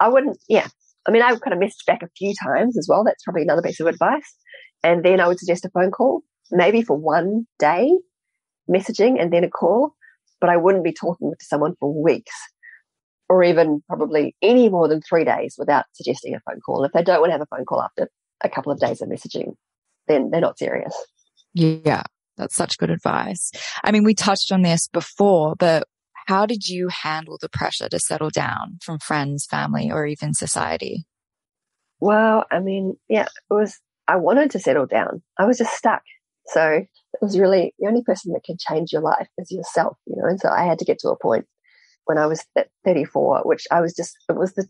I 0.00 0.08
wouldn't. 0.08 0.38
Yeah, 0.48 0.68
I 1.08 1.10
mean, 1.10 1.22
I've 1.22 1.40
kind 1.40 1.54
of 1.54 1.60
messaged 1.60 1.86
back 1.86 2.02
a 2.02 2.08
few 2.16 2.32
times 2.40 2.78
as 2.78 2.86
well. 2.88 3.02
That's 3.02 3.24
probably 3.24 3.42
another 3.42 3.62
piece 3.62 3.80
of 3.80 3.88
advice. 3.88 4.36
And 4.84 5.04
then 5.04 5.18
I 5.18 5.26
would 5.26 5.40
suggest 5.40 5.64
a 5.64 5.70
phone 5.70 5.90
call, 5.90 6.22
maybe 6.52 6.82
for 6.82 6.96
one 6.96 7.46
day, 7.58 7.90
messaging 8.70 9.20
and 9.20 9.32
then 9.32 9.42
a 9.42 9.50
call. 9.50 9.96
But 10.40 10.50
I 10.50 10.56
wouldn't 10.56 10.84
be 10.84 10.92
talking 10.92 11.32
to 11.32 11.44
someone 11.44 11.74
for 11.80 11.92
weeks 12.02 12.34
or 13.28 13.42
even 13.42 13.82
probably 13.88 14.36
any 14.42 14.68
more 14.68 14.86
than 14.86 15.00
three 15.00 15.24
days 15.24 15.56
without 15.58 15.86
suggesting 15.92 16.34
a 16.34 16.40
phone 16.40 16.60
call. 16.60 16.84
If 16.84 16.92
they 16.92 17.02
don't 17.02 17.20
want 17.20 17.30
to 17.30 17.38
have 17.38 17.40
a 17.40 17.56
phone 17.56 17.64
call 17.64 17.82
after 17.82 18.08
a 18.42 18.48
couple 18.48 18.70
of 18.70 18.78
days 18.78 19.00
of 19.00 19.08
messaging, 19.08 19.54
then 20.06 20.30
they're 20.30 20.40
not 20.40 20.58
serious. 20.58 20.94
Yeah, 21.54 22.02
that's 22.36 22.54
such 22.54 22.76
good 22.78 22.90
advice. 22.90 23.52
I 23.82 23.90
mean, 23.92 24.04
we 24.04 24.14
touched 24.14 24.52
on 24.52 24.62
this 24.62 24.88
before, 24.88 25.54
but 25.58 25.88
how 26.26 26.46
did 26.46 26.68
you 26.68 26.88
handle 26.88 27.38
the 27.40 27.48
pressure 27.48 27.88
to 27.88 27.98
settle 27.98 28.30
down 28.30 28.78
from 28.82 28.98
friends, 28.98 29.46
family, 29.46 29.90
or 29.90 30.06
even 30.06 30.34
society? 30.34 31.06
Well, 32.00 32.44
I 32.50 32.60
mean, 32.60 32.98
yeah, 33.08 33.24
it 33.24 33.54
was, 33.54 33.78
I 34.08 34.16
wanted 34.16 34.50
to 34.52 34.58
settle 34.58 34.86
down. 34.86 35.22
I 35.38 35.46
was 35.46 35.58
just 35.58 35.74
stuck. 35.74 36.02
So 36.46 36.84
it 37.14 37.22
was 37.22 37.38
really 37.38 37.74
the 37.78 37.88
only 37.88 38.02
person 38.02 38.32
that 38.32 38.44
can 38.44 38.56
change 38.58 38.92
your 38.92 39.02
life 39.02 39.28
is 39.38 39.50
yourself, 39.50 39.96
you 40.06 40.16
know, 40.16 40.28
and 40.28 40.38
so 40.38 40.50
I 40.50 40.64
had 40.64 40.78
to 40.80 40.84
get 40.84 40.98
to 41.00 41.08
a 41.08 41.18
point 41.18 41.46
when 42.04 42.18
I 42.18 42.26
was 42.26 42.44
34, 42.84 43.42
which 43.44 43.66
I 43.70 43.80
was 43.80 43.94
just, 43.94 44.16
it 44.28 44.36
was 44.36 44.52
the, 44.52 44.66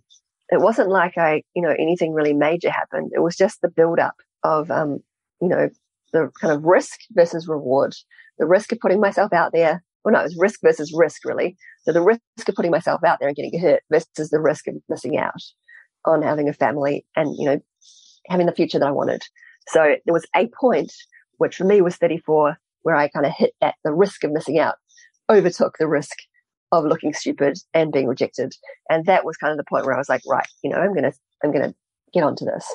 it 0.50 0.60
wasn't 0.60 0.90
like 0.90 1.18
I, 1.18 1.42
you 1.54 1.62
know, 1.62 1.74
anything 1.76 2.12
really 2.12 2.32
major 2.32 2.70
happened. 2.70 3.10
It 3.14 3.20
was 3.20 3.36
just 3.36 3.60
the 3.60 3.68
build 3.68 3.98
up 3.98 4.14
of, 4.44 4.70
um, 4.70 5.00
you 5.40 5.48
know, 5.48 5.68
the 6.12 6.30
kind 6.40 6.54
of 6.54 6.62
risk 6.64 7.00
versus 7.12 7.48
reward, 7.48 7.94
the 8.38 8.46
risk 8.46 8.70
of 8.72 8.78
putting 8.78 9.00
myself 9.00 9.32
out 9.32 9.52
there. 9.52 9.82
Well, 10.04 10.12
no, 10.12 10.20
it 10.20 10.24
was 10.24 10.36
risk 10.38 10.60
versus 10.62 10.92
risk, 10.94 11.24
really. 11.24 11.56
So 11.82 11.92
the 11.92 12.02
risk 12.02 12.20
of 12.48 12.54
putting 12.54 12.70
myself 12.70 13.02
out 13.02 13.18
there 13.18 13.28
and 13.28 13.36
getting 13.36 13.58
hurt 13.58 13.82
versus 13.90 14.30
the 14.30 14.40
risk 14.40 14.68
of 14.68 14.74
missing 14.88 15.18
out 15.18 15.42
on 16.04 16.22
having 16.22 16.48
a 16.48 16.52
family 16.52 17.06
and, 17.16 17.34
you 17.36 17.46
know, 17.46 17.60
having 18.28 18.46
the 18.46 18.54
future 18.54 18.78
that 18.78 18.88
I 18.88 18.92
wanted. 18.92 19.22
So 19.68 19.96
there 20.04 20.12
was 20.12 20.26
a 20.34 20.48
point, 20.48 20.92
which 21.38 21.56
for 21.56 21.64
me 21.64 21.80
was 21.80 21.96
34, 21.96 22.58
where 22.82 22.96
I 22.96 23.08
kind 23.08 23.26
of 23.26 23.32
hit 23.32 23.52
that 23.60 23.76
the 23.84 23.92
risk 23.92 24.24
of 24.24 24.32
missing 24.32 24.58
out, 24.58 24.76
overtook 25.30 25.78
the 25.78 25.88
risk 25.88 26.16
of 26.72 26.84
looking 26.84 27.12
stupid 27.12 27.58
and 27.72 27.92
being 27.92 28.06
rejected. 28.06 28.52
And 28.88 29.06
that 29.06 29.24
was 29.24 29.36
kind 29.36 29.52
of 29.52 29.56
the 29.56 29.64
point 29.68 29.86
where 29.86 29.94
I 29.94 29.98
was 29.98 30.08
like, 30.08 30.22
right, 30.28 30.46
you 30.62 30.70
know, 30.70 30.76
I'm 30.76 30.94
to, 30.94 31.12
I'm 31.42 31.52
to 31.52 31.74
get 32.12 32.24
onto 32.24 32.44
this. 32.44 32.66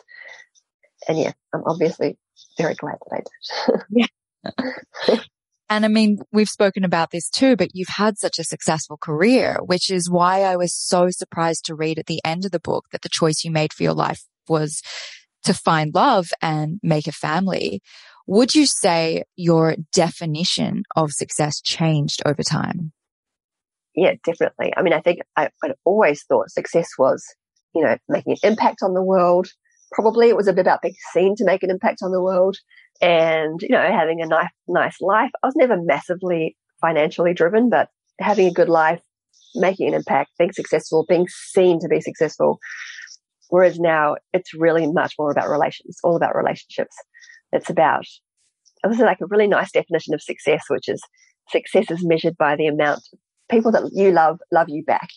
And 1.08 1.18
yeah, 1.18 1.32
I'm 1.54 1.64
obviously 1.66 2.18
very 2.58 2.76
glad 2.76 2.98
that 3.10 3.16
I 3.16 3.72
did. 3.72 3.82
yeah. 5.10 5.20
And 5.70 5.86
I 5.86 5.88
mean, 5.88 6.18
we've 6.32 6.50
spoken 6.50 6.84
about 6.84 7.12
this 7.12 7.30
too, 7.30 7.56
but 7.56 7.70
you've 7.74 7.90
had 7.90 8.18
such 8.18 8.40
a 8.40 8.44
successful 8.44 8.98
career, 8.98 9.60
which 9.64 9.92
is 9.92 10.10
why 10.10 10.42
I 10.42 10.56
was 10.56 10.74
so 10.74 11.10
surprised 11.12 11.66
to 11.66 11.76
read 11.76 12.00
at 12.00 12.08
the 12.08 12.22
end 12.26 12.44
of 12.44 12.52
the 12.52 12.60
book 12.60 12.86
that 12.92 13.04
the 13.04 13.10
choice 13.10 13.44
you 13.44 13.52
made 13.52 13.72
for 13.72 13.84
your 13.84 13.94
life 13.94 14.24
was 14.48 14.82
to 15.44 15.54
find 15.54 15.94
love 15.94 16.30
and 16.42 16.80
make 16.84 17.08
a 17.08 17.12
family. 17.12 17.82
Would 18.28 18.54
you 18.56 18.66
say 18.66 19.24
your 19.36 19.76
definition 19.92 20.84
of 20.96 21.12
success 21.12 21.62
changed 21.62 22.22
over 22.26 22.44
time? 22.44 22.92
yeah, 24.00 24.14
definitely. 24.24 24.74
I 24.76 24.82
mean, 24.82 24.94
I 24.94 25.02
think 25.02 25.20
I, 25.36 25.50
I'd 25.64 25.74
always 25.84 26.24
thought 26.24 26.52
success 26.52 26.88
was, 26.98 27.24
you 27.76 27.84
know, 27.84 27.98
making 28.08 28.34
an 28.34 28.52
impact 28.52 28.80
on 28.82 28.94
the 28.94 29.04
world. 29.04 29.48
Probably 29.92 30.30
it 30.30 30.38
was 30.38 30.48
a 30.48 30.54
bit 30.54 30.62
about 30.62 30.82
being 30.82 30.96
seen 31.12 31.36
to 31.36 31.46
make 31.46 31.64
an 31.64 31.70
impact 31.70 32.00
on 32.02 32.12
the 32.12 32.22
world 32.22 32.58
and, 33.02 33.62
you 33.62 33.70
know, 33.70 33.82
having 33.82 34.22
a 34.22 34.26
nice, 34.26 34.50
nice 34.68 35.02
life. 35.02 35.32
I 35.44 35.48
was 35.48 35.56
never 35.56 35.82
massively 35.82 36.56
financially 36.80 37.34
driven, 37.34 37.70
but 37.70 37.90
having 38.20 38.48
a 38.48 38.54
good 38.54 38.70
life, 38.70 39.02
making 39.56 39.90
an 39.90 39.94
impact, 39.96 40.32
being 40.38 40.54
successful, 40.54 41.06
being 41.10 41.28
seen 41.28 41.80
to 41.80 41.88
be 41.88 42.00
successful. 42.00 42.60
Whereas 43.50 43.80
now 43.80 44.16
it's 44.34 44.54
really 44.54 44.88
much 44.88 45.16
more 45.20 45.32
about 45.32 45.50
relations, 45.50 46.00
all 46.04 46.16
about 46.16 46.36
relationships. 46.36 46.96
It's 47.52 47.70
about, 47.70 48.06
this 48.84 48.98
is 48.98 49.00
like 49.00 49.22
a 49.22 49.28
really 49.28 49.48
nice 49.48 49.72
definition 49.72 50.14
of 50.14 50.22
success, 50.22 50.64
which 50.70 50.88
is 50.88 51.02
success 51.50 51.90
is 51.90 52.06
measured 52.06 52.38
by 52.38 52.56
the 52.56 52.68
amount 52.68 53.02
of 53.12 53.20
people 53.50 53.72
that 53.72 53.90
you 53.94 54.12
love 54.12 54.40
love 54.52 54.70
you 54.70 54.84
back. 54.84 55.10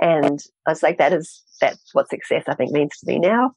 And 0.00 0.40
I 0.66 0.70
was 0.70 0.82
like, 0.82 0.98
that 0.98 1.12
is 1.12 1.42
that's 1.60 1.94
what 1.94 2.10
success 2.10 2.44
I 2.48 2.54
think 2.54 2.72
means 2.72 2.98
to 2.98 3.06
me 3.06 3.18
now. 3.18 3.52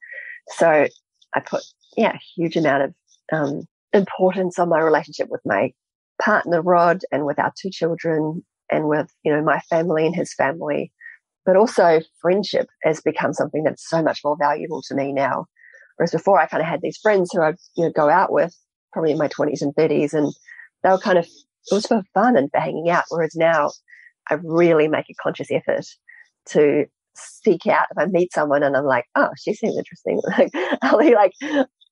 So 0.49 0.87
I 1.33 1.39
put 1.39 1.63
yeah, 1.97 2.13
a 2.13 2.19
huge 2.35 2.55
amount 2.55 2.83
of 2.83 2.93
um, 3.33 3.67
importance 3.93 4.59
on 4.59 4.69
my 4.69 4.79
relationship 4.79 5.29
with 5.29 5.41
my 5.45 5.73
partner 6.21 6.61
Rod 6.61 7.01
and 7.11 7.25
with 7.25 7.39
our 7.39 7.51
two 7.59 7.69
children 7.69 8.43
and 8.71 8.87
with 8.87 9.11
you 9.23 9.33
know 9.33 9.41
my 9.41 9.59
family 9.61 10.05
and 10.05 10.15
his 10.15 10.33
family, 10.33 10.91
but 11.45 11.55
also 11.55 12.01
friendship 12.21 12.67
has 12.83 13.01
become 13.01 13.33
something 13.33 13.63
that's 13.63 13.89
so 13.89 14.01
much 14.01 14.21
more 14.23 14.37
valuable 14.39 14.81
to 14.87 14.95
me 14.95 15.13
now. 15.13 15.45
Whereas 15.97 16.11
before, 16.11 16.39
I 16.39 16.45
kind 16.47 16.61
of 16.61 16.67
had 16.67 16.81
these 16.81 16.97
friends 16.97 17.29
who 17.31 17.41
I'd 17.41 17.55
you 17.75 17.85
know 17.85 17.91
go 17.91 18.09
out 18.09 18.31
with, 18.31 18.55
probably 18.93 19.11
in 19.11 19.17
my 19.17 19.27
twenties 19.27 19.61
and 19.61 19.73
thirties, 19.75 20.13
and 20.13 20.33
they 20.83 20.89
were 20.89 20.97
kind 20.97 21.17
of 21.17 21.25
it 21.25 21.75
was 21.75 21.85
for 21.85 22.03
fun 22.13 22.37
and 22.37 22.49
for 22.51 22.59
hanging 22.59 22.89
out. 22.89 23.03
Whereas 23.09 23.35
now 23.35 23.71
I 24.29 24.35
really 24.43 24.87
make 24.87 25.09
a 25.09 25.15
conscious 25.21 25.51
effort 25.51 25.85
to 26.49 26.85
seek 27.15 27.67
out 27.67 27.87
if 27.91 27.97
I 27.97 28.05
meet 28.05 28.33
someone 28.33 28.63
and 28.63 28.75
I'm 28.75 28.85
like, 28.85 29.05
oh, 29.15 29.29
she 29.37 29.53
seems 29.53 29.77
interesting. 29.77 30.21
Like 30.37 30.49
I'll 30.81 30.99
be 30.99 31.13
like, 31.13 31.33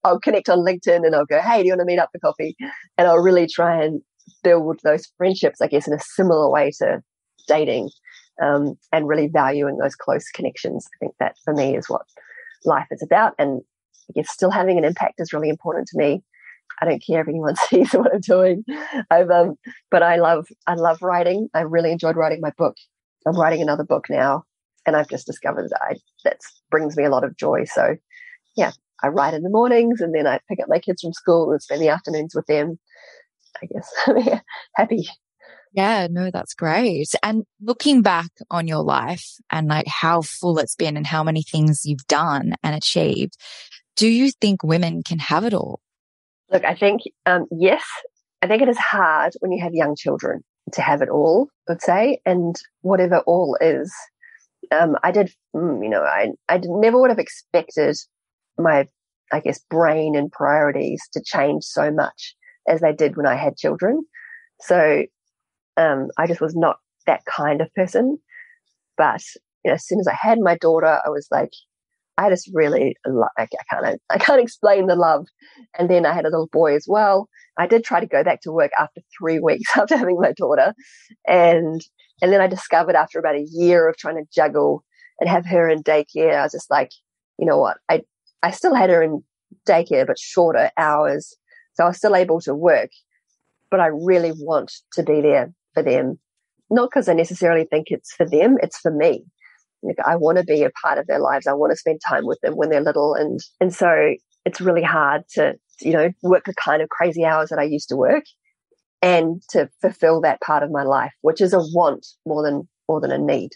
I'll 0.04 0.20
connect 0.20 0.50
on 0.50 0.60
LinkedIn 0.60 1.06
and 1.06 1.16
I'll 1.16 1.26
go, 1.26 1.42
hey, 1.42 1.62
do 1.62 1.68
you 1.68 1.74
want 1.74 1.82
to 1.82 1.86
meet 1.86 2.00
up 2.00 2.10
for 2.12 2.20
coffee? 2.20 2.56
And 2.98 3.08
I'll 3.08 3.20
really 3.20 3.48
try 3.48 3.84
and 3.84 4.02
build 4.44 4.80
those 4.84 5.08
friendships, 5.18 5.62
I 5.62 5.68
guess, 5.68 5.88
in 5.88 5.94
a 5.94 6.00
similar 6.00 6.50
way 6.50 6.72
to 6.80 7.02
dating 7.48 7.90
um, 8.42 8.78
and 8.92 9.08
really 9.08 9.28
valuing 9.28 9.78
those 9.78 9.96
close 9.96 10.30
connections. 10.34 10.88
I 10.96 10.98
think 11.00 11.16
that 11.20 11.36
for 11.44 11.54
me 11.54 11.76
is 11.76 11.90
what 11.90 12.06
life 12.66 12.88
is 12.92 13.04
about. 13.04 13.34
And 13.38 13.62
guess 14.16 14.32
still 14.32 14.52
having 14.52 14.78
an 14.78 14.86
impact 14.86 15.16
is 15.20 15.34
really 15.34 15.50
important 15.50 15.88
to 15.88 15.98
me. 15.98 16.24
I 16.82 16.86
don't 16.86 17.04
care 17.06 17.22
if 17.22 17.28
anyone 17.28 17.56
sees 17.70 17.94
what 17.94 18.14
I'm 18.14 18.22
doing. 18.22 18.64
I've, 19.10 19.30
um, 19.30 19.56
but 19.92 20.04
I 20.04 20.18
love, 20.18 20.48
I 20.68 20.76
love 20.76 21.02
writing. 21.02 21.50
I 21.54 21.62
really 21.62 21.92
enjoyed 21.92 22.16
writing 22.16 22.42
my 22.42 22.52
book. 22.58 22.76
I'm 23.28 23.40
writing 23.40 23.62
another 23.62 23.84
book 23.84 24.06
now 24.10 24.44
and 24.86 24.96
I've 24.96 25.10
just 25.10 25.26
discovered 25.26 25.70
that 25.70 25.82
I, 25.82 25.96
that 26.24 26.40
brings 26.72 26.96
me 26.96 27.04
a 27.04 27.10
lot 27.10 27.24
of 27.24 27.38
joy. 27.38 27.66
So 27.66 27.96
yeah, 28.56 28.72
I 29.04 29.08
write 29.08 29.34
in 29.34 29.44
the 29.44 29.50
mornings 29.50 30.02
and 30.02 30.16
then 30.16 30.26
I 30.26 30.40
pick 30.48 30.60
up 30.62 30.70
my 30.70 30.80
kids 30.80 31.02
from 31.02 31.14
school 31.14 31.52
and 31.52 31.62
spend 31.62 31.82
the 31.82 31.90
afternoons 31.90 32.34
with 32.34 32.46
them. 32.48 32.80
I 33.62 33.68
guess 33.68 34.40
happy. 34.76 35.08
Yeah, 35.72 36.08
no, 36.10 36.32
that's 36.32 36.56
great. 36.56 37.10
And 37.22 37.44
looking 37.62 38.02
back 38.02 38.32
on 38.50 38.68
your 38.68 38.84
life 38.84 39.26
and 39.52 39.68
like 39.68 39.88
how 39.88 40.22
full 40.22 40.58
it's 40.58 40.76
been 40.76 40.98
and 40.98 41.06
how 41.06 41.24
many 41.24 41.44
things 41.44 41.82
you've 41.86 42.08
done 42.08 42.54
and 42.64 42.76
achieved, 42.76 43.38
do 43.96 44.08
you 44.08 44.32
think 44.32 44.64
women 44.64 45.04
can 45.04 45.20
have 45.20 45.44
it 45.46 45.54
all? 45.54 45.80
Look, 46.52 46.66
I 46.66 46.74
think, 46.74 47.02
um, 47.26 47.46
yes, 47.52 47.84
I 48.42 48.48
think 48.48 48.62
it 48.62 48.70
is 48.70 48.78
hard 48.78 49.34
when 49.40 49.52
you 49.52 49.62
have 49.64 49.74
young 49.74 49.96
children 49.96 50.44
to 50.74 50.82
have 50.82 51.02
it 51.02 51.10
all, 51.10 51.50
I 51.68 51.74
would 51.74 51.82
say, 51.82 52.20
and 52.26 52.56
whatever 52.82 53.20
all 53.20 53.58
is. 53.62 53.94
Um, 54.72 54.96
I 55.04 55.12
did, 55.12 55.32
mm, 55.56 55.84
you 55.84 55.90
know, 55.90 56.02
I, 56.02 56.30
I 56.48 56.60
never 56.64 57.00
would 57.00 57.10
have 57.10 57.20
expected 57.20 57.96
my, 58.58 58.88
I 59.32 59.40
guess, 59.40 59.60
brain 59.70 60.16
and 60.16 60.32
priorities 60.32 61.02
to 61.14 61.22
change 61.24 61.64
so 61.64 61.92
much 61.92 62.36
as 62.68 62.82
they 62.82 62.94
did 62.94 63.18
when 63.18 63.26
I 63.28 63.36
had 63.36 63.58
children. 63.58 64.04
So, 64.62 65.06
um, 65.80 66.10
I 66.18 66.28
just 66.28 66.42
was 66.42 66.56
not 66.56 66.78
that 67.08 67.26
kind 67.26 67.62
of 67.62 67.74
person. 67.74 68.20
But 68.98 69.24
you 69.64 69.72
know, 69.72 69.76
as 69.76 69.86
soon 69.86 70.00
as 70.00 70.08
I 70.08 70.14
had 70.20 70.40
my 70.40 70.58
daughter, 70.58 71.00
I 71.04 71.10
was 71.10 71.28
like, 71.32 71.52
I 72.18 72.30
just 72.30 72.50
really, 72.54 72.98
like 73.08 73.32
I 73.40 73.48
can't, 73.70 74.02
I 74.10 74.18
can't 74.18 74.42
explain 74.42 74.88
the 74.88 74.96
love. 74.96 75.26
And 75.78 75.90
then 75.90 76.06
I 76.06 76.14
had 76.14 76.26
a 76.26 76.30
little 76.30 76.50
boy 76.52 76.76
as 76.76 76.86
well. 76.88 77.30
I 77.58 77.66
did 77.66 77.84
try 77.84 78.02
to 78.02 78.08
go 78.08 78.24
back 78.24 78.42
to 78.42 78.52
work 78.52 78.72
after 78.78 79.02
three 79.18 79.40
weeks 79.44 79.72
after 79.76 79.98
having 79.98 80.20
my 80.20 80.34
daughter. 80.34 80.74
And, 81.28 81.82
and 82.22 82.34
then 82.34 82.42
I 82.42 82.48
discovered 82.48 82.96
after 82.96 83.20
about 83.20 83.36
a 83.36 83.48
year 83.50 83.88
of 83.88 83.96
trying 83.96 84.18
to 84.18 84.30
juggle 84.34 84.84
and 85.22 85.30
have 85.30 85.46
her 85.46 85.70
in 85.70 85.82
daycare, 85.84 86.36
I 86.36 86.44
was 86.44 86.52
just 86.52 86.70
like, 86.70 86.92
you 87.38 87.46
know 87.46 87.58
what? 87.58 87.78
I, 87.90 88.02
I 88.44 88.52
still 88.52 88.74
had 88.74 88.90
her 88.90 89.02
in 89.02 89.24
daycare, 89.68 90.06
but 90.06 90.20
shorter 90.20 90.72
hours. 90.78 91.36
So 91.74 91.86
I 91.86 91.88
was 91.88 91.98
still 91.98 92.16
able 92.16 92.42
to 92.42 92.54
work, 92.54 92.90
but 93.72 93.80
I 93.80 93.88
really 93.88 94.34
want 94.34 94.74
to 94.94 95.04
be 95.04 95.22
there 95.22 95.54
for 95.74 95.84
them. 95.84 96.20
Not 96.70 96.90
because 96.90 97.10
I 97.10 97.14
necessarily 97.14 97.66
think 97.66 97.88
it's 97.90 98.14
for 98.14 98.28
them, 98.28 98.58
it's 98.62 98.78
for 98.78 98.92
me. 98.92 99.26
Like, 99.82 99.98
I 100.06 100.18
want 100.18 100.38
to 100.38 100.44
be 100.44 100.64
a 100.64 100.72
part 100.72 100.98
of 100.98 101.08
their 101.08 101.20
lives. 101.20 101.48
I 101.48 101.54
want 101.54 101.72
to 101.72 101.78
spend 101.78 102.02
time 102.08 102.26
with 102.26 102.40
them 102.42 102.56
when 102.56 102.70
they're 102.70 102.82
little. 102.82 103.16
And, 103.16 103.40
and 103.62 103.74
so 103.74 104.16
it's 104.46 104.62
really 104.62 104.84
hard 104.84 105.24
to, 105.36 105.56
you 105.82 105.94
know, 105.94 106.10
work 106.22 106.46
the 106.46 106.54
kind 106.54 106.82
of 106.82 106.90
crazy 106.90 107.24
hours 107.24 107.50
that 107.50 107.60
I 107.60 107.64
used 107.64 107.90
to 107.90 107.96
work 107.96 108.26
and 109.02 109.42
to 109.50 109.70
fulfill 109.82 110.22
that 110.22 110.42
part 110.42 110.64
of 110.64 110.72
my 110.72 110.84
life, 110.84 111.14
which 111.22 111.40
is 111.40 111.54
a 111.54 111.60
want 111.60 112.06
more 112.26 112.44
than, 112.44 112.68
more 112.90 113.00
than 113.00 113.12
a 113.12 113.18
need. 113.18 113.52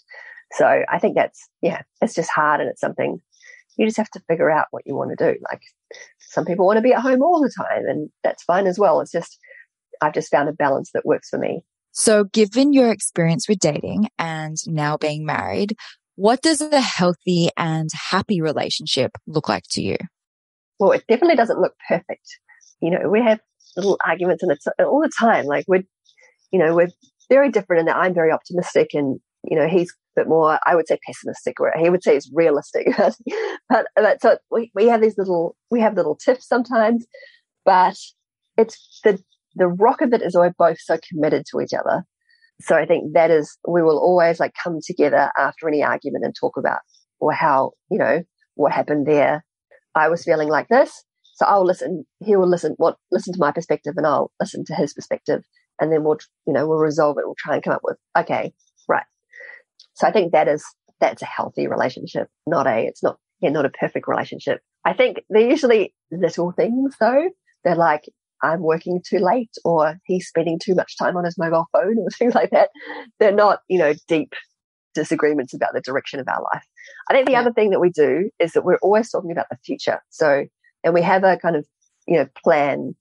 So 0.53 0.83
I 0.89 0.99
think 0.99 1.15
that's, 1.15 1.49
yeah, 1.61 1.81
it's 2.01 2.15
just 2.15 2.29
hard 2.29 2.61
and 2.61 2.69
it's 2.69 2.81
something 2.81 3.19
you 3.77 3.87
just 3.87 3.97
have 3.97 4.11
to 4.11 4.21
figure 4.27 4.51
out 4.51 4.67
what 4.71 4.83
you 4.85 4.95
want 4.95 5.17
to 5.17 5.33
do. 5.33 5.37
Like 5.51 5.61
some 6.19 6.45
people 6.45 6.65
want 6.65 6.77
to 6.77 6.83
be 6.83 6.93
at 6.93 7.01
home 7.01 7.21
all 7.21 7.41
the 7.41 7.51
time 7.55 7.85
and 7.87 8.09
that's 8.23 8.43
fine 8.43 8.67
as 8.67 8.77
well. 8.77 9.01
It's 9.01 9.11
just, 9.11 9.37
I've 10.01 10.13
just 10.13 10.31
found 10.31 10.47
a 10.47 10.53
balance 10.53 10.91
that 10.93 11.05
works 11.05 11.29
for 11.29 11.39
me. 11.39 11.63
So 11.93 12.23
given 12.25 12.73
your 12.73 12.91
experience 12.91 13.47
with 13.47 13.59
dating 13.59 14.09
and 14.17 14.57
now 14.65 14.97
being 14.97 15.25
married, 15.25 15.75
what 16.15 16.41
does 16.41 16.59
a 16.59 16.81
healthy 16.81 17.49
and 17.55 17.89
happy 18.09 18.41
relationship 18.41 19.11
look 19.27 19.47
like 19.47 19.63
to 19.71 19.81
you? 19.81 19.97
Well, 20.79 20.91
it 20.91 21.03
definitely 21.07 21.35
doesn't 21.35 21.59
look 21.59 21.75
perfect. 21.87 22.39
You 22.81 22.91
know, 22.91 23.09
we 23.09 23.21
have 23.21 23.39
little 23.77 23.97
arguments 24.05 24.43
and 24.43 24.51
it's 24.51 24.65
all 24.79 25.01
the 25.01 25.11
time. 25.19 25.45
Like 25.45 25.65
we're, 25.67 25.83
you 26.51 26.59
know, 26.59 26.75
we're 26.75 26.89
very 27.29 27.49
different 27.49 27.85
that 27.85 27.95
I'm 27.95 28.13
very 28.13 28.31
optimistic 28.31 28.89
and, 28.93 29.19
you 29.43 29.57
know, 29.57 29.67
he's 29.67 29.91
a 29.91 30.21
bit 30.21 30.27
more, 30.27 30.59
I 30.65 30.75
would 30.75 30.87
say 30.87 30.97
pessimistic, 31.05 31.59
or 31.59 31.71
he 31.77 31.89
would 31.89 32.03
say 32.03 32.15
it's 32.15 32.29
realistic. 32.33 32.87
but, 33.69 33.85
but 33.95 34.21
so 34.21 34.37
we, 34.49 34.71
we 34.73 34.87
have 34.87 35.01
these 35.01 35.17
little, 35.17 35.55
we 35.69 35.79
have 35.81 35.95
little 35.95 36.15
tips 36.15 36.47
sometimes, 36.47 37.05
but 37.65 37.97
it's 38.57 38.99
the, 39.03 39.23
the 39.55 39.67
rocket 39.67 40.11
that 40.11 40.21
is 40.21 40.35
we're 40.35 40.53
both 40.57 40.77
so 40.79 40.97
committed 41.09 41.43
to 41.49 41.61
each 41.61 41.73
other 41.73 42.03
so 42.61 42.75
I 42.75 42.85
think 42.85 43.13
that 43.13 43.31
is, 43.31 43.57
we 43.67 43.81
will 43.81 43.99
always 43.99 44.39
like 44.39 44.53
come 44.61 44.79
together 44.85 45.31
after 45.37 45.67
any 45.67 45.83
argument 45.83 46.25
and 46.25 46.33
talk 46.33 46.57
about 46.57 46.79
or 47.19 47.33
how, 47.33 47.71
you 47.89 47.97
know, 47.97 48.23
what 48.55 48.71
happened 48.71 49.05
there. 49.07 49.43
I 49.95 50.09
was 50.09 50.23
feeling 50.23 50.49
like 50.49 50.67
this. 50.69 51.03
So 51.35 51.45
I'll 51.45 51.65
listen, 51.65 52.05
he 52.19 52.35
will 52.35 52.49
listen, 52.49 52.75
what, 52.77 52.97
listen 53.11 53.33
to 53.33 53.39
my 53.39 53.51
perspective 53.51 53.95
and 53.97 54.05
I'll 54.05 54.31
listen 54.39 54.63
to 54.65 54.75
his 54.75 54.93
perspective. 54.93 55.43
And 55.81 55.91
then 55.91 56.03
we'll, 56.03 56.19
you 56.45 56.53
know, 56.53 56.67
we'll 56.67 56.77
resolve 56.77 57.17
it. 57.17 57.25
We'll 57.25 57.35
try 57.37 57.55
and 57.55 57.63
come 57.63 57.73
up 57.73 57.81
with, 57.83 57.97
okay, 58.17 58.53
right. 58.87 59.05
So 59.95 60.07
I 60.07 60.11
think 60.11 60.31
that 60.31 60.47
is, 60.47 60.63
that's 60.99 61.21
a 61.21 61.25
healthy 61.25 61.67
relationship, 61.67 62.27
not 62.47 62.67
a, 62.67 62.85
it's 62.85 63.03
not, 63.03 63.17
yeah, 63.41 63.49
not 63.49 63.65
a 63.65 63.69
perfect 63.69 64.07
relationship. 64.07 64.61
I 64.85 64.93
think 64.93 65.17
they're 65.29 65.49
usually 65.49 65.93
little 66.11 66.51
things 66.51 66.95
though. 66.99 67.29
They're 67.63 67.75
like, 67.75 68.03
I'm 68.43 68.61
working 68.61 69.01
too 69.07 69.19
late 69.19 69.51
or 69.63 69.99
he's 70.05 70.27
spending 70.27 70.59
too 70.59 70.75
much 70.75 70.97
time 70.97 71.15
on 71.15 71.23
his 71.23 71.37
mobile 71.37 71.67
phone 71.71 71.97
or 71.97 72.09
things 72.17 72.35
like 72.35 72.51
that. 72.51 72.69
They're 73.19 73.31
not, 73.31 73.59
you 73.67 73.79
know, 73.79 73.93
deep 74.07 74.33
disagreements 74.93 75.53
about 75.53 75.73
the 75.73 75.81
direction 75.81 76.19
of 76.19 76.27
our 76.27 76.41
life. 76.53 76.63
I 77.09 77.13
think 77.13 77.25
the 77.25 77.31
yeah. 77.31 77.41
other 77.41 77.53
thing 77.53 77.71
that 77.71 77.79
we 77.79 77.89
do 77.89 78.29
is 78.39 78.51
that 78.51 78.63
we're 78.63 78.77
always 78.81 79.09
talking 79.09 79.31
about 79.31 79.47
the 79.49 79.57
future. 79.65 80.01
So, 80.09 80.45
and 80.83 80.93
we 80.93 81.01
have 81.01 81.23
a 81.23 81.37
kind 81.37 81.55
of, 81.55 81.65
you 82.07 82.17
know, 82.17 82.27
plan 82.43 82.95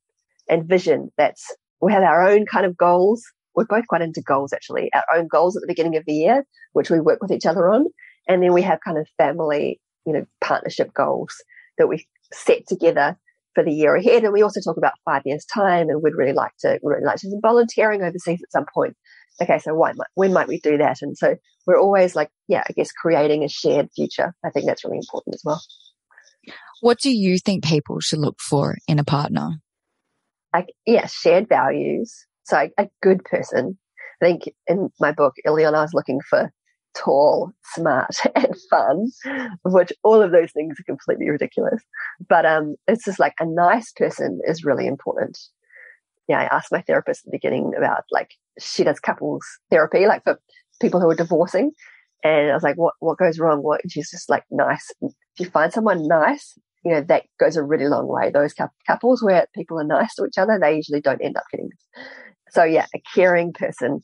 and 0.48 0.64
vision 0.64 1.10
that's, 1.18 1.54
we 1.80 1.92
have 1.92 2.02
our 2.02 2.26
own 2.26 2.46
kind 2.46 2.64
of 2.64 2.76
goals. 2.76 3.22
We're 3.54 3.64
both 3.64 3.86
quite 3.88 4.00
into 4.00 4.22
goals 4.22 4.52
actually, 4.52 4.90
our 4.94 5.04
own 5.14 5.26
goals 5.26 5.56
at 5.56 5.60
the 5.60 5.66
beginning 5.66 5.96
of 5.96 6.04
the 6.06 6.14
year, 6.14 6.46
which 6.72 6.88
we 6.88 7.00
work 7.00 7.20
with 7.20 7.32
each 7.32 7.46
other 7.46 7.68
on. 7.68 7.86
And 8.28 8.42
then 8.42 8.52
we 8.52 8.62
have 8.62 8.78
kind 8.84 8.96
of 8.96 9.08
family, 9.18 9.80
you 10.06 10.12
know, 10.12 10.24
partnership 10.40 10.94
goals 10.94 11.34
that 11.78 11.88
we 11.88 12.06
set 12.32 12.66
together 12.66 13.18
for 13.54 13.64
the 13.64 13.72
year 13.72 13.94
ahead. 13.96 14.24
And 14.24 14.32
we 14.32 14.42
also 14.42 14.60
talk 14.60 14.76
about 14.76 14.94
five 15.04 15.22
years 15.24 15.44
time 15.44 15.88
and 15.88 16.02
we'd 16.02 16.14
really 16.14 16.32
like 16.32 16.52
to, 16.60 16.78
really 16.82 17.04
like 17.04 17.16
to 17.16 17.28
do 17.28 17.38
volunteering 17.42 18.02
overseas 18.02 18.40
at 18.42 18.52
some 18.52 18.66
point. 18.72 18.96
Okay. 19.40 19.58
So 19.58 19.74
why, 19.74 19.92
when 20.14 20.32
might 20.32 20.48
we 20.48 20.60
do 20.60 20.78
that? 20.78 20.98
And 21.02 21.16
so 21.16 21.36
we're 21.66 21.80
always 21.80 22.14
like, 22.14 22.30
yeah, 22.48 22.62
I 22.68 22.72
guess 22.72 22.92
creating 22.92 23.44
a 23.44 23.48
shared 23.48 23.88
future. 23.94 24.34
I 24.44 24.50
think 24.50 24.66
that's 24.66 24.84
really 24.84 24.98
important 24.98 25.34
as 25.34 25.42
well. 25.44 25.62
What 26.80 26.98
do 26.98 27.10
you 27.10 27.38
think 27.38 27.64
people 27.64 28.00
should 28.00 28.18
look 28.18 28.40
for 28.40 28.76
in 28.88 28.98
a 28.98 29.04
partner? 29.04 29.60
Like, 30.52 30.72
yeah, 30.84 31.06
shared 31.06 31.48
values. 31.48 32.26
So 32.44 32.56
a, 32.56 32.70
a 32.76 32.88
good 33.00 33.24
person. 33.24 33.78
I 34.20 34.26
think 34.26 34.42
in 34.66 34.90
my 35.00 35.12
book, 35.12 35.34
Ileana 35.46 35.82
was 35.82 35.94
looking 35.94 36.20
for 36.28 36.52
tall, 36.96 37.52
smart, 37.74 38.14
and 38.34 38.54
fun, 38.70 39.06
which 39.64 39.92
all 40.02 40.22
of 40.22 40.32
those 40.32 40.52
things 40.52 40.78
are 40.78 40.84
completely 40.84 41.28
ridiculous. 41.28 41.82
But 42.28 42.46
um, 42.46 42.76
it's 42.86 43.04
just 43.04 43.18
like 43.18 43.34
a 43.40 43.46
nice 43.46 43.92
person 43.92 44.40
is 44.46 44.64
really 44.64 44.86
important. 44.86 45.38
Yeah, 46.28 46.40
I 46.40 46.54
asked 46.54 46.72
my 46.72 46.82
therapist 46.82 47.22
at 47.22 47.30
the 47.30 47.36
beginning 47.36 47.72
about 47.76 48.04
like 48.10 48.30
she 48.58 48.84
does 48.84 49.00
couples 49.00 49.44
therapy, 49.70 50.06
like 50.06 50.22
for 50.24 50.38
people 50.80 51.00
who 51.00 51.10
are 51.10 51.16
divorcing. 51.16 51.72
And 52.24 52.50
I 52.50 52.54
was 52.54 52.62
like, 52.62 52.76
what, 52.76 52.94
what 53.00 53.18
goes 53.18 53.38
wrong? 53.38 53.62
What? 53.62 53.80
She's 53.88 54.10
just 54.10 54.30
like, 54.30 54.44
nice. 54.50 54.92
If 55.00 55.12
you 55.38 55.46
find 55.46 55.72
someone 55.72 56.06
nice, 56.06 56.56
you 56.84 56.92
know, 56.92 57.00
that 57.00 57.24
goes 57.40 57.56
a 57.56 57.62
really 57.62 57.88
long 57.88 58.06
way. 58.06 58.30
Those 58.30 58.54
couples 58.86 59.22
where 59.22 59.46
people 59.54 59.80
are 59.80 59.84
nice 59.84 60.14
to 60.14 60.26
each 60.26 60.38
other, 60.38 60.58
they 60.60 60.76
usually 60.76 61.00
don't 61.00 61.22
end 61.22 61.36
up 61.36 61.44
getting. 61.50 61.70
So 62.50 62.64
yeah, 62.64 62.86
a 62.94 63.02
caring 63.14 63.52
person 63.52 64.02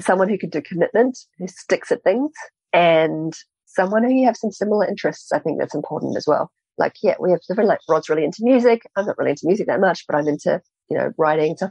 someone 0.00 0.28
who 0.28 0.38
can 0.38 0.50
do 0.50 0.60
commitment, 0.60 1.18
who 1.38 1.46
sticks 1.48 1.90
at 1.92 2.02
things, 2.02 2.32
and 2.72 3.34
someone 3.66 4.04
who 4.04 4.12
you 4.12 4.26
have 4.26 4.36
some 4.36 4.50
similar 4.50 4.86
interests. 4.86 5.32
I 5.32 5.38
think 5.38 5.58
that's 5.58 5.74
important 5.74 6.16
as 6.16 6.26
well. 6.26 6.50
Like, 6.78 6.94
yeah, 7.02 7.14
we 7.18 7.30
have 7.30 7.40
different, 7.48 7.68
like, 7.68 7.80
Rod's 7.88 8.08
really 8.08 8.24
into 8.24 8.40
music. 8.42 8.82
I'm 8.96 9.06
not 9.06 9.16
really 9.18 9.30
into 9.30 9.46
music 9.46 9.66
that 9.66 9.80
much, 9.80 10.04
but 10.06 10.16
I'm 10.16 10.28
into, 10.28 10.60
you 10.90 10.96
know, 10.96 11.10
writing 11.16 11.50
and 11.50 11.58
stuff. 11.58 11.70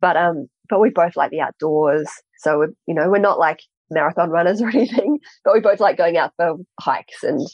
But, 0.00 0.16
um, 0.16 0.48
but 0.68 0.80
we 0.80 0.90
both 0.90 1.16
like 1.16 1.30
the 1.30 1.40
outdoors. 1.40 2.08
So, 2.38 2.58
we're, 2.58 2.72
you 2.86 2.94
know, 2.94 3.08
we're 3.08 3.18
not 3.18 3.38
like 3.38 3.60
marathon 3.90 4.30
runners 4.30 4.60
or 4.62 4.68
anything, 4.68 5.18
but 5.44 5.54
we 5.54 5.60
both 5.60 5.80
like 5.80 5.96
going 5.96 6.16
out 6.16 6.32
for 6.36 6.56
hikes 6.80 7.22
and 7.22 7.46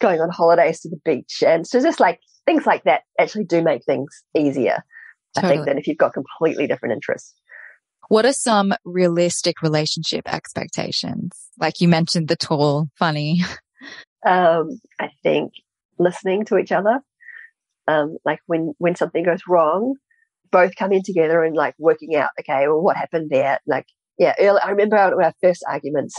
going 0.00 0.20
on 0.20 0.30
holidays 0.30 0.80
to 0.80 0.88
the 0.88 1.00
beach. 1.04 1.42
And 1.46 1.66
so 1.66 1.80
just 1.80 2.00
like 2.00 2.20
things 2.46 2.66
like 2.66 2.84
that 2.84 3.02
actually 3.18 3.44
do 3.44 3.62
make 3.62 3.84
things 3.84 4.22
easier. 4.36 4.82
Totally. 5.34 5.52
I 5.52 5.56
think 5.56 5.66
than 5.66 5.78
if 5.78 5.86
you've 5.86 5.98
got 5.98 6.12
completely 6.14 6.66
different 6.66 6.92
interests. 6.92 7.34
What 8.08 8.26
are 8.26 8.32
some 8.32 8.74
realistic 8.84 9.62
relationship 9.62 10.32
expectations? 10.32 11.30
Like 11.58 11.80
you 11.80 11.88
mentioned 11.88 12.28
the 12.28 12.36
tall, 12.36 12.88
funny. 12.96 13.42
Um, 14.26 14.80
I 14.98 15.10
think 15.22 15.52
listening 15.98 16.46
to 16.46 16.56
each 16.56 16.72
other. 16.72 17.00
Um, 17.86 18.16
like 18.24 18.38
when, 18.46 18.72
when 18.78 18.96
something 18.96 19.24
goes 19.24 19.42
wrong, 19.46 19.96
both 20.50 20.74
coming 20.76 21.02
together 21.04 21.44
and 21.44 21.54
like 21.54 21.74
working 21.78 22.16
out, 22.16 22.30
okay, 22.40 22.66
well, 22.66 22.80
what 22.80 22.96
happened 22.96 23.28
there? 23.30 23.60
Like, 23.66 23.86
yeah, 24.18 24.34
early, 24.40 24.60
I 24.64 24.70
remember 24.70 24.96
our, 24.96 25.22
our 25.22 25.34
first 25.42 25.62
arguments 25.68 26.14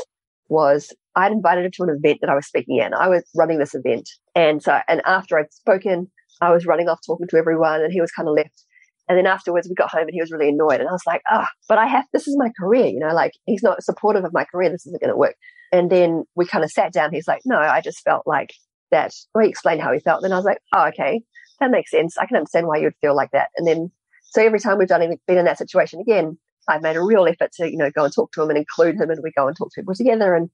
was 0.47 0.93
I'd 1.15 1.31
invited 1.31 1.65
him 1.65 1.71
to 1.71 1.83
an 1.83 1.97
event 1.97 2.19
that 2.21 2.29
I 2.29 2.35
was 2.35 2.45
speaking 2.45 2.79
at. 2.79 2.93
I 2.93 3.07
was 3.07 3.23
running 3.35 3.57
this 3.57 3.73
event. 3.73 4.07
And 4.35 4.61
so, 4.61 4.79
and 4.87 5.01
after 5.05 5.39
I'd 5.39 5.51
spoken, 5.53 6.11
I 6.41 6.51
was 6.51 6.65
running 6.65 6.89
off 6.89 6.99
talking 7.05 7.27
to 7.29 7.37
everyone 7.37 7.81
and 7.81 7.91
he 7.91 8.01
was 8.01 8.11
kind 8.11 8.27
of 8.27 8.35
left 8.35 8.63
and 9.07 9.17
then 9.17 9.27
afterwards, 9.27 9.67
we 9.67 9.75
got 9.75 9.91
home 9.91 10.03
and 10.03 10.13
he 10.13 10.21
was 10.21 10.31
really 10.31 10.49
annoyed. 10.49 10.79
And 10.79 10.89
I 10.89 10.91
was 10.91 11.05
like, 11.05 11.21
ah, 11.29 11.47
oh, 11.47 11.53
but 11.69 11.77
I 11.77 11.87
have, 11.87 12.05
this 12.11 12.27
is 12.27 12.37
my 12.37 12.49
career, 12.59 12.87
you 12.87 12.99
know, 12.99 13.13
like 13.13 13.33
he's 13.45 13.63
not 13.63 13.83
supportive 13.83 14.25
of 14.25 14.33
my 14.33 14.45
career. 14.45 14.69
This 14.69 14.85
isn't 14.87 15.01
going 15.01 15.11
to 15.11 15.17
work. 15.17 15.35
And 15.71 15.89
then 15.91 16.25
we 16.35 16.45
kind 16.45 16.63
of 16.63 16.71
sat 16.71 16.91
down. 16.91 17.13
He's 17.13 17.27
like, 17.27 17.41
no, 17.45 17.57
I 17.57 17.81
just 17.81 18.01
felt 18.01 18.25
like 18.25 18.53
that. 18.91 19.13
Well, 19.33 19.43
he 19.43 19.49
explained 19.49 19.81
how 19.81 19.93
he 19.93 19.99
felt. 19.99 20.23
And 20.23 20.33
I 20.33 20.37
was 20.37 20.45
like, 20.45 20.59
oh, 20.73 20.87
okay, 20.87 21.21
that 21.59 21.71
makes 21.71 21.91
sense. 21.91 22.17
I 22.17 22.25
can 22.25 22.37
understand 22.37 22.67
why 22.67 22.77
you 22.77 22.85
would 22.85 22.95
feel 23.01 23.15
like 23.15 23.31
that. 23.31 23.49
And 23.57 23.67
then, 23.67 23.91
so 24.23 24.43
every 24.43 24.59
time 24.59 24.77
we've 24.77 24.87
done 24.87 25.01
it 25.01 25.19
been 25.27 25.37
in 25.37 25.45
that 25.45 25.57
situation 25.57 25.99
again, 25.99 26.37
I've 26.67 26.81
made 26.81 26.95
a 26.95 27.03
real 27.03 27.27
effort 27.27 27.51
to, 27.53 27.69
you 27.69 27.77
know, 27.77 27.91
go 27.91 28.05
and 28.05 28.13
talk 28.13 28.31
to 28.33 28.41
him 28.41 28.49
and 28.49 28.57
include 28.57 28.95
him 28.95 29.11
and 29.11 29.19
we 29.23 29.31
go 29.31 29.47
and 29.47 29.55
talk 29.55 29.69
to 29.73 29.81
people 29.81 29.93
together 29.93 30.33
and 30.33 30.49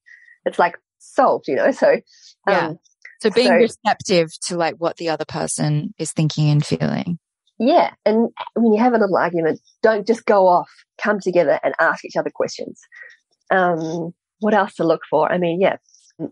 it's 0.46 0.60
like 0.60 0.78
solved, 1.00 1.48
you 1.48 1.56
know, 1.56 1.72
so, 1.72 1.94
um, 1.94 2.00
yeah. 2.48 2.74
So 3.22 3.30
being 3.30 3.48
so, 3.48 3.54
receptive 3.54 4.30
to 4.48 4.58
like 4.58 4.76
what 4.78 4.98
the 4.98 5.10
other 5.10 5.26
person 5.26 5.94
is 5.98 6.12
thinking 6.12 6.50
and 6.50 6.66
feeling. 6.66 7.20
Yeah. 7.64 7.92
And 8.08 8.30
when 8.56 8.74
you 8.74 8.80
have 8.80 8.94
a 8.94 8.98
little 8.98 9.18
argument, 9.18 9.60
don't 9.84 10.08
just 10.08 10.26
go 10.26 10.48
off, 10.48 10.68
come 11.00 11.20
together 11.20 11.60
and 11.64 11.76
ask 11.80 12.04
each 12.04 12.16
other 12.16 12.32
questions. 12.34 12.82
Um, 13.52 14.14
what 14.40 14.56
else 14.56 14.74
to 14.76 14.84
look 14.84 15.02
for? 15.08 15.32
I 15.32 15.38
mean, 15.38 15.62
yeah, 15.62 15.78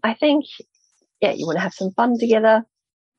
I 0.04 0.16
think, 0.16 0.46
yeah, 1.22 1.34
you 1.34 1.46
want 1.46 1.58
to 1.58 1.62
have 1.62 1.76
some 1.76 1.92
fun 1.92 2.18
together. 2.20 2.64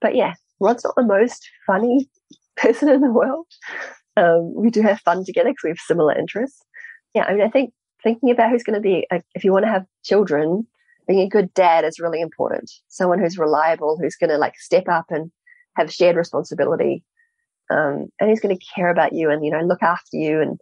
But 0.01 0.17
yeah, 0.17 0.35
Rod's 0.59 0.83
not 0.83 0.97
the 0.97 1.05
most 1.05 1.49
funny 1.69 2.11
person 2.57 2.89
in 2.89 3.01
the 3.01 3.13
world. 3.13 3.47
Um, 4.17 4.55
we 4.57 4.71
do 4.71 4.83
have 4.83 5.01
fun 5.03 5.25
together 5.25 5.51
because 5.51 5.63
we 5.63 5.71
have 5.71 5.79
similar 5.79 6.19
interests. 6.19 6.61
Yeah, 7.15 7.27
I 7.27 7.35
mean, 7.35 7.43
I 7.43 7.49
think 7.49 7.73
thinking 8.03 8.33
about 8.33 8.51
who's 8.51 8.65
going 8.65 8.75
to 8.75 8.81
be, 8.81 9.07
if 9.37 9.45
you 9.45 9.53
want 9.53 9.67
to 9.67 9.71
have 9.71 9.87
children, 10.03 10.67
being 11.07 11.21
a 11.21 11.29
good 11.29 11.55
dad 11.55 11.85
is 11.85 12.01
really 12.01 12.21
important. 12.21 12.73
Someone 12.89 13.21
who's 13.21 13.39
reliable, 13.39 13.99
who's 14.01 14.17
going 14.17 14.31
to 14.31 14.37
like 14.37 14.59
step 14.59 14.89
up 14.89 15.07
and 15.11 15.31
have 15.77 15.93
shared 15.93 16.17
responsibility. 16.17 17.05
Um, 17.71 18.09
and 18.19 18.29
he's 18.29 18.41
going 18.41 18.57
to 18.57 18.65
care 18.75 18.91
about 18.91 19.13
you 19.13 19.31
and, 19.31 19.45
you 19.45 19.51
know, 19.51 19.61
look 19.61 19.83
after 19.83 20.17
you 20.17 20.41
and 20.41 20.61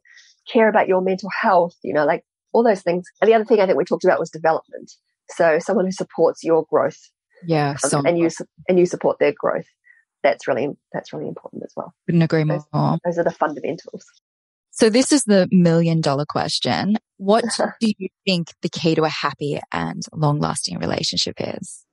care 0.51 0.69
about 0.69 0.89
your 0.89 1.01
mental 1.01 1.31
health, 1.41 1.75
you 1.83 1.93
know, 1.93 2.05
like 2.05 2.23
all 2.53 2.63
those 2.63 2.83
things. 2.83 3.07
And 3.21 3.29
the 3.29 3.35
other 3.35 3.45
thing 3.45 3.61
I 3.61 3.67
think 3.67 3.79
we 3.79 3.85
talked 3.85 4.05
about 4.05 4.19
was 4.19 4.31
development. 4.31 4.93
So 5.31 5.59
someone 5.59 5.87
who 5.87 5.93
supports 5.93 6.45
your 6.45 6.65
growth. 6.71 6.99
Yeah. 7.47 7.77
Um, 7.93 8.05
and 8.05 8.19
you, 8.19 8.29
and 8.69 8.79
you 8.79 8.87
support 8.87 9.19
their 9.19 9.33
growth. 9.39 9.67
That's 10.23 10.49
really, 10.49 10.69
that's 10.93 11.13
really 11.13 11.29
important 11.29 11.63
as 11.63 11.73
well. 11.77 11.95
Couldn't 12.07 12.23
agree 12.23 12.45
more. 12.45 12.65
Those, 12.73 12.99
those 13.05 13.19
are 13.19 13.25
the 13.25 13.31
fundamentals. 13.31 14.05
So 14.71 14.91
this 14.91 15.11
is 15.13 15.25
the 15.25 15.49
million 15.51 16.01
dollar 16.01 16.25
question. 16.25 16.97
What 17.17 17.45
do 17.81 17.93
you 17.97 18.09
think 18.27 18.53
the 18.63 18.69
key 18.69 18.95
to 18.95 19.05
a 19.05 19.09
happy 19.09 19.61
and 19.73 20.03
long 20.13 20.41
lasting 20.41 20.79
relationship 20.79 21.37
is? 21.39 21.85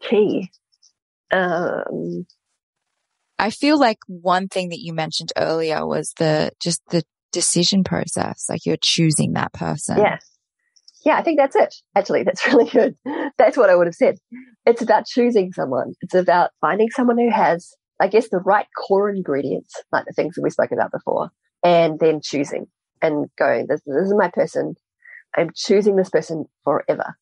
Key. 0.00 0.50
Um, 1.30 2.26
I 3.38 3.50
feel 3.50 3.78
like 3.78 3.98
one 4.06 4.48
thing 4.48 4.68
that 4.70 4.80
you 4.80 4.92
mentioned 4.92 5.32
earlier 5.36 5.86
was 5.86 6.12
the 6.18 6.50
just 6.60 6.80
the 6.90 7.02
decision 7.32 7.84
process, 7.84 8.46
like 8.48 8.64
you're 8.64 8.76
choosing 8.80 9.32
that 9.32 9.52
person. 9.52 9.98
Yeah. 9.98 10.18
Yeah, 11.04 11.18
I 11.18 11.22
think 11.22 11.38
that's 11.38 11.56
it. 11.56 11.74
Actually, 11.94 12.22
that's 12.22 12.46
really 12.52 12.70
good. 12.70 12.96
That's 13.36 13.56
what 13.56 13.68
I 13.68 13.76
would 13.76 13.86
have 13.86 13.94
said. 13.94 14.16
It's 14.64 14.80
about 14.80 15.06
choosing 15.06 15.52
someone. 15.52 15.94
It's 16.00 16.14
about 16.14 16.50
finding 16.60 16.90
someone 16.90 17.18
who 17.18 17.30
has, 17.30 17.74
I 18.00 18.08
guess, 18.08 18.28
the 18.30 18.38
right 18.38 18.66
core 18.76 19.10
ingredients, 19.10 19.74
like 19.92 20.06
the 20.06 20.14
things 20.14 20.36
that 20.36 20.42
we 20.42 20.50
spoke 20.50 20.72
about 20.72 20.92
before, 20.92 21.30
and 21.62 21.98
then 22.00 22.20
choosing 22.22 22.68
and 23.02 23.28
going, 23.36 23.66
this, 23.68 23.82
this 23.84 24.06
is 24.06 24.14
my 24.16 24.30
person. 24.32 24.76
I'm 25.36 25.50
choosing 25.54 25.96
this 25.96 26.08
person 26.08 26.46
forever. 26.62 27.16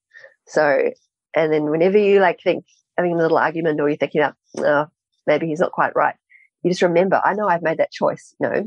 So, 0.47 0.91
and 1.35 1.53
then 1.53 1.71
whenever 1.71 1.99
you 1.99 2.21
like 2.21 2.41
think, 2.41 2.65
having 2.97 3.15
a 3.15 3.19
little 3.19 3.39
argument 3.39 3.81
or 3.81 3.89
you're 3.89 3.97
thinking 3.97 4.21
about, 4.21 4.35
oh, 4.59 4.87
maybe 5.27 5.47
he's 5.47 5.61
not 5.61 5.73
quite 5.73 5.95
right, 5.95 6.15
you 6.63 6.71
just 6.71 6.83
remember, 6.83 7.21
I 7.23 7.35
know 7.35 7.49
I've 7.49 7.63
made 7.63 7.79
that 7.79 7.93
choice. 7.93 8.35
You 8.41 8.49
know, 8.49 8.65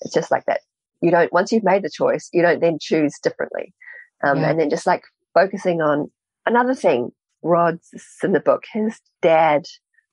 it's 0.00 0.14
just 0.14 0.30
like 0.30 0.44
that. 0.46 0.60
You 1.00 1.10
don't, 1.10 1.32
once 1.32 1.52
you've 1.52 1.64
made 1.64 1.82
the 1.82 1.90
choice, 1.90 2.28
you 2.32 2.42
don't 2.42 2.60
then 2.60 2.78
choose 2.80 3.18
differently. 3.22 3.74
Um, 4.26 4.38
yeah. 4.38 4.50
and 4.50 4.60
then 4.60 4.70
just 4.70 4.86
like 4.86 5.02
focusing 5.34 5.82
on 5.82 6.10
another 6.46 6.74
thing, 6.74 7.10
Rod's 7.42 7.90
in 8.22 8.32
the 8.32 8.40
book, 8.40 8.64
his 8.72 9.00
dad 9.20 9.64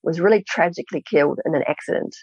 was 0.04 0.20
really 0.20 0.44
tragically 0.44 1.04
killed 1.10 1.40
in 1.46 1.56
an 1.56 1.64
accident 1.68 2.16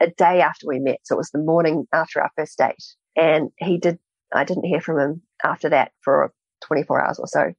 a 0.00 0.08
day 0.08 0.40
after 0.40 0.66
we 0.66 0.78
met. 0.78 1.00
So 1.04 1.16
it 1.16 1.18
was 1.18 1.30
the 1.30 1.38
morning 1.38 1.86
after 1.92 2.20
our 2.20 2.30
first 2.36 2.58
date. 2.58 2.76
And 3.16 3.50
he 3.56 3.78
did, 3.78 3.98
I 4.32 4.44
didn't 4.44 4.66
hear 4.66 4.80
from 4.80 4.98
him 4.98 5.22
after 5.42 5.68
that 5.70 5.92
for 6.02 6.32
24 6.66 7.04
hours 7.04 7.18
or 7.18 7.26
so. 7.26 7.52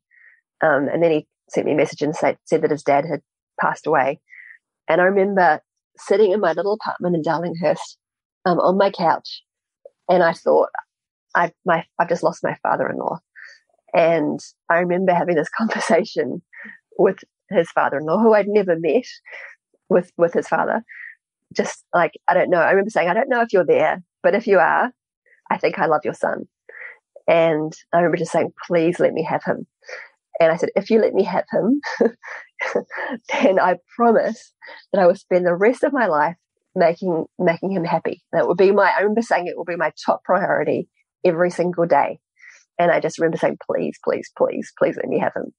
Um, 0.61 0.87
and 0.87 1.03
then 1.03 1.11
he 1.11 1.27
sent 1.49 1.65
me 1.65 1.73
a 1.73 1.75
message 1.75 2.01
and 2.01 2.15
said, 2.15 2.37
said 2.45 2.61
that 2.61 2.71
his 2.71 2.83
dad 2.83 3.05
had 3.05 3.21
passed 3.59 3.87
away. 3.87 4.21
And 4.89 4.99
I 4.99 5.05
remember 5.05 5.61
sitting 5.97 6.31
in 6.31 6.39
my 6.39 6.53
little 6.53 6.73
apartment 6.73 7.15
in 7.15 7.21
Darlinghurst 7.21 7.97
um, 8.45 8.59
on 8.59 8.77
my 8.77 8.89
couch. 8.89 9.43
And 10.09 10.23
I 10.23 10.33
thought, 10.33 10.69
I, 11.35 11.51
my, 11.65 11.85
I've 11.99 12.09
just 12.09 12.23
lost 12.23 12.43
my 12.43 12.55
father-in-law. 12.63 13.19
And 13.93 14.39
I 14.69 14.79
remember 14.79 15.13
having 15.13 15.35
this 15.35 15.49
conversation 15.57 16.41
with 16.97 17.19
his 17.49 17.69
father-in-law, 17.71 18.19
who 18.19 18.33
I'd 18.33 18.47
never 18.47 18.75
met, 18.77 19.05
with 19.89 20.11
with 20.17 20.33
his 20.33 20.47
father, 20.47 20.83
just 21.53 21.83
like, 21.93 22.11
I 22.27 22.33
don't 22.33 22.49
know. 22.49 22.59
I 22.59 22.71
remember 22.71 22.91
saying, 22.91 23.09
I 23.09 23.13
don't 23.13 23.29
know 23.29 23.41
if 23.41 23.51
you're 23.51 23.65
there, 23.65 24.03
but 24.21 24.35
if 24.35 24.47
you 24.47 24.59
are, 24.59 24.91
I 25.49 25.57
think 25.57 25.79
I 25.79 25.87
love 25.87 26.01
your 26.03 26.13
son. 26.13 26.47
And 27.27 27.73
I 27.93 27.97
remember 27.97 28.17
just 28.17 28.31
saying, 28.31 28.53
please 28.67 28.99
let 28.99 29.13
me 29.13 29.23
have 29.23 29.43
him. 29.43 29.67
And 30.39 30.51
I 30.51 30.57
said, 30.57 30.69
if 30.75 30.89
you 30.89 30.99
let 30.99 31.13
me 31.13 31.23
have 31.23 31.45
him, 31.51 31.81
then 33.34 33.60
I 33.60 33.76
promise 33.95 34.53
that 34.91 35.01
I 35.01 35.07
will 35.07 35.16
spend 35.16 35.45
the 35.45 35.55
rest 35.55 35.84
of 35.84 35.93
my 35.93 36.07
life 36.07 36.36
making, 36.76 37.26
making 37.38 37.72
him 37.72 37.84
happy. 37.84 38.22
That 38.32 38.47
would 38.47 38.57
be 38.57 38.72
my, 38.72 38.91
I 38.95 39.01
remember 39.01 39.22
saying 39.22 39.47
it 39.47 39.57
will 39.57 39.66
be 39.66 39.76
my 39.76 39.91
top 40.05 40.24
priority 40.24 40.88
every 41.26 41.51
single 41.51 41.86
day. 41.86 42.20
And 42.78 42.91
I 42.91 42.99
just 42.99 43.20
remember 43.20 43.38
saying, 43.38 43.57
please, 43.70 43.97
please, 44.03 44.32
please, 44.38 44.72
please 44.78 44.95
let 44.95 45.07
me 45.07 45.20
have 45.20 45.34
him. 45.36 45.53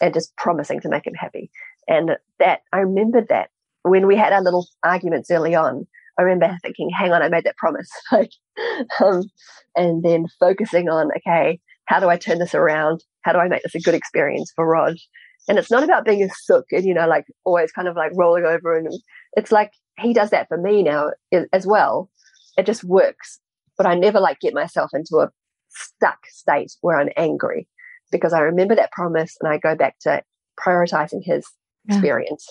And 0.00 0.14
just 0.14 0.36
promising 0.36 0.80
to 0.80 0.88
make 0.88 1.06
him 1.06 1.14
happy. 1.14 1.50
And 1.86 2.12
that, 2.38 2.60
I 2.72 2.78
remembered 2.78 3.28
that 3.28 3.50
when 3.82 4.06
we 4.06 4.16
had 4.16 4.32
our 4.32 4.42
little 4.42 4.66
arguments 4.82 5.30
early 5.30 5.54
on, 5.54 5.86
I 6.18 6.22
remember 6.22 6.56
thinking, 6.62 6.90
hang 6.90 7.12
on, 7.12 7.22
I 7.22 7.28
made 7.28 7.44
that 7.44 7.56
promise. 7.56 7.88
like, 8.12 8.30
um, 9.02 9.24
and 9.76 10.02
then 10.02 10.26
focusing 10.40 10.88
on, 10.88 11.10
okay, 11.18 11.60
how 11.86 12.00
do 12.00 12.08
I 12.08 12.16
turn 12.16 12.38
this 12.38 12.54
around? 12.54 13.04
How 13.22 13.32
do 13.32 13.38
I 13.38 13.48
make 13.48 13.62
this 13.62 13.74
a 13.74 13.80
good 13.80 13.94
experience 13.94 14.52
for 14.54 14.66
Rod? 14.66 14.96
And 15.48 15.58
it's 15.58 15.70
not 15.70 15.82
about 15.82 16.04
being 16.04 16.22
a 16.22 16.28
sook 16.42 16.66
and, 16.72 16.84
you 16.84 16.94
know, 16.94 17.06
like 17.06 17.26
always 17.44 17.72
kind 17.72 17.88
of 17.88 17.96
like 17.96 18.12
rolling 18.14 18.44
over. 18.44 18.76
And 18.76 18.88
it's 19.34 19.52
like 19.52 19.72
he 19.98 20.14
does 20.14 20.30
that 20.30 20.48
for 20.48 20.56
me 20.56 20.82
now 20.82 21.10
as 21.52 21.66
well. 21.66 22.10
It 22.56 22.66
just 22.66 22.84
works. 22.84 23.40
But 23.76 23.86
I 23.86 23.94
never 23.94 24.20
like 24.20 24.40
get 24.40 24.54
myself 24.54 24.90
into 24.94 25.16
a 25.16 25.30
stuck 25.68 26.26
state 26.26 26.72
where 26.80 26.98
I'm 26.98 27.10
angry 27.16 27.68
because 28.12 28.32
I 28.32 28.40
remember 28.40 28.76
that 28.76 28.92
promise 28.92 29.36
and 29.40 29.52
I 29.52 29.58
go 29.58 29.74
back 29.74 29.96
to 30.02 30.22
prioritizing 30.58 31.22
his 31.22 31.44
yeah. 31.84 31.96
experience. 31.96 32.46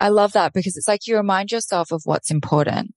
I 0.00 0.08
love 0.08 0.32
that 0.32 0.52
because 0.52 0.76
it's 0.76 0.88
like 0.88 1.06
you 1.06 1.16
remind 1.16 1.50
yourself 1.50 1.90
of 1.92 2.02
what's 2.04 2.30
important. 2.30 2.94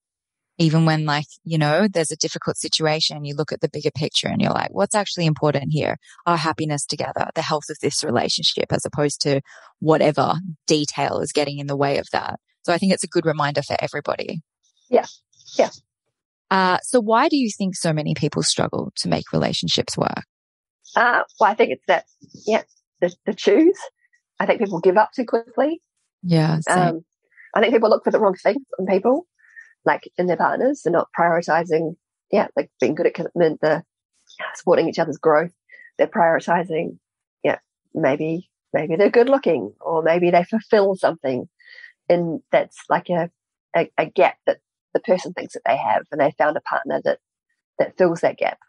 Even 0.59 0.85
when 0.85 1.05
like, 1.05 1.27
you 1.43 1.57
know, 1.57 1.87
there's 1.87 2.11
a 2.11 2.15
difficult 2.15 2.57
situation, 2.57 3.23
you 3.23 3.35
look 3.35 3.51
at 3.51 3.61
the 3.61 3.69
bigger 3.69 3.91
picture 3.91 4.27
and 4.27 4.41
you're 4.41 4.51
like, 4.51 4.71
what's 4.71 4.95
actually 4.95 5.27
important 5.27 5.71
here? 5.71 5.97
Our 6.25 6.37
happiness 6.37 6.85
together, 6.85 7.29
the 7.35 7.43
health 7.43 7.69
of 7.69 7.77
this 7.79 8.03
relationship, 8.03 8.71
as 8.71 8.85
opposed 8.85 9.21
to 9.21 9.41
whatever 9.79 10.33
detail 10.65 11.19
is 11.19 11.31
getting 11.31 11.59
in 11.59 11.67
the 11.67 11.77
way 11.77 11.99
of 11.99 12.07
that. 12.11 12.39
So 12.63 12.73
I 12.73 12.79
think 12.79 12.91
it's 12.91 13.03
a 13.03 13.07
good 13.07 13.25
reminder 13.25 13.61
for 13.61 13.77
everybody. 13.79 14.41
Yeah. 14.89 15.05
Yeah. 15.57 15.69
Uh, 16.49 16.79
so 16.81 16.99
why 16.99 17.29
do 17.29 17.37
you 17.37 17.51
think 17.55 17.75
so 17.75 17.93
many 17.93 18.15
people 18.15 18.41
struggle 18.41 18.91
to 18.95 19.07
make 19.07 19.31
relationships 19.31 19.97
work? 19.97 20.23
Uh, 20.95 21.21
well, 21.39 21.51
I 21.51 21.53
think 21.53 21.71
it's 21.71 21.85
that, 21.87 22.05
yeah, 22.47 22.63
the, 22.99 23.13
the 23.25 23.33
choose. 23.33 23.77
I 24.39 24.45
think 24.45 24.59
people 24.59 24.79
give 24.79 24.97
up 24.97 25.11
too 25.13 25.25
quickly. 25.25 25.81
Yeah. 26.23 26.59
Um, 26.69 27.05
I 27.53 27.61
think 27.61 27.73
people 27.73 27.89
look 27.89 28.03
for 28.03 28.11
the 28.11 28.19
wrong 28.19 28.35
things 28.41 28.63
in 28.79 28.85
people, 28.87 29.27
like 29.87 30.09
in 30.17 30.27
their 30.27 30.37
partners. 30.37 30.81
They're 30.83 30.93
not 30.93 31.09
prioritizing, 31.17 31.95
yeah, 32.31 32.47
like 32.55 32.69
being 32.79 32.93
good 32.93 33.07
at 33.07 33.15
commitment, 33.15 33.61
the 33.61 33.83
supporting 34.55 34.87
each 34.87 34.99
other's 34.99 35.17
growth. 35.17 35.51
They're 35.97 36.07
prioritizing, 36.07 36.97
yeah, 37.43 37.57
maybe, 37.95 38.49
maybe 38.73 38.95
they're 38.95 39.09
good 39.09 39.29
looking 39.29 39.73
or 39.81 40.03
maybe 40.03 40.29
they 40.29 40.43
fulfill 40.43 40.95
something. 40.95 41.49
And 42.09 42.41
that's 42.51 42.77
like 42.89 43.09
a, 43.09 43.31
a, 43.75 43.89
a 43.97 44.05
gap 44.05 44.37
that 44.45 44.59
the 44.93 44.99
person 44.99 45.33
thinks 45.33 45.53
that 45.53 45.63
they 45.65 45.77
have 45.77 46.03
and 46.11 46.21
they 46.21 46.31
found 46.37 46.57
a 46.57 46.61
partner 46.61 47.01
that, 47.03 47.19
that 47.79 47.97
fills 47.97 48.21
that 48.21 48.37
gap. 48.37 48.59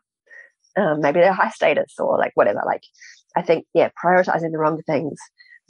Um, 0.76 1.00
maybe 1.00 1.20
they're 1.20 1.32
high 1.32 1.50
status 1.50 1.94
or 1.98 2.16
like 2.16 2.32
whatever. 2.34 2.62
Like, 2.64 2.84
I 3.36 3.42
think, 3.42 3.66
yeah, 3.74 3.90
prioritizing 4.02 4.52
the 4.52 4.58
wrong 4.58 4.80
things, 4.82 5.18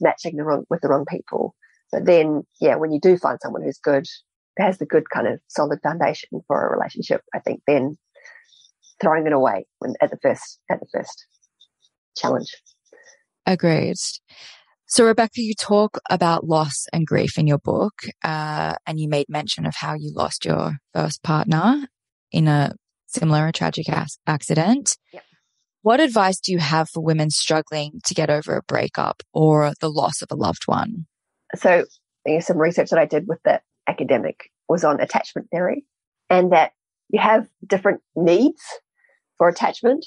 matching 0.01 0.37
the 0.37 0.45
wrong 0.45 0.65
with 0.69 0.83
the 0.83 0.89
wrong 0.89 1.07
people 1.09 1.55
but 1.93 2.05
then, 2.05 2.45
yeah, 2.61 2.77
when 2.77 2.93
you 2.93 3.01
do 3.01 3.17
find 3.17 3.39
someone 3.43 3.63
who's 3.63 3.79
good, 3.79 4.07
has 4.59 4.79
the 4.79 4.87
good 4.87 5.11
kind 5.11 5.27
of 5.27 5.41
solid 5.49 5.81
foundation 5.83 6.41
for 6.47 6.67
a 6.67 6.77
relationship, 6.77 7.23
I 7.35 7.41
think 7.41 7.63
then 7.67 7.99
throwing 9.01 9.27
it 9.27 9.33
away 9.33 9.67
when 9.79 9.95
at 10.01 10.11
the 10.11 10.19
first 10.21 10.59
at 10.71 10.81
the 10.81 10.87
first 10.93 11.27
challenge. 12.17 12.55
Agreed. 13.47 13.97
So, 14.91 15.05
Rebekah, 15.05 15.43
you 15.43 15.55
talk 15.55 15.99
about 16.09 16.47
loss 16.47 16.87
and 16.93 17.07
grief 17.07 17.37
in 17.37 17.47
your 17.47 17.59
book, 17.59 17.93
uh, 18.25 18.75
and 18.87 18.99
you 18.99 19.09
made 19.09 19.27
mention 19.29 19.67
of 19.67 19.75
how 19.77 19.95
you 19.95 20.13
lost 20.15 20.47
your 20.47 20.79
first 20.95 21.23
partner 21.23 21.87
in 22.33 22.49
a 22.49 22.75
similar 23.07 23.53
tragic 23.53 23.87
accident. 24.27 24.97
Yep. 25.13 25.25
What 25.83 26.01
advice 26.01 26.41
do 26.41 26.53
you 26.53 26.59
have 26.59 26.89
for 26.89 27.03
women 27.03 27.31
struggling 27.31 28.01
to 28.07 28.15
get 28.15 28.31
over 28.31 28.57
a 28.57 28.63
breakup 28.63 29.23
or 29.33 29.73
the 29.81 29.91
loss 29.91 30.23
of 30.23 30.29
a 30.31 30.37
loved 30.37 30.63
one? 30.67 31.07
so 31.55 31.85
you 32.27 32.35
know, 32.35 32.41
some 32.41 32.59
research 32.59 32.91
that 32.91 32.99
I 32.99 33.07
did 33.07 33.27
with 33.27 33.39
the 33.45 33.61
academic 33.89 34.51
was 34.69 34.85
on 34.85 35.01
attachment 35.01 35.49
theory 35.51 35.85
and 36.31 36.53
that 36.53 36.73
you 37.09 37.21
have 37.21 37.47
different 37.67 38.01
needs 38.15 38.63
for 39.39 39.49
attachment. 39.49 40.05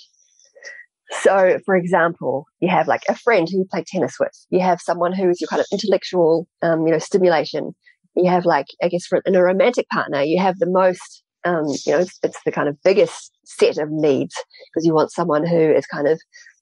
So, 1.22 1.60
for 1.66 1.76
example, 1.76 2.46
you 2.62 2.70
have 2.70 2.88
like 2.88 3.02
a 3.10 3.16
friend 3.16 3.48
who 3.50 3.58
you 3.58 3.66
play 3.70 3.84
tennis 3.86 4.16
with. 4.20 4.32
You 4.50 4.62
have 4.62 4.80
someone 4.80 5.14
who 5.14 5.30
is 5.30 5.42
your 5.42 5.48
kind 5.48 5.60
of 5.60 5.66
intellectual, 5.72 6.48
um, 6.62 6.86
you 6.86 6.94
know, 6.94 7.00
stimulation. 7.00 7.72
You 8.16 8.30
have 8.30 8.46
like, 8.46 8.68
I 8.82 8.88
guess, 8.88 9.06
for, 9.06 9.22
in 9.26 9.36
a 9.36 9.44
romantic 9.44 9.90
partner, 9.90 10.22
you 10.22 10.40
have 10.42 10.60
the 10.60 10.70
most, 10.70 11.24
um, 11.44 11.66
you 11.86 11.94
know, 11.94 12.00
it's, 12.00 12.18
it's 12.24 12.40
the 12.46 12.52
kind 12.52 12.70
of 12.70 12.78
biggest 12.84 13.32
set 13.44 13.78
of 13.78 13.90
needs 13.92 14.36
because 14.70 14.86
you 14.86 14.94
want 14.94 15.12
someone 15.12 15.46
who 15.46 15.58
is 15.58 15.86
kind 15.86 16.08
of, 16.08 16.20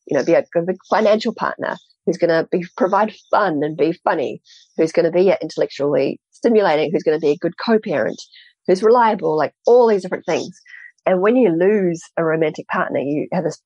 you 0.07 0.17
know, 0.17 0.23
be 0.23 0.33
a 0.33 0.45
good 0.51 0.65
financial 0.89 1.33
partner 1.33 1.77
who's 2.05 2.17
going 2.17 2.29
to 2.29 2.47
be 2.51 2.65
provide 2.75 3.13
fun 3.29 3.61
and 3.61 3.77
be 3.77 3.93
funny, 4.03 4.41
who's 4.77 4.91
going 4.91 5.05
to 5.05 5.11
be 5.11 5.31
intellectually 5.41 6.19
stimulating, 6.39 6.91
who's 6.91 7.03
going 7.03 7.17
to 7.17 7.21
be 7.21 7.31
a 7.31 7.37
good 7.37 7.53
co-parent, 7.63 8.21
who's 8.67 8.83
reliable, 8.83 9.37
like 9.37 9.53
all 9.65 9.87
these 9.87 10.01
different 10.01 10.25
things. 10.25 10.59
And 11.05 11.21
when 11.21 11.35
you 11.35 11.49
lose 11.49 12.01
a 12.17 12.23
romantic 12.23 12.67
partner, 12.67 12.99
you 12.99 13.27
have 13.31 13.43
this 13.43 13.61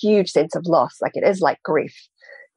huge 0.00 0.30
sense 0.30 0.54
of 0.54 0.66
loss. 0.66 0.96
Like 1.00 1.12
it 1.14 1.26
is 1.26 1.40
like 1.40 1.62
grief. 1.62 1.94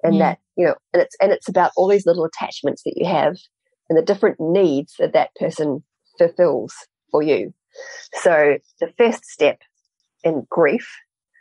And 0.04 0.16
mm. 0.16 0.20
that, 0.20 0.40
you 0.58 0.66
know, 0.66 0.76
and 0.94 1.02
it's, 1.02 1.16
and 1.22 1.32
it's 1.32 1.50
about 1.50 1.72
all 1.76 1.88
these 1.88 2.06
little 2.06 2.26
attachments 2.26 2.84
that 2.84 2.94
you 2.96 3.06
have 3.08 3.38
and 3.90 3.98
the 3.98 4.04
different 4.04 4.38
needs 4.40 4.96
that 5.00 5.14
that 5.14 5.36
person 5.36 5.84
fulfills 6.18 6.74
for 7.12 7.22
you. 7.22 7.54
So 8.14 8.58
the 8.80 8.94
first 8.98 9.26
step 9.26 9.60
in 10.24 10.46
grief 10.50 10.88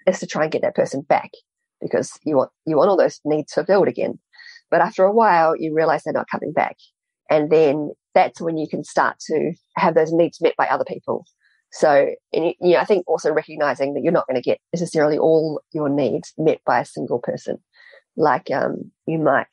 is 0.06 0.18
to 0.20 0.26
try 0.26 0.44
and 0.44 0.52
get 0.52 0.62
that 0.62 0.74
person 0.74 1.02
back 1.02 1.30
because 1.80 2.18
you 2.24 2.36
want, 2.36 2.50
you 2.66 2.76
want 2.76 2.90
all 2.90 2.96
those 2.96 3.20
needs 3.24 3.52
fulfilled 3.52 3.88
again. 3.88 4.18
But 4.70 4.80
after 4.80 5.04
a 5.04 5.12
while, 5.12 5.54
you 5.56 5.74
realize 5.74 6.02
they're 6.02 6.12
not 6.12 6.30
coming 6.30 6.52
back. 6.52 6.76
And 7.30 7.50
then 7.50 7.92
that's 8.14 8.40
when 8.40 8.56
you 8.56 8.68
can 8.68 8.84
start 8.84 9.16
to 9.26 9.52
have 9.76 9.94
those 9.94 10.12
needs 10.12 10.40
met 10.40 10.54
by 10.56 10.66
other 10.66 10.84
people. 10.84 11.24
So, 11.72 12.10
and, 12.32 12.54
you 12.60 12.74
know, 12.74 12.78
I 12.78 12.84
think 12.84 13.04
also 13.08 13.32
recognizing 13.32 13.94
that 13.94 14.02
you're 14.04 14.12
not 14.12 14.28
going 14.28 14.40
to 14.40 14.48
get 14.48 14.60
necessarily 14.72 15.18
all 15.18 15.60
your 15.72 15.88
needs 15.88 16.32
met 16.38 16.60
by 16.64 16.80
a 16.80 16.84
single 16.84 17.18
person. 17.18 17.58
Like, 18.16 18.48
um, 18.52 18.92
you 19.06 19.18
might, 19.18 19.48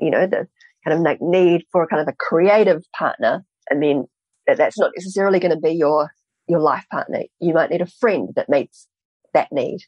you 0.00 0.10
know, 0.10 0.26
the 0.28 0.46
kind 0.84 0.96
of 0.96 1.00
like 1.00 1.18
need 1.20 1.64
for 1.72 1.82
a 1.82 1.88
kind 1.88 2.00
of 2.00 2.06
a 2.06 2.16
creative 2.16 2.84
partner. 2.96 3.44
And 3.68 3.82
then 3.82 4.04
that's 4.46 4.78
not 4.78 4.92
necessarily 4.96 5.40
going 5.40 5.54
to 5.54 5.60
be 5.60 5.72
your, 5.72 6.12
your 6.46 6.60
life 6.60 6.84
partner. 6.92 7.22
You 7.40 7.52
might 7.52 7.70
need 7.70 7.82
a 7.82 7.86
friend 7.86 8.28
that 8.36 8.48
meets 8.48 8.86
that 9.34 9.48
need, 9.50 9.80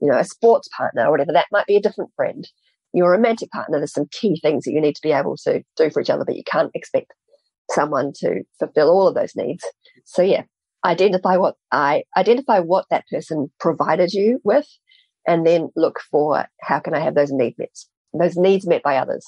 you 0.00 0.10
know, 0.10 0.16
a 0.16 0.24
sports 0.24 0.70
partner 0.74 1.04
or 1.06 1.10
whatever. 1.10 1.32
That 1.34 1.48
might 1.52 1.66
be 1.66 1.76
a 1.76 1.82
different 1.82 2.12
friend. 2.16 2.48
Your 2.94 3.10
romantic 3.10 3.50
partner, 3.50 3.78
there's 3.78 3.92
some 3.92 4.08
key 4.10 4.40
things 4.40 4.64
that 4.64 4.72
you 4.72 4.80
need 4.80 4.96
to 4.96 5.02
be 5.02 5.12
able 5.12 5.36
to 5.44 5.62
do 5.76 5.90
for 5.90 6.00
each 6.00 6.08
other, 6.08 6.24
but 6.24 6.36
you 6.36 6.44
can't 6.44 6.70
expect 6.72 7.12
someone 7.70 8.12
to 8.20 8.42
fulfill 8.58 8.90
all 8.90 9.08
of 9.08 9.14
those 9.14 9.34
needs. 9.36 9.64
So 10.04 10.22
yeah, 10.22 10.42
identify 10.84 11.36
what 11.36 11.56
I 11.72 12.04
identify 12.16 12.60
what 12.60 12.86
that 12.90 13.04
person 13.10 13.50
provided 13.58 14.12
you 14.12 14.40
with, 14.44 14.66
and 15.26 15.46
then 15.46 15.70
look 15.76 16.00
for 16.10 16.46
how 16.60 16.80
can 16.80 16.94
I 16.94 17.00
have 17.00 17.14
those 17.14 17.32
needs 17.32 17.58
met, 17.58 17.70
those 18.12 18.36
needs 18.36 18.66
met 18.66 18.82
by 18.82 18.96
others. 18.96 19.26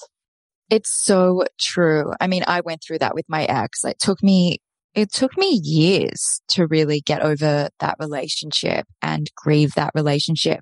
It's 0.69 0.91
so 0.91 1.45
true. 1.59 2.13
I 2.19 2.27
mean, 2.27 2.43
I 2.45 2.61
went 2.61 2.83
through 2.85 2.99
that 2.99 3.15
with 3.15 3.25
my 3.27 3.45
ex. 3.45 3.83
It 3.83 3.99
took 3.99 4.21
me 4.21 4.59
it 4.95 5.11
took 5.11 5.37
me 5.37 5.59
years 5.63 6.41
to 6.49 6.65
really 6.65 7.01
get 7.01 7.21
over 7.21 7.69
that 7.79 7.95
relationship 7.99 8.87
and 9.01 9.29
grieve 9.35 9.73
that 9.75 9.91
relationship 9.93 10.61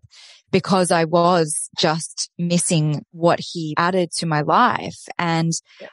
because 0.52 0.92
I 0.92 1.04
was 1.04 1.70
just 1.78 2.30
missing 2.38 3.04
what 3.12 3.40
he 3.40 3.76
added 3.78 4.12
to 4.18 4.26
my 4.26 4.42
life. 4.42 4.98
And 5.18 5.52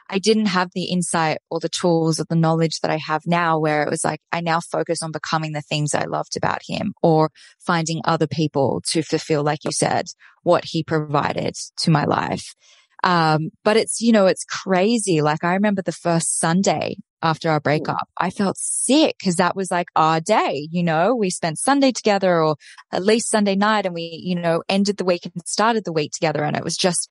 I 0.09 0.19
didn't 0.19 0.47
have 0.47 0.69
the 0.73 0.85
insight 0.85 1.39
or 1.49 1.59
the 1.59 1.69
tools 1.69 2.19
or 2.19 2.25
the 2.29 2.35
knowledge 2.35 2.79
that 2.79 2.91
I 2.91 2.97
have 2.97 3.23
now 3.25 3.59
where 3.59 3.83
it 3.83 3.89
was 3.89 4.03
like, 4.03 4.21
I 4.31 4.41
now 4.41 4.59
focus 4.61 5.03
on 5.03 5.11
becoming 5.11 5.51
the 5.51 5.61
things 5.61 5.93
I 5.93 6.05
loved 6.05 6.37
about 6.37 6.61
him 6.65 6.93
or 7.01 7.29
finding 7.59 8.01
other 8.05 8.27
people 8.27 8.81
to 8.91 9.01
fulfill, 9.01 9.43
like 9.43 9.65
you 9.65 9.71
said, 9.71 10.05
what 10.43 10.65
he 10.65 10.83
provided 10.83 11.55
to 11.79 11.91
my 11.91 12.05
life. 12.05 12.55
Um, 13.03 13.49
but 13.63 13.77
it's, 13.77 14.01
you 14.01 14.11
know, 14.11 14.25
it's 14.25 14.45
crazy. 14.45 15.21
Like 15.21 15.43
I 15.43 15.53
remember 15.53 15.81
the 15.81 15.91
first 15.91 16.39
Sunday 16.39 16.97
after 17.21 17.49
our 17.49 17.59
breakup. 17.59 18.07
I 18.17 18.29
felt 18.29 18.57
sick 18.57 19.15
because 19.19 19.35
that 19.35 19.55
was 19.55 19.71
like 19.71 19.87
our 19.95 20.19
day. 20.19 20.67
You 20.71 20.83
know, 20.83 21.15
we 21.15 21.29
spent 21.29 21.59
Sunday 21.59 21.91
together 21.91 22.41
or 22.41 22.55
at 22.91 23.03
least 23.03 23.29
Sunday 23.29 23.55
night 23.55 23.85
and 23.85 23.95
we, 23.95 24.21
you 24.23 24.35
know, 24.35 24.63
ended 24.69 24.97
the 24.97 25.05
week 25.05 25.25
and 25.25 25.33
started 25.45 25.85
the 25.85 25.93
week 25.93 26.11
together. 26.11 26.43
And 26.43 26.55
it 26.55 26.63
was 26.63 26.77
just, 26.77 27.09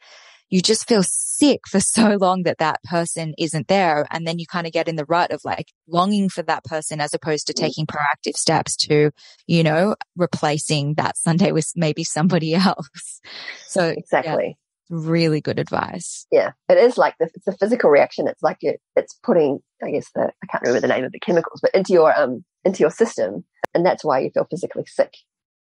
you 0.50 0.60
just 0.60 0.86
feel 0.86 1.02
sick 1.02 1.60
for 1.68 1.80
so 1.80 2.16
long 2.20 2.44
that 2.44 2.58
that 2.58 2.82
person 2.84 3.34
isn't 3.38 3.68
there. 3.68 4.06
And 4.10 4.26
then 4.26 4.38
you 4.38 4.46
kind 4.46 4.66
of 4.66 4.72
get 4.72 4.88
in 4.88 4.96
the 4.96 5.06
rut 5.06 5.30
of 5.32 5.40
like 5.44 5.72
longing 5.88 6.28
for 6.28 6.42
that 6.42 6.64
person 6.64 7.00
as 7.00 7.14
opposed 7.14 7.46
to 7.48 7.52
mm. 7.52 7.56
taking 7.56 7.86
proactive 7.86 8.34
steps 8.34 8.76
to, 8.76 9.10
you 9.46 9.62
know, 9.62 9.96
replacing 10.16 10.94
that 10.94 11.16
Sunday 11.16 11.52
with 11.52 11.72
maybe 11.74 12.04
somebody 12.04 12.54
else. 12.54 13.20
So 13.66 13.88
exactly 13.88 14.56
really 14.94 15.40
good 15.40 15.58
advice. 15.58 16.26
Yeah, 16.30 16.52
it 16.68 16.78
is 16.78 16.96
like 16.96 17.14
the, 17.18 17.28
it's 17.34 17.46
a 17.46 17.52
physical 17.52 17.90
reaction. 17.90 18.28
It's 18.28 18.42
like 18.42 18.58
it, 18.60 18.80
it's 18.96 19.14
putting, 19.22 19.60
I 19.82 19.90
guess 19.90 20.10
the 20.14 20.32
I 20.42 20.46
can't 20.46 20.62
remember 20.62 20.80
the 20.80 20.92
name 20.92 21.04
of 21.04 21.12
the 21.12 21.20
chemicals, 21.20 21.60
but 21.60 21.74
into 21.74 21.92
your 21.92 22.18
um 22.18 22.44
into 22.64 22.80
your 22.80 22.90
system, 22.90 23.44
and 23.74 23.84
that's 23.84 24.04
why 24.04 24.20
you 24.20 24.30
feel 24.32 24.46
physically 24.50 24.84
sick. 24.86 25.14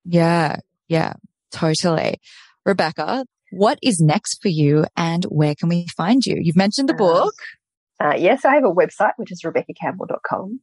Yeah, 0.05 0.57
yeah, 0.89 1.15
totally. 1.51 2.21
Rebekah, 2.65 3.27
what 3.51 3.79
is 3.83 4.01
next 4.01 4.41
for 4.43 4.49
you, 4.49 4.87
and 4.97 5.25
where 5.25 5.55
can 5.55 5.69
we 5.69 5.87
find 5.97 6.25
you? 6.25 6.37
You've 6.41 6.57
mentioned 6.57 6.89
the 6.89 6.95
uh, 6.95 6.99
book. 6.99 7.35
Uh, 7.99 8.15
yes, 8.17 8.45
I 8.45 8.55
have 8.55 8.65
a 8.65 8.73
website 8.73 9.13
which 9.17 9.33
is 9.33 9.43
rebekahcampbell.com. 9.43 10.61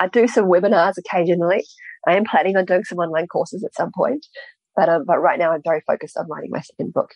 I 0.00 0.08
do 0.08 0.26
some 0.26 0.46
webinars 0.46 0.94
occasionally. 0.98 1.64
I 2.06 2.16
am 2.16 2.24
planning 2.24 2.56
on 2.56 2.64
doing 2.64 2.84
some 2.84 2.98
online 2.98 3.26
courses 3.26 3.62
at 3.64 3.74
some 3.74 3.90
point, 3.94 4.26
but 4.74 4.88
um, 4.88 5.04
but 5.06 5.18
right 5.18 5.38
now 5.38 5.52
I'm 5.52 5.62
very 5.62 5.82
focused 5.86 6.16
on 6.16 6.26
writing 6.28 6.50
my 6.50 6.60
second 6.60 6.92
book. 6.92 7.10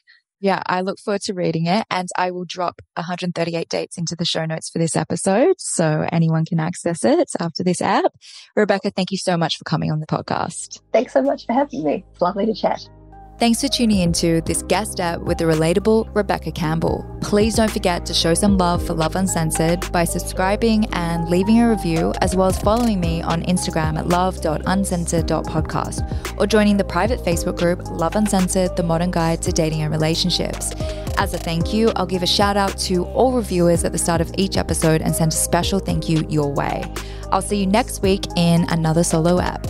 Yeah, 0.45 0.62
I 0.66 0.82
look 0.82 0.99
forward 0.99 1.22
to 1.22 1.32
reading 1.32 1.64
it 1.64 1.86
and 1.90 2.07
I 2.18 2.30
will 2.30 2.45
drop 2.45 2.82
138 2.97 3.66
dates 3.70 3.97
into 3.97 4.14
the 4.14 4.26
show 4.26 4.45
notes 4.45 4.68
for 4.68 4.78
this 4.78 4.95
episode 4.95 5.55
so 5.57 6.07
anyone 6.12 6.45
can 6.45 6.61
access 6.61 7.03
it 7.03 7.30
after 7.40 7.64
this 7.64 7.80
app. 7.80 8.12
Rebekah, 8.55 8.90
thank 8.90 9.11
you 9.11 9.16
so 9.16 9.38
much 9.38 9.57
for 9.57 9.64
coming 9.64 9.90
on 9.90 10.01
the 10.01 10.07
podcast. 10.07 10.82
Thanks 10.92 11.14
so 11.14 11.22
much 11.22 11.47
for 11.47 11.55
having 11.55 11.82
me. 11.82 12.05
It's 12.12 12.20
lovely 12.20 12.45
to 12.45 12.53
chat. 12.53 12.86
Thanks 13.37 13.61
for 13.61 13.66
tuning 13.66 13.99
into 13.99 14.43
this 14.43 14.62
guest 14.62 15.01
app 15.01 15.18
with 15.20 15.39
the 15.39 15.45
relatable 15.45 16.09
Rebekah 16.14 16.53
Campbell. 16.53 17.05
Please 17.20 17.57
don't 17.57 17.70
forget 17.70 18.07
to 18.07 18.14
show 18.14 18.32
some 18.32 18.57
love 18.57 18.87
for 18.87 18.95
Love 18.95 19.16
Uncensored 19.16 19.91
by 19.91 20.05
subscribing 20.05 20.85
and 20.93 21.28
leaving 21.28 21.61
a 21.61 21.68
review, 21.68 22.12
as 22.20 22.37
well 22.37 22.47
as 22.47 22.57
following 22.61 23.01
me 23.01 23.22
on 23.22 23.43
Instagram 23.43 23.99
at 23.99 24.07
love.uncensored.podcast 24.07 26.39
or 26.39 26.47
joining 26.47 26.76
the 26.76 26.85
private 26.85 27.18
Facebook 27.24 27.59
group 27.59 27.80
Love 27.91 28.14
Uncensored 28.14 28.76
The 28.76 28.85
Modern 28.85 29.11
Guide 29.11 29.43
to 29.43 29.51
Dating 29.51 29.82
and 29.82 29.91
Relationships. 29.91 30.70
As 31.18 31.35
a 31.35 31.39
thank 31.39 31.74
you, 31.74 31.91
I'll 31.97 32.07
give 32.07 32.22
a 32.22 32.28
shout 32.28 32.57
out 32.57 32.78
to 32.78 33.05
all 33.07 33.32
reviewers 33.32 33.82
at 33.82 33.91
the 33.91 33.99
start 33.99 34.20
of 34.20 34.30
each 34.39 34.57
episode 34.57 35.03
and 35.03 35.12
send 35.14 35.32
a 35.32 35.37
special 35.37 35.80
thank 35.80 36.09
you 36.09 36.24
your 36.28 36.53
way. 36.53 36.85
I'll 37.32 37.43
see 37.43 37.59
you 37.59 37.66
next 37.66 38.01
week 38.01 38.26
in 38.37 38.64
another 38.70 39.03
solo 39.03 39.41
app. 39.41 39.66